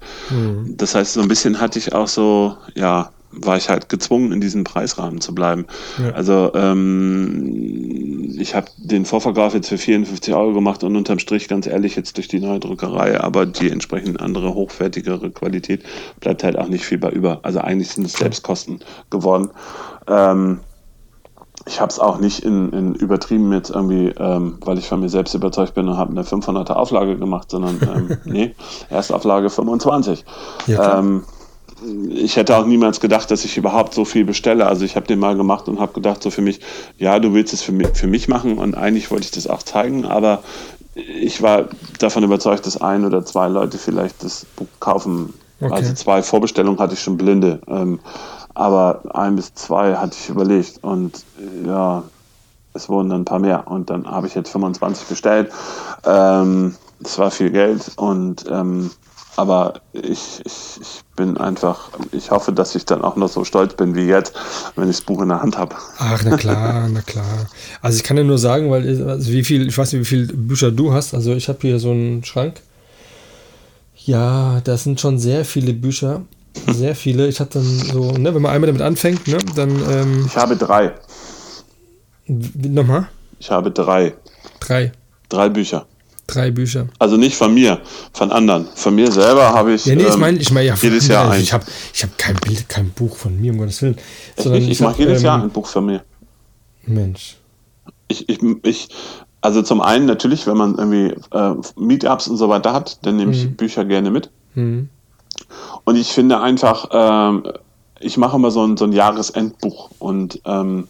[0.76, 4.40] Das heißt, so ein bisschen hatte ich auch so, ja, war ich halt gezwungen, in
[4.40, 5.66] diesem Preisrahmen zu bleiben.
[6.02, 6.12] Ja.
[6.12, 11.66] Also ähm, ich habe den Vorverkauf jetzt für 54 Euro gemacht und unterm Strich, ganz
[11.66, 15.82] ehrlich, jetzt durch die neue Druckerei, aber die entsprechend andere, hochwertigere Qualität
[16.20, 17.40] bleibt halt auch nicht viel bei über.
[17.42, 18.80] Also eigentlich sind es Selbstkosten
[19.10, 19.50] geworden.
[20.06, 20.60] Ähm,
[21.66, 25.10] ich habe es auch nicht in, in übertrieben jetzt irgendwie, ähm, weil ich von mir
[25.10, 28.54] selbst überzeugt bin und habe eine 500er Auflage gemacht, sondern ähm, nee,
[28.88, 30.24] Erstauflage 25.
[30.66, 30.98] Ja,
[32.10, 34.66] ich hätte auch niemals gedacht, dass ich überhaupt so viel bestelle.
[34.66, 36.60] Also ich habe den mal gemacht und habe gedacht, so für mich,
[36.98, 39.62] ja, du willst es für mich, für mich machen und eigentlich wollte ich das auch
[39.62, 40.42] zeigen, aber
[40.94, 41.66] ich war
[41.98, 45.34] davon überzeugt, dass ein oder zwei Leute vielleicht das Buch kaufen.
[45.60, 45.72] Okay.
[45.72, 48.00] Also zwei Vorbestellungen hatte ich schon blinde, ähm,
[48.54, 51.24] aber ein bis zwei hatte ich überlegt und
[51.64, 52.02] ja,
[52.74, 55.52] es wurden dann ein paar mehr und dann habe ich jetzt 25 bestellt.
[56.04, 58.90] Ähm, das war viel Geld und ähm,
[59.38, 63.74] aber ich, ich, ich bin einfach, ich hoffe, dass ich dann auch noch so stolz
[63.74, 64.32] bin wie jetzt,
[64.74, 65.76] wenn ich das Buch in der Hand habe.
[65.98, 67.46] Ach, na klar, na klar.
[67.80, 70.26] Also ich kann ja nur sagen, weil also wie viel, ich weiß nicht, wie viele
[70.32, 71.14] Bücher du hast.
[71.14, 72.60] Also ich habe hier so einen Schrank.
[73.94, 76.22] Ja, das sind schon sehr viele Bücher.
[76.72, 77.28] Sehr viele.
[77.28, 79.70] Ich hatte dann so, ne, wenn man einmal damit anfängt, ne, dann.
[79.88, 80.94] Ähm, ich habe drei.
[82.26, 83.08] Nochmal?
[83.38, 84.14] Ich habe drei.
[84.58, 84.90] Drei.
[85.28, 85.86] Drei Bücher.
[86.28, 86.88] Drei Bücher.
[86.98, 87.80] Also nicht von mir,
[88.12, 88.68] von anderen.
[88.74, 89.86] Von mir selber habe ich.
[89.86, 91.40] Ja, nee, ich ähm, meine, ich meine, ja, jedes Jahr ein.
[91.40, 91.64] Ich habe
[91.94, 93.96] ich hab kein Bild, kein Buch von mir, um Gottes Willen.
[94.36, 96.04] Sondern ich, ich mache jedes ähm, Jahr ein Buch von mir.
[96.84, 97.38] Mensch.
[98.08, 98.88] Ich, ich, ich,
[99.40, 103.32] also zum einen natürlich, wenn man irgendwie äh, Meetups und so weiter hat, dann nehme
[103.32, 103.56] ich mhm.
[103.56, 104.30] Bücher gerne mit.
[104.54, 104.90] Mhm.
[105.84, 107.44] Und ich finde einfach, ähm,
[108.00, 110.88] ich mache immer so ein, so ein Jahresendbuch und ähm,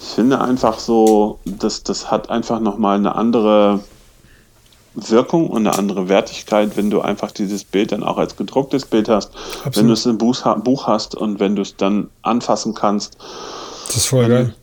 [0.00, 3.80] ich finde einfach so, das, das hat einfach nochmal eine andere
[4.94, 9.08] Wirkung und eine andere Wertigkeit, wenn du einfach dieses Bild dann auch als gedrucktes Bild
[9.08, 9.30] hast,
[9.64, 9.76] Absolut.
[9.76, 10.18] wenn du es im
[10.64, 13.16] Buch hast und wenn du es dann anfassen kannst.
[13.86, 14.54] Das ist voll geil.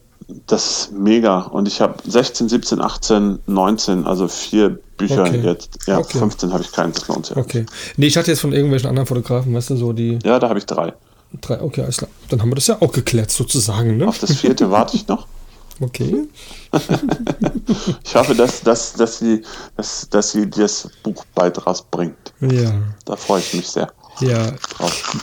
[0.46, 1.40] Das ist mega.
[1.40, 5.40] Und ich habe 16, 17, 18, 19, also vier Bücher okay.
[5.40, 5.80] jetzt.
[5.88, 6.18] Ja, okay.
[6.18, 7.38] 15 habe ich keins, das lohnt sich.
[7.38, 7.66] Okay.
[7.96, 10.20] Nee, ich hatte jetzt von irgendwelchen anderen Fotografen, weißt du, so die.
[10.26, 10.94] Ja, da habe ich drei.
[11.40, 12.10] Drei, okay, alles klar.
[12.30, 13.98] Dann haben wir das ja auch geklärt, sozusagen.
[13.98, 14.08] Ne?
[14.08, 15.28] Auf das vierte warte ich noch.
[15.80, 16.28] Okay.
[18.04, 19.44] ich hoffe, dass, dass, dass, sie,
[19.76, 22.34] dass, dass sie das Buch bald rausbringt.
[22.42, 22.74] Ja.
[23.06, 23.92] Da freue ich mich sehr.
[24.22, 24.52] Ja.
[24.52, 25.18] Drauf.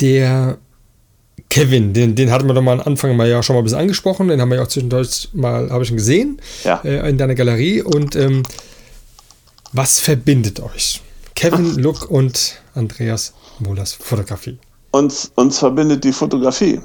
[0.00, 0.58] Der
[1.50, 3.78] Kevin, den, den hatten wir doch mal am Anfang mal ja schon mal ein bisschen
[3.78, 4.28] angesprochen.
[4.28, 6.80] Den haben wir ja auch zwischendurch mal, habe ich ihn gesehen, ja.
[6.84, 7.82] äh, in deiner Galerie.
[7.82, 8.42] Und ähm,
[9.72, 11.00] was verbindet euch?
[11.34, 14.58] Kevin Look und Andreas Mohlers Fotografie.
[14.90, 16.80] Uns, uns verbindet die Fotografie.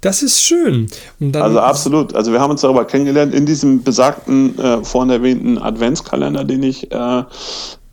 [0.00, 0.88] Das ist schön.
[1.34, 2.14] also absolut.
[2.14, 6.90] Also wir haben uns darüber kennengelernt in diesem besagten, äh, vorhin erwähnten Adventskalender, den ich
[6.92, 7.24] äh,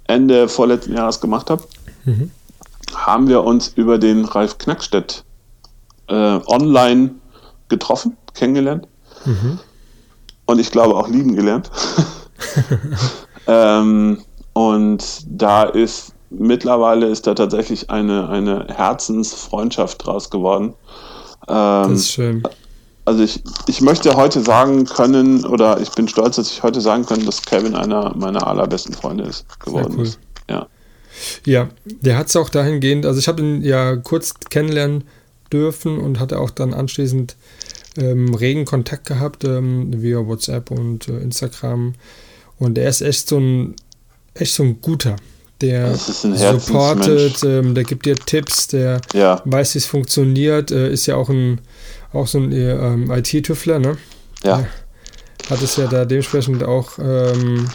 [0.06, 1.64] Ende vorletzten Jahres gemacht habe.
[2.06, 2.32] Mhm.
[2.94, 5.24] Haben wir uns über den Ralf Knackstedt
[6.08, 7.12] äh, online
[7.70, 8.88] getroffen, kennengelernt.
[9.26, 9.60] Mhm.
[10.46, 11.72] Und ich glaube auch lieben gelernt.
[13.48, 14.22] ähm,
[14.54, 20.74] und da ist mittlerweile ist da tatsächlich eine, eine Herzensfreundschaft draus geworden.
[21.48, 22.44] Ähm, das ist schön.
[23.06, 27.06] Also ich, ich möchte heute sagen können, oder ich bin stolz, dass ich heute sagen
[27.06, 30.04] kann, dass Kevin einer meiner allerbesten Freunde ist, geworden cool.
[30.04, 30.20] ist.
[30.50, 30.68] Ja.
[31.46, 35.06] Ja, der hat es auch dahingehend, also ich habe ihn ja kurz kennenlernen
[35.54, 37.38] dürfen und hatte auch dann anschließend
[37.98, 41.94] ähm, regen Kontakt gehabt ähm, via WhatsApp und äh, Instagram.
[42.58, 43.76] Und er ist echt so ein,
[44.34, 45.16] echt so ein guter
[45.62, 49.42] der supportet, ähm, der gibt dir Tipps, der ja.
[49.46, 51.62] weiß, wie es funktioniert, äh, ist ja auch ein
[52.14, 53.98] auch so ein äh, ähm, IT-Tüffler, ne?
[54.44, 54.66] Ja.
[55.42, 57.68] Der hat es ja da dementsprechend auch ähm,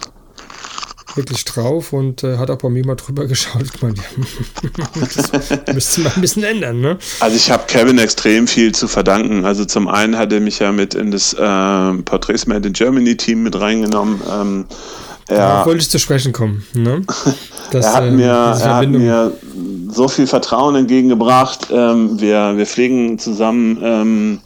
[1.15, 3.65] wirklich drauf und äh, hat auch bei mir mal drüber geschaut.
[3.75, 3.95] Ich meine,
[5.01, 6.99] das müsste man ein bisschen ändern, ne?
[7.21, 9.45] Also ich habe Kevin extrem viel zu verdanken.
[9.45, 13.17] Also zum einen hat er mich ja mit in das äh, Portraits Made in Germany
[13.17, 14.21] Team mit reingenommen.
[14.31, 14.67] Ähm,
[15.37, 15.67] ja.
[15.67, 16.65] wollte ich zu sprechen kommen.
[16.75, 17.03] Ne?
[17.71, 19.33] Das, er, hat äh, mir, er hat mir
[19.91, 21.69] so viel Vertrauen entgegengebracht.
[21.71, 24.41] Ähm, wir, wir pflegen zusammen ähm,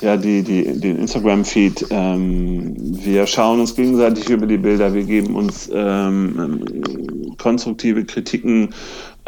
[0.00, 1.86] ja, die, die, den Instagram-Feed.
[1.90, 4.94] Ähm, wir schauen uns gegenseitig über die Bilder.
[4.94, 8.74] Wir geben uns ähm, konstruktive Kritiken.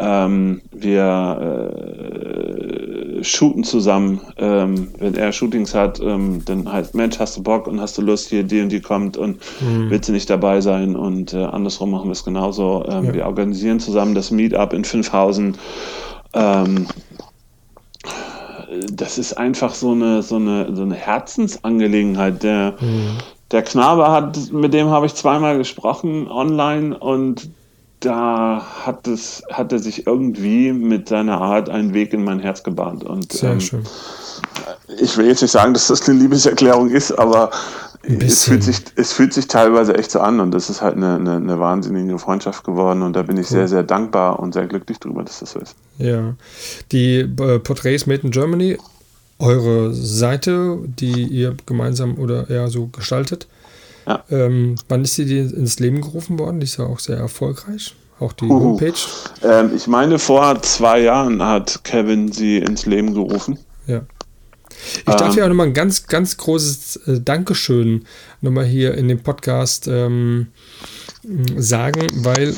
[0.02, 1.76] Ähm, wir
[3.18, 4.20] äh, shooten zusammen.
[4.38, 8.02] Ähm, wenn er Shootings hat, ähm, dann heißt, Mensch, hast du Bock und hast du
[8.02, 9.90] Lust, hier die und die kommt und mhm.
[9.90, 10.96] willst du nicht dabei sein?
[10.96, 12.84] Und äh, andersrum machen wir es genauso.
[12.88, 13.14] Ähm, ja.
[13.14, 15.58] Wir organisieren zusammen das Meetup in Fünfhausen.
[16.32, 16.86] Ähm,
[18.90, 22.42] das ist einfach so eine, so eine, so eine Herzensangelegenheit.
[22.42, 23.18] Der, mhm.
[23.50, 27.50] der Knabe hat, mit dem habe ich zweimal gesprochen online und
[28.00, 32.62] da hat, es, hat er sich irgendwie mit seiner Art einen Weg in mein Herz
[32.62, 33.04] gebahnt.
[33.04, 33.82] Und, Sehr ähm, schön.
[34.98, 37.50] Ich will jetzt nicht sagen, dass das eine Liebeserklärung ist, aber
[38.02, 41.16] es fühlt, sich, es fühlt sich teilweise echt so an und das ist halt eine,
[41.16, 43.58] eine, eine wahnsinnige Freundschaft geworden und da bin ich cool.
[43.58, 45.76] sehr, sehr dankbar und sehr glücklich drüber, dass das so ist.
[45.98, 46.34] Ja,
[46.92, 48.78] die äh, Portraits Made in Germany,
[49.38, 53.46] eure Seite, die ihr gemeinsam oder eher so gestaltet,
[54.10, 54.24] ja.
[54.30, 56.60] Ähm, wann ist sie ins Leben gerufen worden?
[56.60, 57.94] Die ist ja auch sehr erfolgreich.
[58.18, 58.60] auch die Uhu.
[58.60, 58.92] Homepage.
[59.42, 63.58] Ähm, ich meine, vor zwei Jahren hat Kevin sie ins Leben gerufen.
[63.86, 64.02] Ja.
[65.06, 68.04] Ich darf ähm, ja auch nochmal ein ganz, ganz großes äh, Dankeschön
[68.40, 70.48] nochmal hier in dem Podcast ähm,
[71.56, 72.56] sagen, weil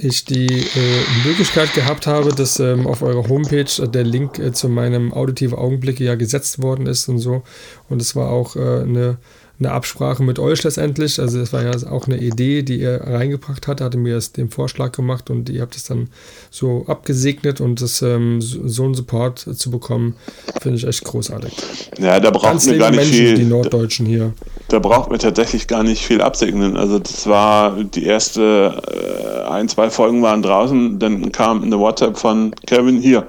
[0.00, 4.52] ich die äh, Möglichkeit gehabt habe, dass ähm, auf eurer Homepage äh, der Link äh,
[4.52, 7.42] zu meinem auditive Augenblicke ja gesetzt worden ist und so.
[7.88, 9.18] Und es war auch äh, eine
[9.60, 11.18] eine Absprache mit euch letztendlich.
[11.20, 14.50] Also es war ja auch eine Idee, die ihr reingebracht hat, hatte mir das, den
[14.50, 16.10] Vorschlag gemacht und ihr habt es dann
[16.50, 20.14] so abgesegnet und das, ähm, so einen Support zu bekommen,
[20.60, 21.52] finde ich echt großartig.
[21.98, 23.34] Ja, da braucht mir gar nicht Menschen, viel.
[23.34, 24.32] Die Norddeutschen hier.
[24.68, 26.76] Da braucht mir tatsächlich gar nicht viel absegnen.
[26.76, 32.16] Also das war die erste äh, ein, zwei Folgen waren draußen, dann kam eine WhatsApp
[32.16, 33.26] von Kevin hier,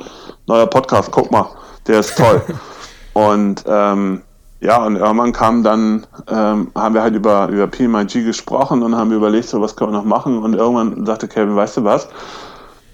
[0.47, 1.49] neuer Podcast, guck mal,
[1.87, 2.41] der ist toll.
[3.13, 4.21] und ähm,
[4.61, 9.11] ja, und irgendwann kam dann, ähm, haben wir halt über, über PMIG gesprochen und haben
[9.11, 10.37] überlegt, so was können wir noch machen.
[10.39, 12.09] Und irgendwann sagte Kevin, weißt du was?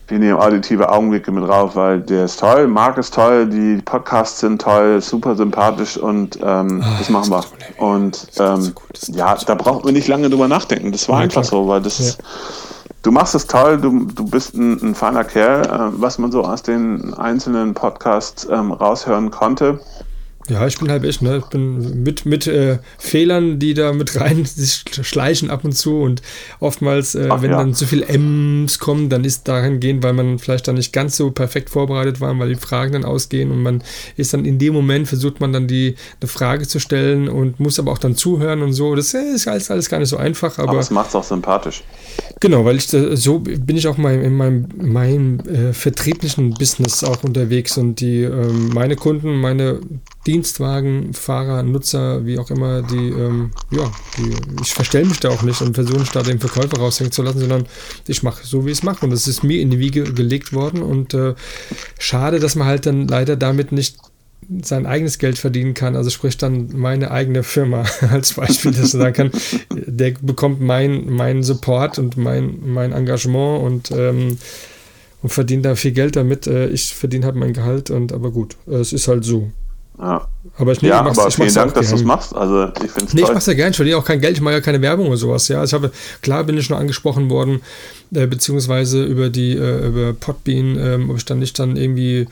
[0.08, 4.40] Wir nehmen auditive Augenblicke mit drauf, weil der ist toll, Marc ist toll, die Podcasts
[4.42, 7.44] sind toll, super sympathisch und ähm, oh, das machen wir.
[7.78, 10.92] Und ähm, so ja, da braucht man nicht lange drüber nachdenken.
[10.92, 11.62] Das war ja, einfach klar.
[11.62, 12.24] so, weil das ja.
[13.06, 16.44] Du machst es toll, du, du bist ein, ein feiner Kerl, äh, was man so
[16.44, 19.80] aus den einzelnen Podcasts ähm, raushören konnte.
[20.50, 21.38] Ja, ich bin halb echt, ne?
[21.38, 26.02] Ich bin mit, mit äh, Fehlern, die da mit rein sich schleichen ab und zu
[26.02, 26.22] und
[26.60, 27.58] oftmals, äh, Ach, wenn ja.
[27.58, 31.18] dann zu viel M's kommen, dann ist dahin gehen, weil man vielleicht dann nicht ganz
[31.18, 33.84] so perfekt vorbereitet war, weil die Fragen dann ausgehen und man
[34.18, 37.80] ist dann in dem Moment, versucht man dann die eine Frage zu stellen und muss
[37.80, 38.96] aber auch dann zuhören und so.
[38.96, 40.72] Das ist alles, alles gar nicht so einfach, aber.
[40.72, 41.84] Aber es macht es auch sympathisch.
[42.40, 47.24] Genau, weil ich so bin ich auch mal in meinem, meinem äh, vertrieblichen Business auch
[47.24, 49.80] unterwegs und die ähm, meine Kunden, meine
[50.36, 55.62] Dienstwagenfahrer, Nutzer, wie auch immer, die, ähm, ja, die, ich verstelle mich da auch nicht
[55.62, 57.68] und versuche nicht da den Verkäufer raushängen zu lassen, sondern
[58.06, 59.06] ich mache so, wie ich es mache.
[59.06, 61.36] Und das ist mir in die Wiege gelegt worden und äh,
[62.00, 63.96] schade, dass man halt dann leider damit nicht
[64.62, 69.02] sein eigenes Geld verdienen kann, also sprich dann meine eigene Firma als Beispiel, dass man
[69.04, 69.42] sagen kann,
[69.72, 74.38] der bekommt meinen mein Support und mein, mein Engagement und, ähm,
[75.24, 76.46] und verdient da viel Geld damit.
[76.46, 79.50] Äh, ich verdiene halt mein Gehalt und aber gut, es ist halt so.
[79.98, 80.28] Ja.
[80.58, 82.36] Aber ich, nee, ja, aber vielen Dank, dass du es machst.
[82.36, 83.72] Also ich finde nee, ich mache es ja gerne.
[83.72, 84.36] Ich verdiene auch kein Geld.
[84.36, 85.48] Ich mache ja keine Werbung oder sowas.
[85.48, 85.92] Ja, ich habe
[86.22, 87.62] klar bin ich nur angesprochen worden,
[88.14, 92.28] äh, beziehungsweise über die äh, über Podbean, äh, ob ich dann nicht dann irgendwie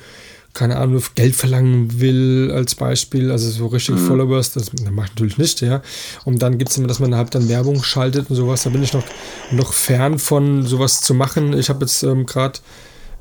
[0.54, 4.08] keine Ahnung, Geld verlangen will als Beispiel, also so richtig mhm.
[4.08, 5.82] Followers, das, das mache ich natürlich nicht, ja.
[6.26, 8.62] Und dann gibt es immer, dass man halt dann Werbung schaltet und sowas.
[8.62, 9.04] Da bin ich noch,
[9.52, 11.58] noch fern von sowas zu machen.
[11.58, 12.60] Ich habe jetzt ähm, gerade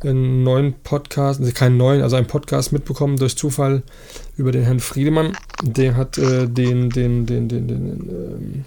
[0.05, 3.83] einen neuen Podcast, also keinen neuen, also einen Podcast mitbekommen durch Zufall
[4.37, 5.37] über den Herrn Friedemann.
[5.63, 8.65] Der hat äh, den, den, den, den, den, ähm,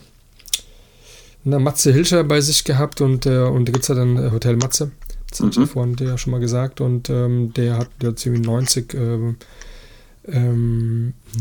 [1.44, 4.32] na, Matze Hilscher bei sich gehabt und, äh, und da gibt es ja dann äh,
[4.32, 4.92] Hotel Matze.
[5.30, 5.48] Das mhm.
[5.48, 9.38] hatte ich vorhin ja schon mal gesagt und ähm, der hat ja ziemlich 90, ähm,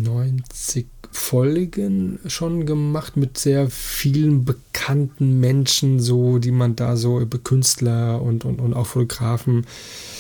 [0.03, 7.39] 90 Folgen schon gemacht mit sehr vielen bekannten Menschen, so die man da so über
[7.39, 9.61] Künstler und, und, und auch Fotografen.
[9.61, 10.14] Äh,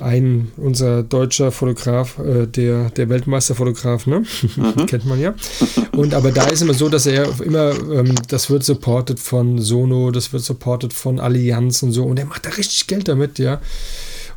[0.00, 4.24] ein unser deutscher Fotograf, äh, der, der Weltmeisterfotograf, ne?
[4.56, 4.86] Mhm.
[4.86, 5.34] Kennt man ja.
[5.92, 10.10] Und aber da ist immer so, dass er immer, ähm, das wird supported von Sono,
[10.10, 12.04] das wird supported von Allianz und so.
[12.04, 13.60] Und er macht da richtig Geld damit, ja.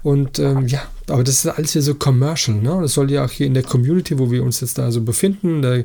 [0.01, 2.79] Und ähm, ja, aber das ist alles hier so commercial, ne?
[2.81, 5.61] Das soll ja auch hier in der Community, wo wir uns jetzt da so befinden,
[5.61, 5.79] da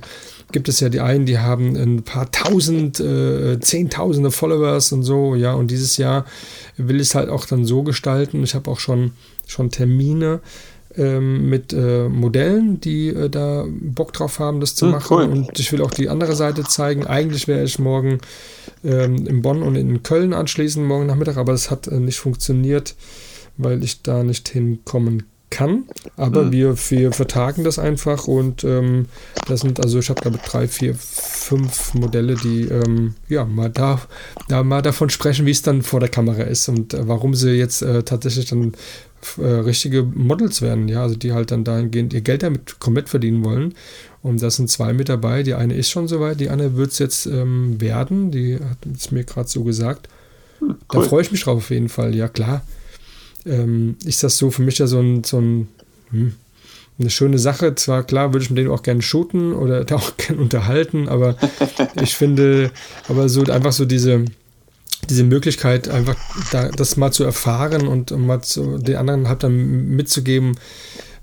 [0.53, 5.35] gibt es ja die einen, die haben ein paar tausend, äh, zehntausende Followers und so,
[5.35, 6.27] ja, und dieses Jahr
[6.77, 8.45] will ich es halt auch dann so gestalten.
[8.45, 9.13] Ich habe auch schon,
[9.47, 10.41] schon Termine
[10.97, 15.17] ähm, mit äh, Modellen, die äh, da Bock drauf haben, das zu hm, machen.
[15.17, 15.25] Cool.
[15.25, 17.07] Und ich will auch die andere Seite zeigen.
[17.07, 18.19] Eigentlich wäre ich morgen
[18.85, 22.95] ähm, in Bonn und in Köln anschließend, morgen Nachmittag, aber es hat äh, nicht funktioniert
[23.57, 25.85] weil ich da nicht hinkommen kann.
[26.17, 26.53] Aber mhm.
[26.53, 29.07] wir, wir vertagen das einfach und ähm,
[29.47, 34.01] das sind, also ich habe glaube drei, vier, fünf Modelle, die ähm, ja mal da,
[34.49, 37.53] da mal davon sprechen, wie es dann vor der Kamera ist und äh, warum sie
[37.53, 38.73] jetzt äh, tatsächlich dann
[39.39, 43.45] äh, richtige Models werden, ja, also die halt dann dahingehend ihr Geld damit komplett verdienen
[43.45, 43.75] wollen.
[44.23, 45.43] Und da sind zwei mit dabei.
[45.43, 48.31] Die eine ist schon soweit, die andere wird es jetzt ähm, werden.
[48.31, 50.09] Die hat es mir gerade so gesagt.
[50.61, 50.77] Hm, cool.
[50.89, 52.15] Da freue ich mich drauf auf jeden Fall.
[52.15, 52.63] Ja, klar
[53.47, 55.69] ähm, ist das so für mich ja so ein, so ein
[56.11, 56.35] hm,
[56.99, 57.75] eine schöne Sache.
[57.75, 61.37] Zwar klar würde ich mit denen auch gerne shooten oder auch gerne unterhalten, aber
[62.03, 62.71] ich finde,
[63.09, 64.25] aber so einfach so diese,
[65.07, 66.17] diese Möglichkeit, einfach
[66.51, 70.57] da, das mal zu erfahren und mal zu, den anderen halt dann mitzugeben,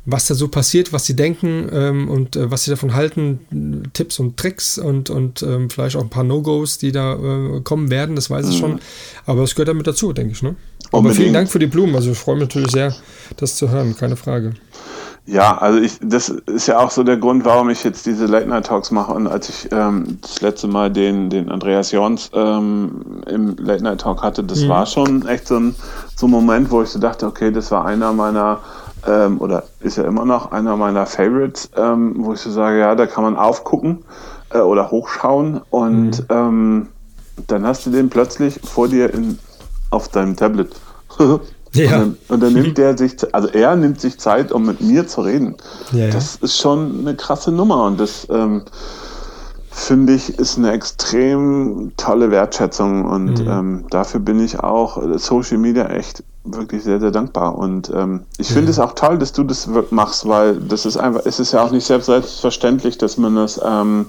[0.05, 4.17] was da so passiert, was sie denken ähm, und äh, was sie davon halten, Tipps
[4.19, 8.15] und Tricks und, und ähm, vielleicht auch ein paar No-Gos, die da äh, kommen werden,
[8.15, 8.59] das weiß ich mhm.
[8.59, 8.79] schon.
[9.25, 10.41] Aber es gehört damit dazu, denke ich.
[10.41, 10.55] Ne?
[10.91, 11.95] Aber vielen Dank für die Blumen.
[11.95, 12.95] Also ich freue mich natürlich sehr,
[13.37, 14.53] das zu hören, keine Frage.
[15.25, 18.47] Ja, also ich, das ist ja auch so der Grund, warum ich jetzt diese Late
[18.47, 19.13] Night Talks mache.
[19.13, 24.01] Und als ich ähm, das letzte Mal den, den Andreas Jons ähm, im Late Night
[24.01, 25.75] Talk hatte, das war schon echt so ein,
[26.15, 28.59] so ein Moment, wo ich so dachte, okay, das war einer meiner
[29.07, 32.95] ähm, oder ist ja immer noch einer meiner Favorites, ähm, wo ich so sage, ja,
[32.95, 34.03] da kann man aufgucken
[34.51, 36.87] äh, oder hochschauen und ähm,
[37.47, 39.39] dann hast du den plötzlich vor dir in,
[39.89, 40.75] auf deinem Tablet.
[41.73, 41.83] Ja.
[41.85, 45.07] Und dann, und dann nimmt der sich, also er nimmt sich Zeit, um mit mir
[45.07, 45.55] zu reden.
[45.93, 46.11] Ja, ja.
[46.11, 48.63] Das ist schon eine krasse Nummer und das ähm,
[49.69, 53.49] finde ich ist eine extrem tolle Wertschätzung und Mhm.
[53.49, 58.21] ähm, dafür bin ich auch äh, Social Media echt wirklich sehr, sehr dankbar und ähm,
[58.37, 61.53] ich finde es auch toll, dass du das machst, weil das ist einfach, es ist
[61.53, 64.07] ja auch nicht selbst- selbstverständlich, dass man das ähm,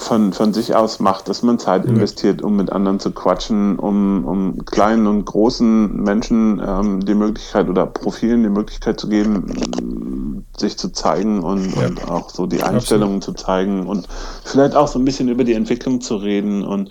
[0.00, 4.24] von, von sich aus macht, dass man Zeit investiert, um mit anderen zu quatschen, um,
[4.24, 10.78] um kleinen und großen Menschen ähm, die Möglichkeit oder Profilen die Möglichkeit zu geben, sich
[10.78, 11.86] zu zeigen und, Ja.
[11.86, 14.08] und auch so die Einstellungen zu zeigen und
[14.44, 16.88] vielleicht auch so ein bisschen über die Entwicklung zu reden und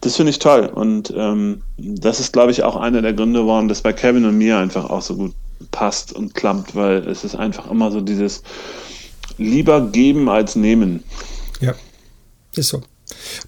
[0.00, 3.68] das finde ich toll und ähm, das ist, glaube ich, auch einer der Gründe, warum
[3.68, 5.32] das bei Kevin und mir einfach auch so gut
[5.72, 8.42] passt und klappt, weil es ist einfach immer so dieses
[9.36, 11.02] lieber geben als nehmen.
[11.60, 11.74] Ja,
[12.58, 12.82] ist so.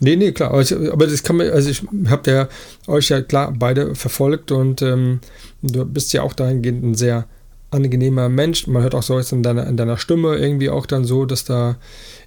[0.00, 0.50] Nee, nee, klar.
[0.50, 2.48] Aber, ich, aber das kann man, also ich habe ja
[2.86, 5.20] euch ja klar beide verfolgt und ähm,
[5.62, 7.26] du bist ja auch dahingehend ein sehr
[7.70, 8.66] angenehmer Mensch.
[8.66, 11.44] Man hört auch so jetzt in deiner, in deiner Stimme irgendwie auch dann so, dass
[11.44, 11.76] da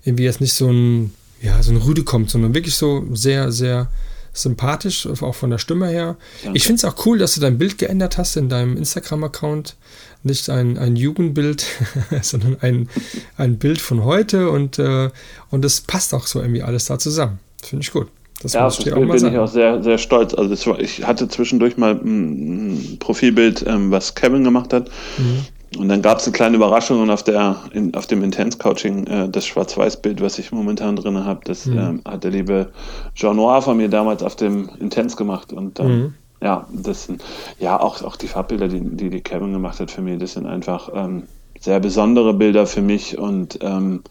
[0.03, 3.89] irgendwie jetzt nicht so ein, ja, so ein Rüde kommt, sondern wirklich so sehr, sehr
[4.33, 6.15] sympathisch, auch von der Stimme her.
[6.43, 6.57] Danke.
[6.57, 9.75] Ich finde es auch cool, dass du dein Bild geändert hast in deinem Instagram-Account.
[10.23, 11.65] Nicht ein, ein Jugendbild,
[12.21, 12.89] sondern ein,
[13.37, 15.09] ein Bild von heute und, äh,
[15.49, 17.39] und das passt auch so irgendwie alles da zusammen.
[17.61, 18.07] Finde ich gut.
[18.41, 19.33] Das Ja, auf ich das Bild bin sagen.
[19.33, 20.33] ich auch sehr, sehr stolz.
[20.33, 24.89] Also war, ich hatte zwischendurch mal ein Profilbild, ähm, was Kevin gemacht hat.
[25.17, 25.45] Mhm.
[25.77, 29.29] Und dann gab es eine kleine Überraschung und auf, der, in, auf dem Intense-Coaching, äh,
[29.29, 31.77] das Schwarz-Weiß-Bild, was ich momentan drin habe, das Mhm.
[31.77, 32.71] ähm, hat der liebe
[33.15, 35.53] Jean Noir von mir damals auf dem Intense gemacht.
[35.53, 36.13] Und ähm, Mhm.
[36.41, 37.23] ja, das sind,
[37.57, 40.45] ja, auch, auch die Farbbilder, die, die, die Kevin gemacht hat für mich, das sind
[40.45, 41.27] einfach ähm,
[41.59, 44.03] sehr besondere Bilder für mich und ähm,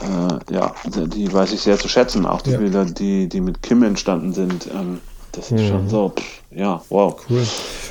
[0.00, 2.26] äh, ja, die weiß ich sehr zu schätzen.
[2.26, 2.58] Auch die Ja.
[2.58, 5.00] Bilder, die, die mit Kim entstanden sind, ähm,
[5.32, 7.14] das ist schon so, pff, ja, wow.
[7.28, 7.42] Cool.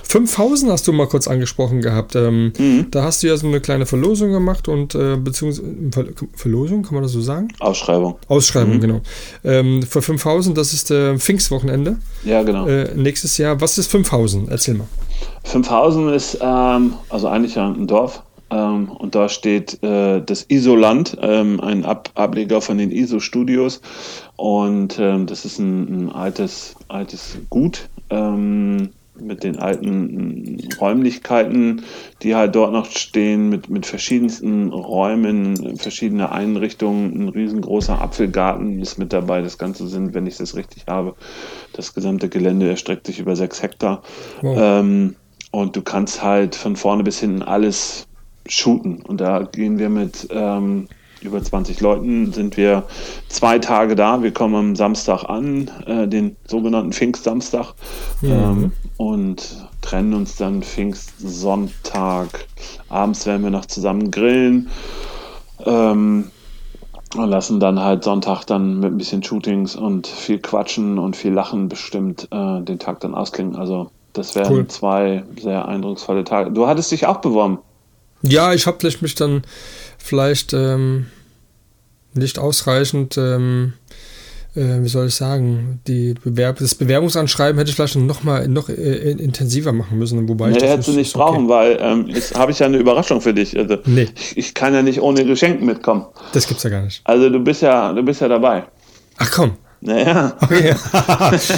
[0.04, 2.16] 5000 hast du mal kurz angesprochen gehabt.
[2.16, 2.88] Ähm, Mhm.
[2.92, 6.06] Da hast du ja so eine kleine Verlosung gemacht und äh, beziehungsweise Ver
[6.36, 7.48] Verlosung, kann man das so sagen?
[7.60, 8.16] Ausschreibung.
[8.28, 8.82] Ausschreibung, Mhm.
[8.82, 9.02] genau.
[9.44, 12.68] Ähm, für 5000, das ist äh, Pfingstwochenende Ja, genau.
[12.68, 13.62] äh, nächstes Jahr.
[13.62, 14.50] Was ist 5000?
[14.50, 14.88] Erzähl mal.
[15.44, 18.24] 5000 ist ähm, also eigentlich ein Dorf.
[18.50, 23.80] Ähm, und da steht äh, das Isoland, ähm, ein Ab Ableger von den ISO-Studios.
[24.36, 28.90] Und ähm, das ist ein, ein altes, altes Gut ähm,
[29.20, 31.84] mit den alten Räumlichkeiten,
[32.22, 37.26] die halt dort noch stehen, mit, mit verschiedensten Räumen, verschiedene Einrichtungen.
[37.26, 39.42] Ein riesengroßer Apfelgarten ist mit dabei.
[39.42, 41.16] Das Ganze sind, wenn ich das richtig habe,
[41.74, 44.02] das gesamte Gelände erstreckt sich über sechs Hektar.
[44.42, 44.58] Wow.
[44.60, 45.16] Ähm,
[45.52, 48.08] und du kannst halt von vorne bis hinten alles
[48.48, 49.02] shooten.
[49.02, 50.88] Und da gehen wir mit ähm,
[51.22, 52.84] über 20 Leuten, sind wir
[53.27, 54.23] zwei Tage da.
[54.23, 57.73] Wir kommen am Samstag an, äh, den sogenannten Pfingstsamstag,
[58.23, 62.48] ähm, und trennen uns dann Pfingstsonntag.
[62.89, 64.69] Abends werden wir noch zusammen grillen.
[65.65, 66.31] Ähm,
[67.15, 71.34] und lassen dann halt Sonntag dann mit ein bisschen Shootings und viel Quatschen und viel
[71.34, 73.56] Lachen bestimmt äh, den Tag dann ausklingen.
[73.56, 74.68] Also das wären Cool.
[74.68, 76.52] zwei sehr eindrucksvolle Tage.
[76.52, 77.60] Du hattest dich auch beworben.
[78.22, 79.41] Ja, ich habe vielleicht mich dann
[80.03, 81.07] vielleicht ähm,
[82.14, 83.73] nicht ausreichend, ähm,
[84.56, 88.68] äh, wie soll ich sagen, die Bewerb das Bewerbungsanschreiben hätte ich vielleicht noch mal noch
[88.69, 91.23] äh, intensiver machen müssen, wobei ich Nee, das hättest du nicht ist okay.
[91.23, 93.57] brauchen, weil ähm, jetzt habe ich ja eine Überraschung für dich.
[93.57, 94.10] Also, Nee.
[94.15, 96.06] ich, ich kann ja nicht ohne Geschenk mitkommen.
[96.34, 97.02] Das gibt's ja gar nicht.
[97.06, 98.64] Also du bist ja, du bist ja dabei.
[99.18, 99.53] Ach komm.
[99.84, 100.38] Naja.
[100.41, 100.76] Okay.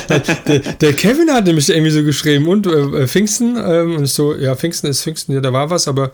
[0.48, 4.34] der, der Kevin hat nämlich irgendwie so geschrieben und äh, Pfingsten ähm, und ich so,
[4.36, 6.12] ja, Pfingsten ist Pfingsten, ja, da war was, aber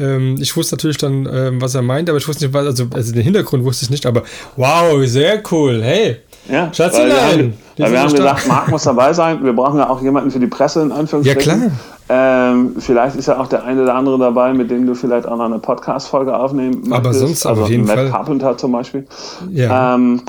[0.00, 2.86] ähm, ich wusste natürlich dann, ähm, was er meinte, aber ich wusste nicht, was, also,
[2.92, 4.22] also den Hintergrund wusste ich nicht, aber
[4.56, 6.16] wow, sehr cool, hey.
[6.48, 9.44] Ja, Schatzelein, weil wir haben, wir haben gesagt, Marc muss dabei sein.
[9.44, 11.62] Wir brauchen ja auch jemanden für die Presse, in Anführungsstrichen.
[11.62, 12.50] Ja, klar.
[12.52, 15.36] Ähm, vielleicht ist ja auch der eine oder andere dabei, mit dem du vielleicht auch
[15.36, 16.92] noch eine Podcast-Folge aufnehmen möchtest.
[16.92, 18.10] Aber sonst also auf jeden Matt Fall.
[18.10, 19.06] Carpenter zum Beispiel.
[19.50, 19.94] Ja.
[19.94, 20.22] Ähm,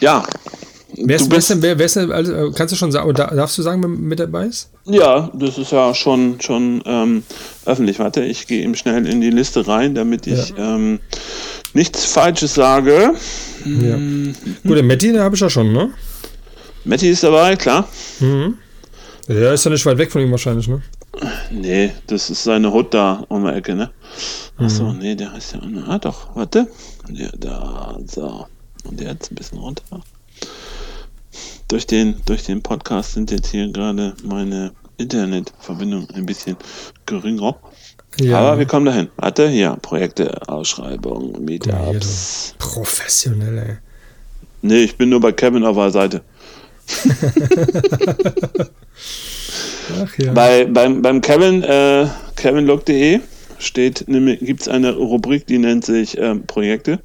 [0.00, 0.24] ja.
[0.96, 3.12] Wer, ist, du bist, denn, wer, wer ist denn, also, äh, kannst du schon sagen,
[3.14, 4.70] darfst du sagen, wer mit dabei ist?
[4.84, 7.22] ja, das ist ja schon, schon ähm,
[7.64, 7.98] öffentlich.
[7.98, 11.00] Warte, ich gehe eben schnell in die Liste rein, damit ich ähm,
[11.74, 13.14] nichts Falsches sage.
[13.64, 13.96] Ja.
[14.66, 15.90] Gut, der Matti, den habe ich ja schon, ne?
[16.84, 17.88] Matti ist dabei, klar.
[18.20, 18.54] Mhm.
[19.28, 20.82] Ja, ist ja nicht weit weg von ihm wahrscheinlich, ne?
[21.50, 23.90] Nee, das ist seine Hut da um die Ecke, ne?
[24.56, 24.98] Achso, mhm.
[24.98, 25.60] nee, der heißt ja.
[25.86, 26.68] Ah, doch, warte.
[27.08, 28.46] Der da, so.
[28.84, 29.82] Und jetzt ein bisschen runter.
[31.70, 36.56] Durch den, durch den Podcast sind jetzt hier gerade meine Internetverbindung ein bisschen
[37.06, 37.56] geringer.
[38.18, 38.40] Ja.
[38.40, 39.08] Aber wir kommen dahin.
[39.16, 42.56] Warte, hier, Projekte, Ausschreibung, Meetups.
[42.58, 43.76] Professionell, ey.
[44.62, 46.22] Nee, ich bin nur bei Kevin auf der Seite.
[50.02, 50.32] Ach, ja.
[50.32, 53.20] Bei, beim, beim Kevin, äh, kevinlog.de
[53.58, 56.98] steht, gibt es eine Rubrik, die nennt sich äh, Projekte.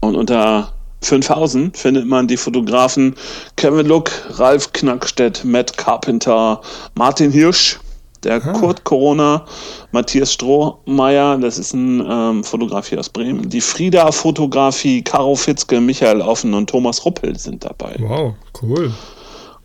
[0.00, 3.14] Und unter 5000 findet man die Fotografen
[3.56, 6.60] Kevin Look, Ralf Knackstedt, Matt Carpenter,
[6.94, 7.78] Martin Hirsch,
[8.22, 8.52] der ah.
[8.52, 9.46] Kurt Corona,
[9.92, 15.80] Matthias Strohmeier, das ist ein ähm, Fotograf hier aus Bremen, die Frieda Fotografie, Caro Fitzke,
[15.80, 17.96] Michael Offen und Thomas Ruppel sind dabei.
[17.98, 18.92] Wow, cool.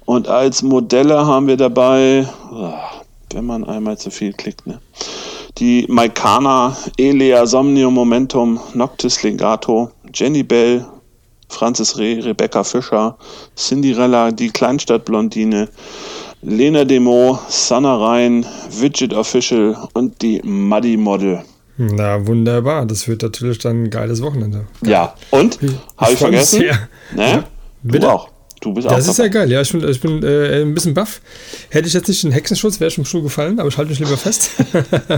[0.05, 2.73] Und als Modelle haben wir dabei, oh,
[3.33, 4.79] wenn man einmal zu viel klickt, ne?
[5.57, 10.85] die Maikana, Elea, Somnium Momentum, Noctis Legato, Jenny Bell,
[11.49, 13.17] Francis Reh, Rebecca Fischer,
[13.55, 15.69] Cinderella, die Kleinstadtblondine,
[16.41, 18.45] Lena Demo, Sanna Rhein,
[18.80, 21.43] Widget Official und die Muddy Model.
[21.77, 22.85] Na, wunderbar.
[22.85, 24.65] Das wird natürlich dann ein geiles Wochenende.
[24.81, 24.91] Geil.
[24.91, 25.59] Ja, und?
[25.97, 26.59] Habe ich vergessen?
[26.59, 26.67] Ne?
[27.17, 27.43] Ja.
[27.84, 28.11] Du Bitte?
[28.11, 28.30] auch.
[28.61, 29.27] Du bist das auch ist dabei.
[29.27, 29.61] ja geil, ja.
[29.61, 31.22] Ich bin, ich bin äh, ein bisschen baff.
[31.69, 33.99] Hätte ich jetzt nicht den Hexenschutz, wäre ich im Schuh gefallen, aber ich halte mich
[33.99, 34.51] lieber fest.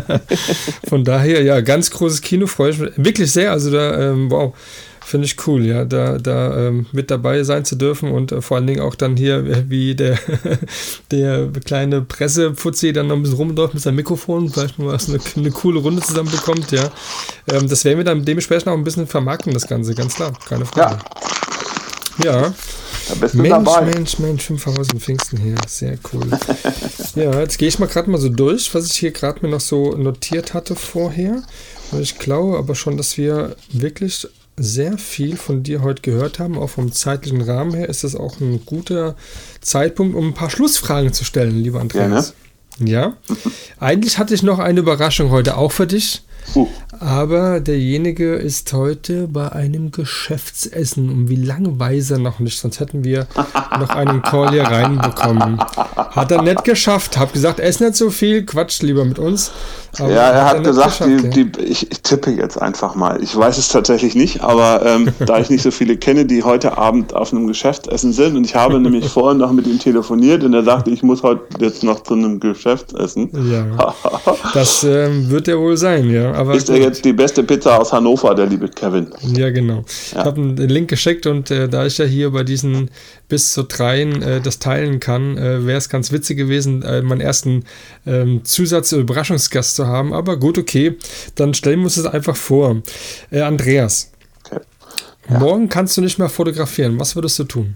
[0.89, 3.51] Von daher, ja, ganz großes Kino, freue ich mich wirklich sehr.
[3.51, 4.53] Also da, ähm, wow.
[5.07, 8.57] Finde ich cool, ja, da, da ähm, mit dabei sein zu dürfen und äh, vor
[8.57, 10.19] allen Dingen auch dann hier, äh, wie der,
[11.11, 15.51] der kleine Pressefuzzi dann noch ein bisschen rumläuft mit seinem Mikrofon, vielleicht mal eine, eine
[15.51, 16.91] coole Runde zusammenbekommt, ja.
[17.49, 20.65] Ähm, das werden wir dann dementsprechend auch ein bisschen vermarkten, das Ganze, ganz klar, keine
[20.65, 20.97] Frage.
[22.25, 22.41] Ja.
[22.41, 22.53] ja.
[23.07, 23.85] Da bist du Mensch, dabei.
[23.85, 25.55] Mensch, Mensch, 5000 Pfingsten hier.
[25.69, 26.27] Sehr cool.
[27.15, 29.61] ja, jetzt gehe ich mal gerade mal so durch, was ich hier gerade mir noch
[29.61, 31.43] so notiert hatte vorher.
[31.97, 34.27] Ich glaube aber schon, dass wir wirklich
[34.57, 36.57] sehr viel von dir heute gehört haben.
[36.57, 39.15] Auch vom zeitlichen Rahmen her ist es auch ein guter
[39.61, 42.33] Zeitpunkt, um ein paar Schlussfragen zu stellen, lieber Andreas.
[42.79, 42.91] Gerne.
[42.91, 43.17] Ja.
[43.79, 46.23] Eigentlich hatte ich noch eine Überraschung heute auch für dich.
[46.99, 52.79] Aber derjenige ist heute bei einem Geschäftsessen und wie lange weiß er noch nicht, sonst
[52.79, 53.27] hätten wir
[53.79, 55.59] noch einen Call hier reinbekommen.
[55.59, 57.17] Hat er nicht geschafft.
[57.17, 59.51] Hab gesagt, ess nicht so viel, quatscht lieber mit uns.
[59.99, 63.21] Aber ja, er hat, hat er gesagt, die, die, ich, ich, tippe jetzt einfach mal.
[63.21, 66.77] Ich weiß es tatsächlich nicht, aber ähm, da ich nicht so viele kenne, die heute
[66.77, 70.53] Abend auf einem Geschäftsessen sind und ich habe nämlich vorhin noch mit ihm telefoniert und
[70.53, 73.29] er sagte, ich muss heute jetzt noch zu einem Geschäftsessen.
[73.51, 73.93] Ja,
[74.53, 76.33] das ähm, wird er wohl sein, ja.
[76.37, 79.07] Aber ist er jetzt die beste Pizza aus Hannover, der liebe Kevin?
[79.21, 79.77] Ja, genau.
[79.77, 79.83] Ja.
[79.85, 82.89] Ich habe einen Link geschickt und äh, da ich ja hier bei diesen
[83.27, 87.21] bis zu dreien äh, das teilen kann, äh, wäre es ganz witzig gewesen, äh, meinen
[87.21, 87.65] ersten
[88.05, 90.13] ähm, Zusatz-Überraschungsgast zu haben.
[90.13, 90.97] Aber gut, okay,
[91.35, 92.81] dann stellen wir uns das einfach vor.
[93.31, 94.11] Äh, Andreas,
[94.45, 94.61] okay.
[95.29, 95.39] ja.
[95.39, 96.99] morgen kannst du nicht mehr fotografieren.
[96.99, 97.75] Was würdest du tun?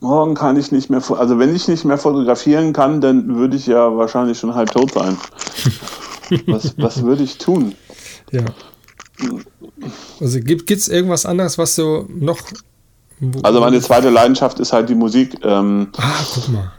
[0.00, 3.66] Morgen kann ich nicht mehr, also wenn ich nicht mehr fotografieren kann, dann würde ich
[3.66, 5.16] ja wahrscheinlich schon halb tot sein.
[6.46, 7.74] was, was würde ich tun?
[8.30, 8.44] Ja.
[10.20, 12.38] Also gibt es irgendwas anderes, was du noch.
[13.42, 15.36] Also meine zweite Leidenschaft ist halt die Musik.
[15.44, 16.72] Ähm, ah, guck mal.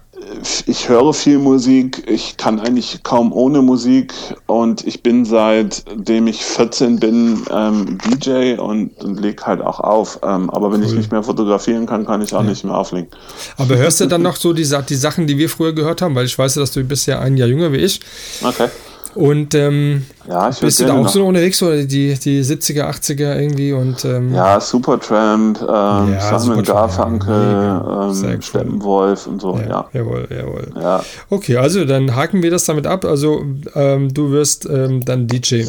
[0.65, 4.13] Ich höre viel Musik, ich kann eigentlich kaum ohne Musik
[4.47, 10.19] und ich bin seitdem ich 14 bin ähm, DJ und, und leg halt auch auf.
[10.23, 10.87] Ähm, aber wenn cool.
[10.87, 12.49] ich nicht mehr fotografieren kann, kann ich auch ja.
[12.49, 13.09] nicht mehr auflegen.
[13.57, 16.15] Aber hörst du dann noch so die, die Sachen, die wir früher gehört haben?
[16.15, 17.99] Weil ich weiß, dass du bist ja ein Jahr jünger wie ich.
[18.43, 18.67] Okay.
[19.15, 21.09] Und ähm, ja, bist du da auch noch.
[21.09, 23.73] so unterwegs oder die, die 70er, 80er irgendwie?
[23.73, 29.89] Und, ähm, ja, Supertramp, ähm, ja, Simon Garfunkel, ähm, Steppenwolf und so, ja, ja.
[29.93, 30.71] Jawohl, jawohl.
[30.79, 31.03] Ja.
[31.29, 33.03] Okay, also dann haken wir das damit ab.
[33.03, 33.43] Also
[33.75, 35.65] ähm, du wirst ähm, dann DJ.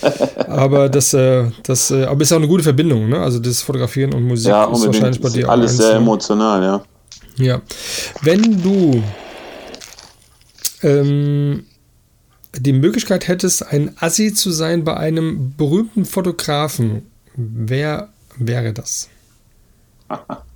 [0.48, 3.20] aber das, äh, das äh, aber ist auch eine gute Verbindung, ne?
[3.20, 5.52] Also das Fotografieren und Musik ja, ist wahrscheinlich bei dir auch.
[5.52, 6.82] Alles sehr emotional, ja.
[7.36, 7.60] Ja.
[8.22, 9.02] Wenn du
[10.82, 11.64] ähm,
[12.58, 18.08] die Möglichkeit hättest, ein Assi zu sein bei einem berühmten Fotografen, wer
[18.38, 19.08] wäre das?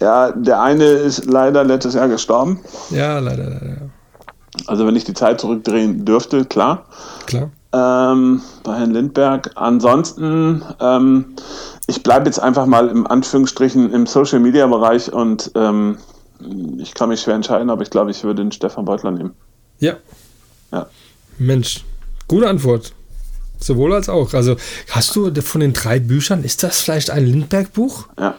[0.00, 2.60] Ja, der eine ist leider letztes Jahr gestorben.
[2.90, 3.90] Ja, leider, leider.
[4.66, 6.84] Also wenn ich die Zeit zurückdrehen dürfte, klar.
[7.26, 7.50] Klar.
[7.72, 9.50] Ähm, bei Herrn Lindberg.
[9.54, 11.36] Ansonsten, ähm,
[11.86, 15.98] ich bleibe jetzt einfach mal im Anführungsstrichen im Social Media Bereich und ähm,
[16.78, 19.34] ich kann mich schwer entscheiden, aber ich glaube, ich würde den Stefan Beutler nehmen.
[19.78, 19.94] Ja.
[20.72, 20.86] Ja.
[21.38, 21.84] Mensch,
[22.28, 22.92] gute Antwort.
[23.58, 24.34] Sowohl als auch.
[24.34, 24.56] Also
[24.90, 28.06] hast du von den drei Büchern, ist das vielleicht ein Lindbergh-Buch?
[28.18, 28.34] Ja.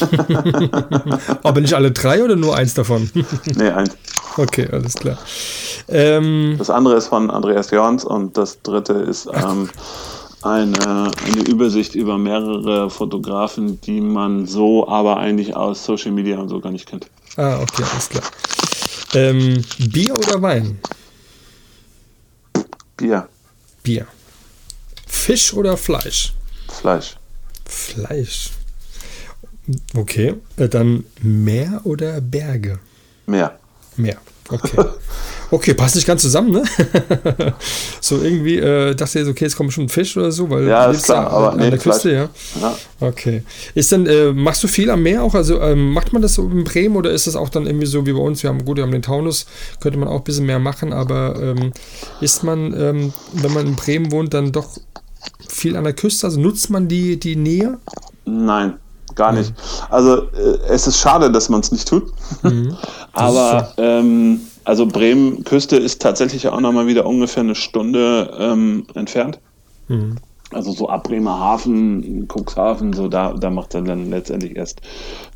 [1.42, 3.10] Aber nicht alle drei oder nur eins davon?
[3.56, 3.96] nee, eins.
[4.36, 5.18] Okay, alles klar.
[5.88, 9.68] Ähm, das andere ist von Andreas Jorns und das dritte ist ähm,
[10.42, 16.48] eine, eine Übersicht über mehrere Fotografen, die man so aber eigentlich aus Social Media und
[16.48, 17.06] so gar nicht kennt.
[17.36, 18.24] Ah, okay, alles klar.
[19.14, 20.78] Ähm, Bier oder Wein?
[22.96, 23.28] Bier.
[23.82, 24.06] Bier.
[25.06, 26.32] Fisch oder Fleisch?
[26.68, 27.16] Fleisch.
[27.66, 28.50] Fleisch.
[29.94, 32.78] Okay, äh, dann Meer oder Berge?
[33.26, 33.58] Meer.
[33.96, 34.20] Meer.
[34.50, 34.84] Okay.
[35.52, 36.62] Okay, passt nicht ganz zusammen, ne?
[38.00, 40.86] so irgendwie äh, dachte ich, okay, jetzt kommt schon ein Fisch oder so, weil ja,
[40.86, 42.28] ist klar, aber an nee, der Küste, ja?
[42.60, 42.76] ja.
[43.00, 43.42] Okay.
[43.74, 45.34] Ist denn, äh, machst du viel am Meer auch?
[45.34, 48.06] Also ähm, macht man das so in Bremen oder ist das auch dann irgendwie so
[48.06, 48.44] wie bei uns?
[48.44, 49.46] Wir haben gut, wir haben den Taunus,
[49.80, 51.72] könnte man auch ein bisschen mehr machen, aber ähm,
[52.20, 54.78] ist man, ähm, wenn man in Bremen wohnt, dann doch
[55.48, 56.28] viel an der Küste?
[56.28, 57.78] Also nutzt man die, die Nähe?
[58.24, 58.74] Nein,
[59.20, 59.52] gar nicht.
[59.90, 62.10] Also äh, es ist schade, dass man es nicht tut.
[62.42, 62.74] Mhm.
[63.12, 69.38] Aber ähm, also Bremen Küste ist tatsächlich auch nochmal wieder ungefähr eine Stunde ähm, entfernt.
[69.88, 70.16] Mhm.
[70.52, 74.80] Also so ab Bremerhaven, Cuxhaven, so da, da macht es dann letztendlich erst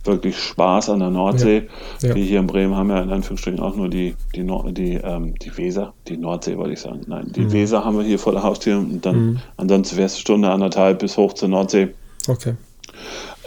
[0.03, 1.69] wirklich Spaß an der Nordsee.
[2.01, 2.09] Ja.
[2.09, 2.15] Ja.
[2.17, 5.35] Wir hier in Bremen haben ja in Anführungsstrichen auch nur die, die, Nord die, ähm,
[5.41, 7.03] die Weser, die Nordsee wollte ich sagen.
[7.07, 7.53] Nein, die mhm.
[7.53, 9.39] Weser haben wir hier vor der Haustür und dann mhm.
[9.57, 11.95] ansonsten wäre es Stunde, anderthalb bis hoch zur Nordsee.
[12.27, 12.55] Okay.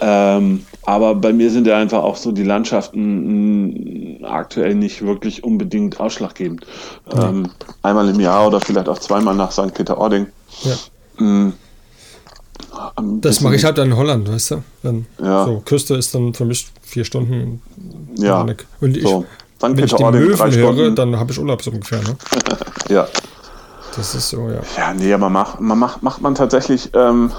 [0.00, 5.44] Ähm, aber bei mir sind ja einfach auch so die Landschaften mh, aktuell nicht wirklich
[5.44, 6.64] unbedingt ausschlaggebend.
[7.12, 7.20] Mhm.
[7.20, 7.48] Ähm,
[7.82, 9.74] einmal im Jahr oder vielleicht auch zweimal nach St.
[9.74, 10.26] Peter-Ording.
[10.62, 11.24] Ja.
[11.24, 11.52] Mhm.
[13.20, 14.62] Das mache ich halt in Holland, weißt du?
[14.82, 15.44] Dann, ja.
[15.44, 17.60] So, Küste ist dann für mich vier Stunden.
[18.16, 18.46] Ja.
[18.80, 19.26] Und ich, so.
[19.60, 21.98] wenn ich die Möwen höre, dann habe ich Urlaub so ungefähr.
[22.02, 22.16] Ne?
[22.88, 23.08] ja.
[23.96, 24.60] Das ist so, ja.
[24.76, 26.90] Ja, nee, aber macht man, macht, macht man tatsächlich.
[26.94, 27.32] Ähm,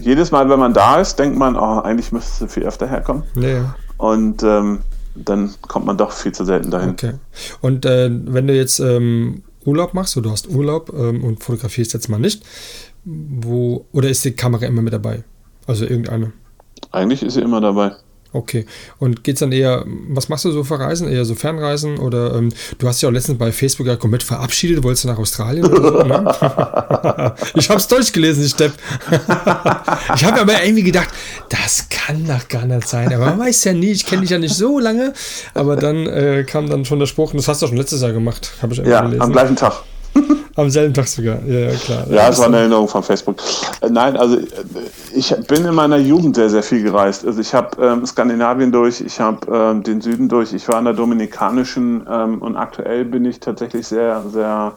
[0.00, 3.24] jedes Mal, wenn man da ist, denkt man, oh, eigentlich müsste viel öfter herkommen.
[3.34, 3.60] Nee.
[3.96, 4.80] Und ähm,
[5.14, 6.90] dann kommt man doch viel zu selten dahin.
[6.90, 7.14] Okay.
[7.60, 11.92] Und äh, wenn du jetzt ähm, Urlaub machst, oder du hast Urlaub ähm, und fotografierst
[11.92, 12.44] jetzt mal nicht,
[13.04, 15.24] wo oder ist die Kamera immer mit dabei?
[15.66, 16.32] Also irgendeine?
[16.92, 17.92] Eigentlich ist sie immer dabei.
[18.32, 18.64] Okay.
[18.98, 21.08] Und geht es dann eher, was machst du so für Reisen?
[21.08, 21.98] Eher so Fernreisen?
[21.98, 25.18] Oder ähm, du hast ja auch letztens bei Facebook ja komplett verabschiedet, du wolltest nach
[25.18, 26.24] Australien so, ne?
[27.54, 28.72] ich habe es durchgelesen, ich Depp.
[30.14, 31.08] ich habe aber irgendwie gedacht,
[31.48, 33.12] das kann doch gar nicht sein.
[33.12, 35.12] Aber man weiß ja nie, ich kenne dich ja nicht so lange.
[35.54, 38.12] Aber dann äh, kam dann schon der Spruch, und das hast du schon letztes Jahr
[38.12, 39.22] gemacht, habe ich ja, gelesen.
[39.22, 39.82] am gleichen Tag.
[40.56, 42.06] Am selben Tag sogar, ja, ja klar.
[42.10, 43.36] Ja, es war eine Erinnerung von Facebook.
[43.80, 44.46] Äh, nein, also äh,
[45.14, 47.26] ich bin in meiner Jugend sehr, sehr viel gereist.
[47.26, 50.84] Also ich habe ähm, Skandinavien durch, ich habe ähm, den Süden durch, ich war in
[50.84, 54.72] der Dominikanischen ähm, und aktuell bin ich tatsächlich sehr, sehr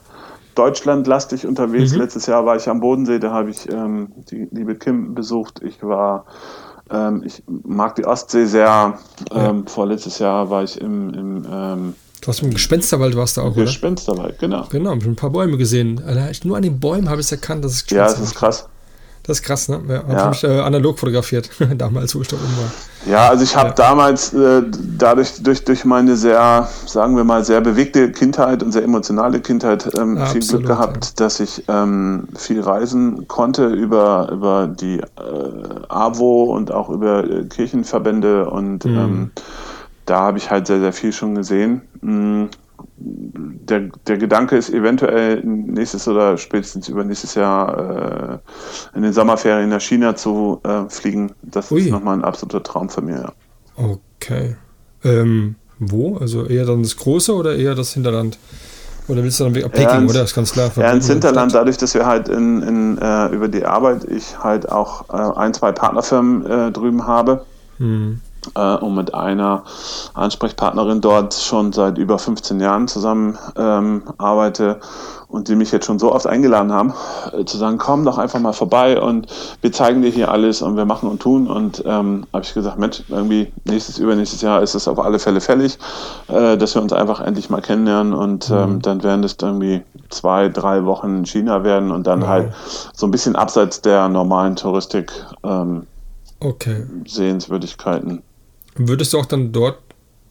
[0.54, 1.92] deutschlandlastig unterwegs.
[1.92, 2.00] Mhm.
[2.00, 5.60] Letztes Jahr war ich am Bodensee, da habe ich ähm, die liebe Kim besucht.
[5.64, 6.26] Ich war
[6.90, 8.98] ähm, ich mag die Ostsee sehr.
[9.32, 9.48] Ja.
[9.48, 11.94] Ähm, vorletztes Jahr war ich im, im ähm,
[12.24, 13.64] Du hast im Gespensterwald warst du auch, oder?
[13.64, 14.66] Gespensterwald, genau.
[14.70, 16.00] Genau, ich habe ein paar Bäume gesehen.
[16.44, 18.66] Nur an den Bäumen habe ich es erkannt, dass es Ja, das ist krass.
[19.24, 19.80] Das ist krass, ne?
[19.88, 20.30] Ja, ja.
[20.32, 23.12] ich äh, analog fotografiert, damals, wo ich da oben war.
[23.12, 23.74] Ja, also ich habe ja.
[23.74, 24.62] damals äh,
[24.98, 29.90] dadurch durch, durch meine sehr, sagen wir mal, sehr bewegte Kindheit und sehr emotionale Kindheit
[29.98, 34.98] ähm, ja, viel absolut, Glück gehabt, dass ich ähm, viel reisen konnte über, über die
[34.98, 35.04] äh,
[35.88, 38.96] AWO und auch über äh, Kirchenverbände und mhm.
[38.96, 39.30] ähm,
[40.06, 41.82] da habe ich halt sehr, sehr viel schon gesehen.
[42.04, 42.50] Mm,
[42.96, 48.40] der, der Gedanke ist eventuell nächstes oder spätestens übernächstes Jahr
[48.94, 51.32] äh, in den Sommerferien nach China zu äh, fliegen.
[51.42, 51.80] Das Ui.
[51.80, 53.20] ist nochmal ein absoluter Traum von mir.
[53.20, 53.32] Ja.
[53.76, 54.56] Okay.
[55.02, 56.16] Ähm, wo?
[56.18, 58.38] Also eher dann das Große oder eher das Hinterland?
[59.08, 60.20] Oder willst du dann weg Peking, ins, oder?
[60.20, 60.70] Das ist ganz klar.
[60.76, 64.70] Ja, ins Hinterland, dadurch, dass wir halt in, in, äh, über die Arbeit ich halt
[64.70, 67.44] auch äh, ein, zwei Partnerfirmen äh, drüben habe.
[67.78, 68.20] Hm
[68.54, 69.64] äh, und mit einer
[70.14, 74.80] Ansprechpartnerin dort schon seit über 15 Jahren zusammen ähm, arbeite
[75.34, 76.94] und die mich jetzt schon so oft eingeladen haben,
[77.32, 79.26] äh, zu sagen, komm doch einfach mal vorbei und
[79.62, 81.48] wir zeigen dir hier alles und wir machen und tun.
[81.48, 85.40] Und ähm, habe ich gesagt, Mensch, irgendwie nächstes, übernächstes Jahr ist es auf alle Fälle
[85.40, 85.76] fällig,
[86.28, 88.82] äh, dass wir uns einfach endlich mal kennenlernen und ähm, mhm.
[88.82, 92.28] dann werden es irgendwie zwei, drei Wochen in China werden und dann mhm.
[92.28, 92.52] halt
[92.92, 95.10] so ein bisschen abseits der normalen Touristik
[95.42, 95.86] ähm,
[96.38, 96.86] okay.
[97.06, 98.22] Sehenswürdigkeiten.
[98.76, 99.78] Würdest du auch dann dort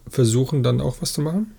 [0.10, 1.56] versuchen, dann auch was zu machen?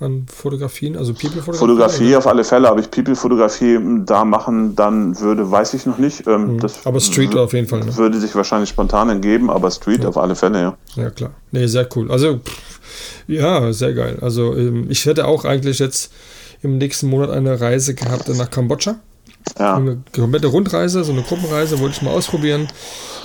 [0.00, 1.58] An Fotografien, also People-Fotografie?
[1.58, 6.26] Fotografie auf alle Fälle, ob ich People-Fotografie da machen dann würde, weiß ich noch nicht.
[6.26, 6.66] Ähm, mhm.
[6.84, 7.80] aber Street auf jeden Fall.
[7.80, 7.96] Ne?
[7.96, 10.08] Würde sich wahrscheinlich spontan entgeben, aber Street ja.
[10.08, 10.78] auf alle Fälle, ja.
[10.96, 11.30] Ja, klar.
[11.52, 12.10] Nee, sehr cool.
[12.10, 12.40] Also,
[13.28, 14.18] ja, sehr geil.
[14.20, 16.12] Also, ähm, ich hätte auch eigentlich jetzt
[16.62, 18.96] im nächsten Monat eine Reise gehabt nach Kambodscha.
[19.58, 19.76] Ja.
[19.76, 22.68] Eine komplette Rundreise, so eine Gruppenreise, wollte ich mal ausprobieren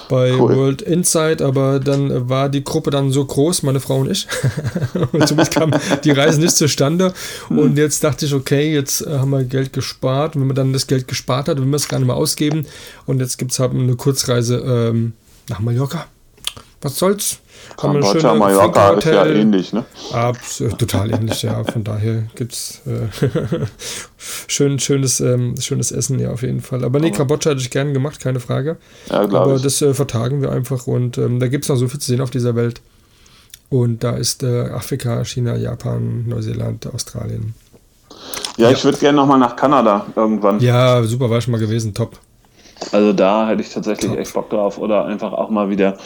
[0.09, 0.55] bei cool.
[0.55, 4.27] World Insight, aber dann war die Gruppe dann so groß, meine Frau und ich.
[5.11, 5.71] und somit kam
[6.03, 7.13] die Reise nicht zustande.
[7.49, 10.35] Und jetzt dachte ich, okay, jetzt äh, haben wir Geld gespart.
[10.35, 12.65] Und wenn man dann das Geld gespart hat, will man es gar nicht mehr ausgeben.
[13.05, 15.13] Und jetzt gibt es halt eine Kurzreise ähm,
[15.47, 16.07] nach Mallorca.
[16.81, 17.39] Was soll's?
[17.77, 19.85] Kambodscha, Mallorca ist ja ähnlich, ne?
[20.11, 21.63] Absolut, total ähnlich, ja.
[21.63, 23.07] Von daher gibt es äh,
[24.47, 26.83] schön, schönes, ähm, schönes Essen, ja, auf jeden Fall.
[26.83, 28.77] Aber nee, Kambodscha hätte ich gerne gemacht, keine Frage.
[29.09, 29.61] Ja, Aber ich.
[29.61, 32.21] das äh, vertagen wir einfach und ähm, da gibt es noch so viel zu sehen
[32.21, 32.81] auf dieser Welt.
[33.69, 37.53] Und da ist äh, Afrika, China, Japan, Neuseeland, Australien.
[38.57, 38.71] Ja, ja.
[38.71, 40.59] ich würde gerne nochmal nach Kanada irgendwann.
[40.59, 42.17] Ja, super, war ich schon mal gewesen, top.
[42.91, 44.19] Also da hätte ich tatsächlich top.
[44.19, 44.77] echt Bock drauf.
[44.77, 45.97] Oder einfach auch mal wieder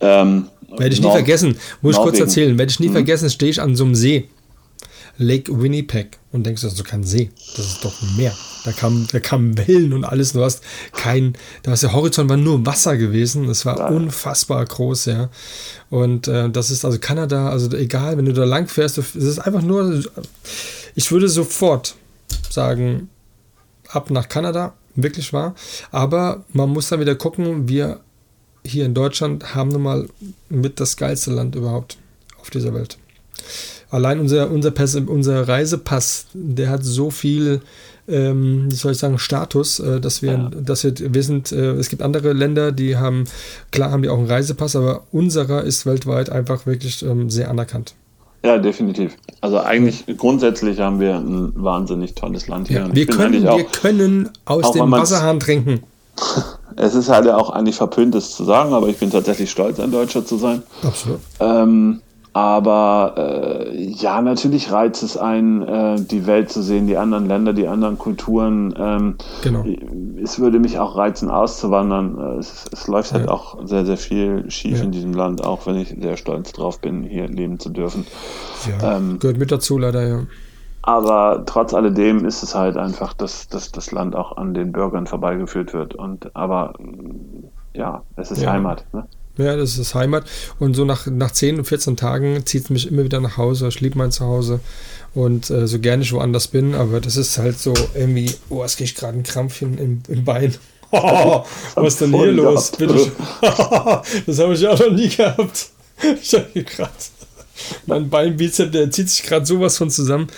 [0.00, 0.48] ähm,
[0.78, 1.56] werde ich nie vergessen.
[1.80, 2.56] Muss ich kurz erzählen.
[2.58, 2.92] Werde ich nie mhm.
[2.92, 4.28] vergessen, stehe ich an so einem See.
[5.18, 8.34] Lake Winnipeg und denkst, das ist doch kein See, das ist doch ein Meer.
[8.64, 10.32] Da kamen, da kamen Wellen und alles.
[10.32, 10.62] Du hast
[10.92, 13.46] kein, da hast der Horizont war nur Wasser gewesen.
[13.46, 13.88] Das war ja.
[13.88, 15.28] unfassbar groß, ja.
[15.90, 19.38] Und äh, das ist also Kanada, also egal, wenn du da lang fährst, es ist
[19.38, 20.02] einfach nur,
[20.94, 21.94] ich würde sofort
[22.48, 23.10] sagen,
[23.88, 25.54] ab nach Kanada, wirklich wahr.
[25.90, 28.00] Aber man muss dann wieder gucken, wir
[28.64, 30.08] hier in Deutschland haben nun mal
[30.48, 31.98] mit das geilste Land überhaupt
[32.40, 32.98] auf dieser Welt.
[33.90, 37.60] Allein unser, unser, Pass, unser Reisepass, der hat so viel,
[38.08, 40.50] ähm, wie soll ich sagen, Status, äh, dass wir, ja.
[40.50, 43.24] dass wir, wir sind, äh, es gibt andere Länder, die haben,
[43.70, 47.94] klar haben die auch einen Reisepass, aber unserer ist weltweit einfach wirklich ähm, sehr anerkannt.
[48.44, 49.16] Ja, definitiv.
[49.40, 52.80] Also eigentlich grundsätzlich haben wir ein wahnsinnig tolles Land hier.
[52.80, 55.82] Ja, wir, können, auch, wir können aus dem Wasserhahn trinken.
[56.76, 59.80] Es ist halt ja auch eigentlich verpönt, das zu sagen, aber ich bin tatsächlich stolz,
[59.80, 60.62] ein Deutscher zu sein.
[60.82, 61.20] Absolut.
[61.40, 62.00] Ähm,
[62.34, 67.52] aber äh, ja, natürlich reizt es ein, äh, die Welt zu sehen, die anderen Länder,
[67.52, 68.74] die anderen Kulturen.
[68.78, 69.64] Ähm, genau.
[70.22, 72.18] Es würde mich auch reizen, auszuwandern.
[72.18, 73.30] Äh, es, es läuft halt ja.
[73.30, 74.84] auch sehr, sehr viel schief ja.
[74.84, 78.06] in diesem Land, auch wenn ich sehr stolz drauf bin, hier leben zu dürfen.
[78.80, 80.20] Ja, ähm, gehört mit dazu leider, ja.
[80.82, 85.06] Aber trotz alledem ist es halt einfach, dass, dass das Land auch an den Bürgern
[85.06, 85.94] vorbeigeführt wird.
[85.94, 86.74] Und aber
[87.72, 88.52] ja, es ist ja.
[88.52, 88.84] Heimat.
[88.92, 89.06] Ne?
[89.38, 90.24] Ja, das ist Heimat.
[90.58, 93.68] Und so nach, nach 10, 14 Tagen zieht es mich immer wieder nach Hause.
[93.68, 94.60] Ich liebe mein Zuhause.
[95.14, 98.76] Und äh, so gerne ich woanders bin, aber das ist halt so irgendwie, oh, es
[98.76, 100.54] kriege gerade ein Krampfchen im, im Bein.
[100.94, 101.42] Oh,
[101.74, 102.70] was ist denn hier los?
[102.72, 102.94] Bitte.
[103.40, 105.70] das habe ich auch noch nie gehabt.
[106.20, 106.90] Ich habe gerade
[107.86, 110.28] mein Beinbizeps, der zieht sich gerade sowas von zusammen.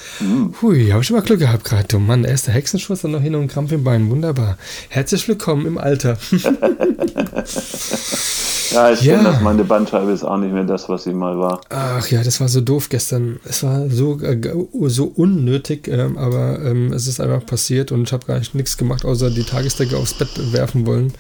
[0.61, 1.89] Hui, habe ich immer Glück gehabt gerade.
[1.89, 4.11] Du Mann, erster Hexenschuss, dann noch hin und ein Krampf im Bein.
[4.11, 4.59] Wunderbar.
[4.89, 6.17] Herzlich willkommen im Alter.
[8.73, 9.17] ja, ich ja.
[9.17, 11.61] finde, meine Bandscheibe ist auch nicht mehr das, was sie mal war.
[11.71, 13.41] Ach ja, das war so doof gestern.
[13.45, 14.41] Es war so, äh,
[14.87, 18.77] so unnötig, ähm, aber ähm, es ist einfach passiert und ich habe gar nicht nichts
[18.77, 21.13] gemacht, außer die Tagesdecke aufs Bett werfen wollen.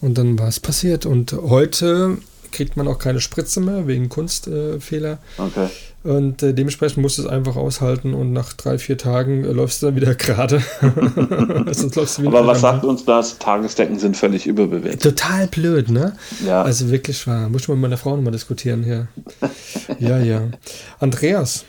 [0.00, 1.06] Und dann war es passiert.
[1.06, 2.18] Und heute
[2.52, 5.18] kriegt man auch keine Spritze mehr wegen Kunstfehler.
[5.38, 5.68] Äh, okay.
[6.04, 9.82] Und äh, dementsprechend musst du es einfach aushalten und nach drei, vier Tagen äh, läufst
[9.82, 10.62] du dann wieder gerade.
[10.80, 13.38] Aber was sagt uns das?
[13.38, 15.02] Tagesdecken sind völlig überbewertet.
[15.02, 16.16] Total blöd, ne?
[16.46, 16.62] Ja.
[16.62, 17.48] Also wirklich wahr.
[17.48, 19.08] Muss ich mal mit meiner Frau nochmal diskutieren hier.
[19.98, 20.48] ja, ja.
[21.00, 21.64] Andreas,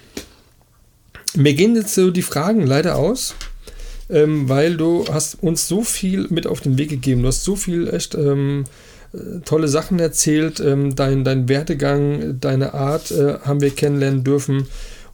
[1.35, 3.35] mir gehen jetzt so die Fragen leider aus.
[4.11, 7.22] Ähm, weil du hast uns so viel mit auf den Weg gegeben.
[7.22, 8.89] Du hast so viel echt ähm, äh,
[9.45, 10.60] tolle Sachen erzählt.
[10.60, 14.68] Ähm, dein, dein Werdegang, deine Art äh, haben wir kennenlernen dürfen.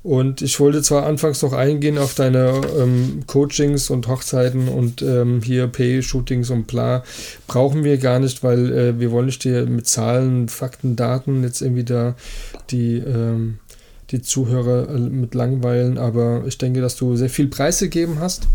[0.06, 5.42] Und ich wollte zwar anfangs noch eingehen auf deine ähm, Coachings und Hochzeiten und ähm,
[5.42, 7.04] hier Pay-Shootings und bla.
[7.48, 11.62] Brauchen wir gar nicht, weil äh, wir wollen nicht dir mit Zahlen, Fakten, Daten jetzt
[11.62, 12.16] irgendwie da
[12.70, 13.58] die, ähm,
[14.12, 15.98] die Zuhörer äh, mit langweilen.
[15.98, 18.48] Aber ich denke, dass du sehr viel Preis gegeben hast.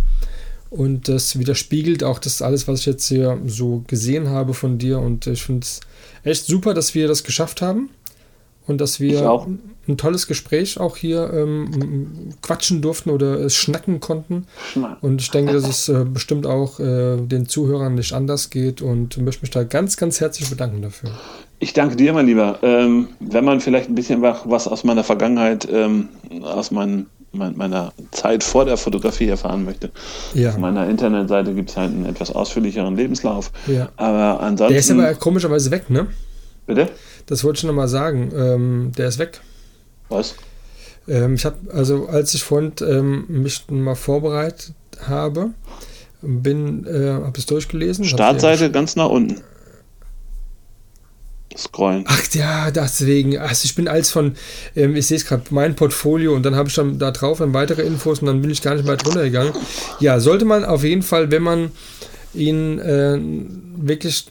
[0.70, 5.00] Und das widerspiegelt auch das alles, was ich jetzt hier so gesehen habe von dir.
[5.00, 5.80] Und ich finde es
[6.22, 7.90] echt super, dass wir das geschafft haben.
[8.66, 9.48] Und dass wir
[9.88, 14.46] ein tolles Gespräch auch hier ähm, quatschen durften oder es schnacken konnten.
[15.00, 19.16] Und ich denke, dass es äh, bestimmt auch äh, den Zuhörern nicht anders geht und
[19.18, 21.10] möchte mich da ganz, ganz herzlich bedanken dafür.
[21.58, 22.58] Ich danke dir, mein Lieber.
[22.62, 26.08] Ähm, wenn man vielleicht ein bisschen was aus meiner Vergangenheit, ähm,
[26.42, 29.90] aus meinen meiner Zeit vor der Fotografie erfahren möchte.
[30.34, 30.50] Ja.
[30.50, 33.52] Auf meiner Internetseite gibt es halt einen etwas ausführlicheren Lebenslauf.
[33.66, 33.88] Ja.
[33.96, 34.72] Aber ansonsten.
[34.72, 36.08] Der ist aber komischerweise weg, ne?
[36.66, 36.88] Bitte?
[37.26, 38.32] Das wollte ich noch mal sagen.
[38.36, 39.40] Ähm, der ist weg.
[40.08, 40.34] Was?
[41.08, 44.74] Ähm, ich habe, also als ich vorhin ähm, mich mal vorbereitet
[45.06, 45.50] habe,
[46.22, 48.04] bin, äh, habe es durchgelesen.
[48.04, 49.40] Startseite ganz nach unten.
[51.56, 52.04] Scrollen.
[52.06, 53.38] Ach ja, deswegen.
[53.38, 54.36] Also ich bin als von,
[54.76, 57.54] ähm, ich sehe es gerade, mein Portfolio und dann habe ich dann da drauf dann
[57.54, 59.52] weitere Infos und dann bin ich gar nicht mehr drunter gegangen.
[59.98, 61.72] Ja, sollte man auf jeden Fall, wenn man
[62.34, 63.18] ihn äh,
[63.76, 64.26] wirklich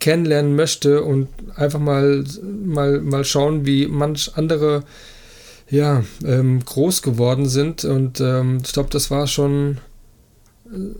[0.00, 4.84] kennenlernen möchte und einfach mal, mal, mal schauen, wie manch andere
[5.70, 7.84] ja, ähm, groß geworden sind.
[7.84, 9.78] Und ähm, ich glaube, das war schon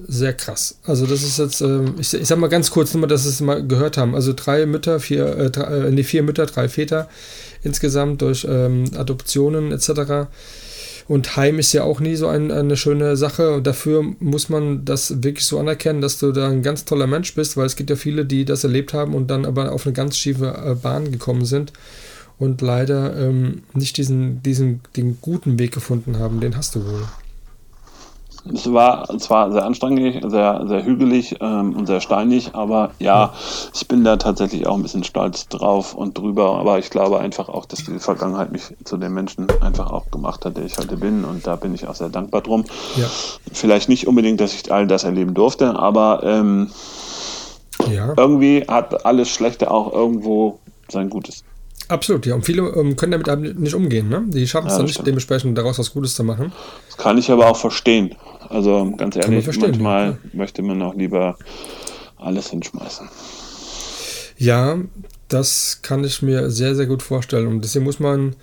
[0.06, 0.76] sehr krass.
[0.84, 3.30] Also das ist jetzt, äh, ich, ich sag mal ganz kurz, nur mal, dass wir
[3.30, 4.14] es mal gehört haben.
[4.14, 7.08] Also drei Mütter, vier, äh, drei, äh, nee, vier Mütter, drei Väter
[7.62, 10.28] insgesamt durch ähm, Adoptionen etc.
[11.08, 13.54] Und Heim ist ja auch nie so ein, eine schöne Sache.
[13.54, 17.34] Und dafür muss man das wirklich so anerkennen, dass du da ein ganz toller Mensch
[17.34, 19.94] bist, weil es gibt ja viele, die das erlebt haben und dann aber auf eine
[19.94, 21.72] ganz schiefe äh, Bahn gekommen sind
[22.38, 26.40] und leider ähm, nicht diesen, diesen den guten Weg gefunden haben.
[26.40, 27.04] Den hast du wohl.
[28.44, 33.32] Es war zwar sehr anstrengend, sehr, sehr hügelig ähm, und sehr steinig, aber ja,
[33.72, 36.58] ich bin da tatsächlich auch ein bisschen stolz drauf und drüber.
[36.58, 40.44] Aber ich glaube einfach auch, dass die Vergangenheit mich zu dem Menschen einfach auch gemacht
[40.44, 41.24] hat, der ich heute bin.
[41.24, 42.64] Und da bin ich auch sehr dankbar drum.
[42.96, 43.06] Ja.
[43.52, 46.70] Vielleicht nicht unbedingt, dass ich all das erleben durfte, aber ähm,
[47.90, 48.12] ja.
[48.16, 50.58] irgendwie hat alles Schlechte auch irgendwo
[50.88, 51.44] sein Gutes.
[51.92, 52.34] Absolut, ja.
[52.34, 54.08] Und viele ähm, können damit nicht umgehen.
[54.08, 54.24] Ne?
[54.28, 55.08] Die schaffen es ja, dann nicht, stimmt.
[55.08, 56.50] dementsprechend daraus was Gutes zu machen.
[56.86, 58.14] Das kann ich aber auch verstehen.
[58.48, 60.18] Also ganz ehrlich, manchmal ja.
[60.32, 61.36] möchte man auch lieber
[62.16, 63.08] alles hinschmeißen.
[64.38, 64.78] Ja,
[65.28, 67.46] das kann ich mir sehr, sehr gut vorstellen.
[67.46, 68.36] Und deswegen muss man,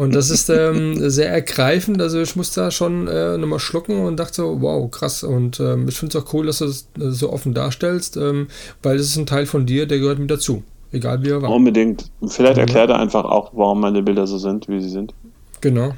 [0.00, 2.00] und das ist ähm, sehr ergreifend.
[2.00, 5.22] Also ich muss da schon äh, nochmal schlucken und dachte so, wow, krass.
[5.22, 8.48] Und ähm, ich finde es auch cool, dass du das äh, so offen darstellst, ähm,
[8.82, 10.62] weil es ist ein Teil von dir, der gehört mit dazu.
[10.90, 11.50] Egal wie er war.
[11.50, 12.06] Unbedingt.
[12.26, 15.12] Vielleicht erklärt er einfach auch, warum meine Bilder so sind, wie sie sind.
[15.60, 15.92] Genau.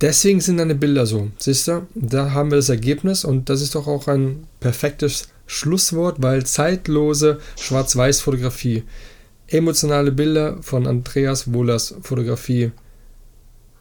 [0.00, 1.28] Deswegen sind deine Bilder so.
[1.38, 6.16] Siehst du, da haben wir das Ergebnis und das ist doch auch ein perfektes Schlusswort,
[6.20, 8.82] weil zeitlose Schwarz-Weiß-Fotografie,
[9.52, 12.72] emotionale Bilder von Andreas Wohlers Fotografie,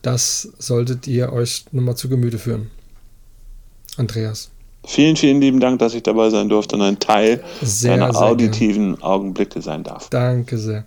[0.02, 2.70] das solltet ihr euch nochmal zu Gemüte führen.
[3.98, 4.50] Andreas.
[4.86, 8.24] Vielen, vielen lieben Dank, dass ich dabei sein durfte und ein Teil sehr, deiner sehr
[8.24, 9.04] auditiven gern.
[9.04, 10.10] Augenblicke sein darf.
[10.10, 10.86] Danke sehr.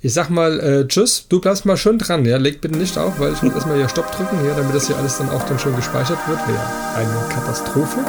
[0.00, 2.38] Ich sag mal äh, Tschüss, du bleibst mal schön dran, ja.
[2.38, 4.96] Leg bitte nicht auf, weil ich muss erstmal hier Stopp drücken, ja, damit das hier
[4.96, 6.38] alles dann auch dann schön gespeichert wird.
[6.48, 6.60] Wäre
[6.94, 8.00] eine Katastrophe.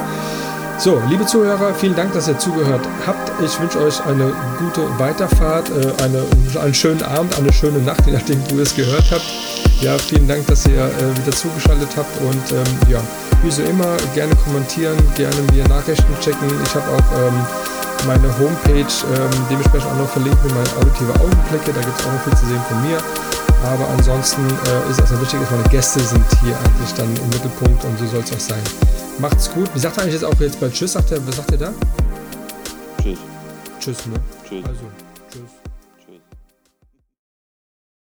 [0.78, 3.32] So, liebe Zuhörer, vielen Dank, dass ihr zugehört habt.
[3.42, 6.22] Ich wünsche euch eine gute Weiterfahrt, äh, eine,
[6.60, 9.24] einen schönen Abend, eine schöne Nacht, je nachdem, wo ihr es gehört habt.
[9.80, 13.00] Ja, vielen Dank, dass ihr äh, wieder zugeschaltet habt und ähm, ja,
[13.42, 16.48] wie so immer, gerne kommentieren, gerne mir Nachrichten checken.
[16.64, 17.46] Ich habe auch ähm,
[18.06, 21.72] meine Homepage ähm, dementsprechend auch noch verlinkt mit meinen auditive Augenblicke.
[21.72, 22.98] Da gibt es auch noch viel zu sehen von mir.
[23.64, 27.82] Aber ansonsten äh, ist erstmal wichtig, dass meine Gäste sind hier eigentlich dann im Mittelpunkt
[27.82, 29.05] und so soll es auch sein.
[29.18, 29.68] Macht's gut.
[29.74, 30.92] Wie sagt er eigentlich jetzt auch jetzt bei Tschüss?
[30.92, 31.74] Sagt er, was sagt er da?
[33.02, 33.18] Tschüss.
[33.80, 34.14] Tschüss, ne?
[34.46, 34.64] Tschüss.
[34.64, 35.05] Also, tschüss.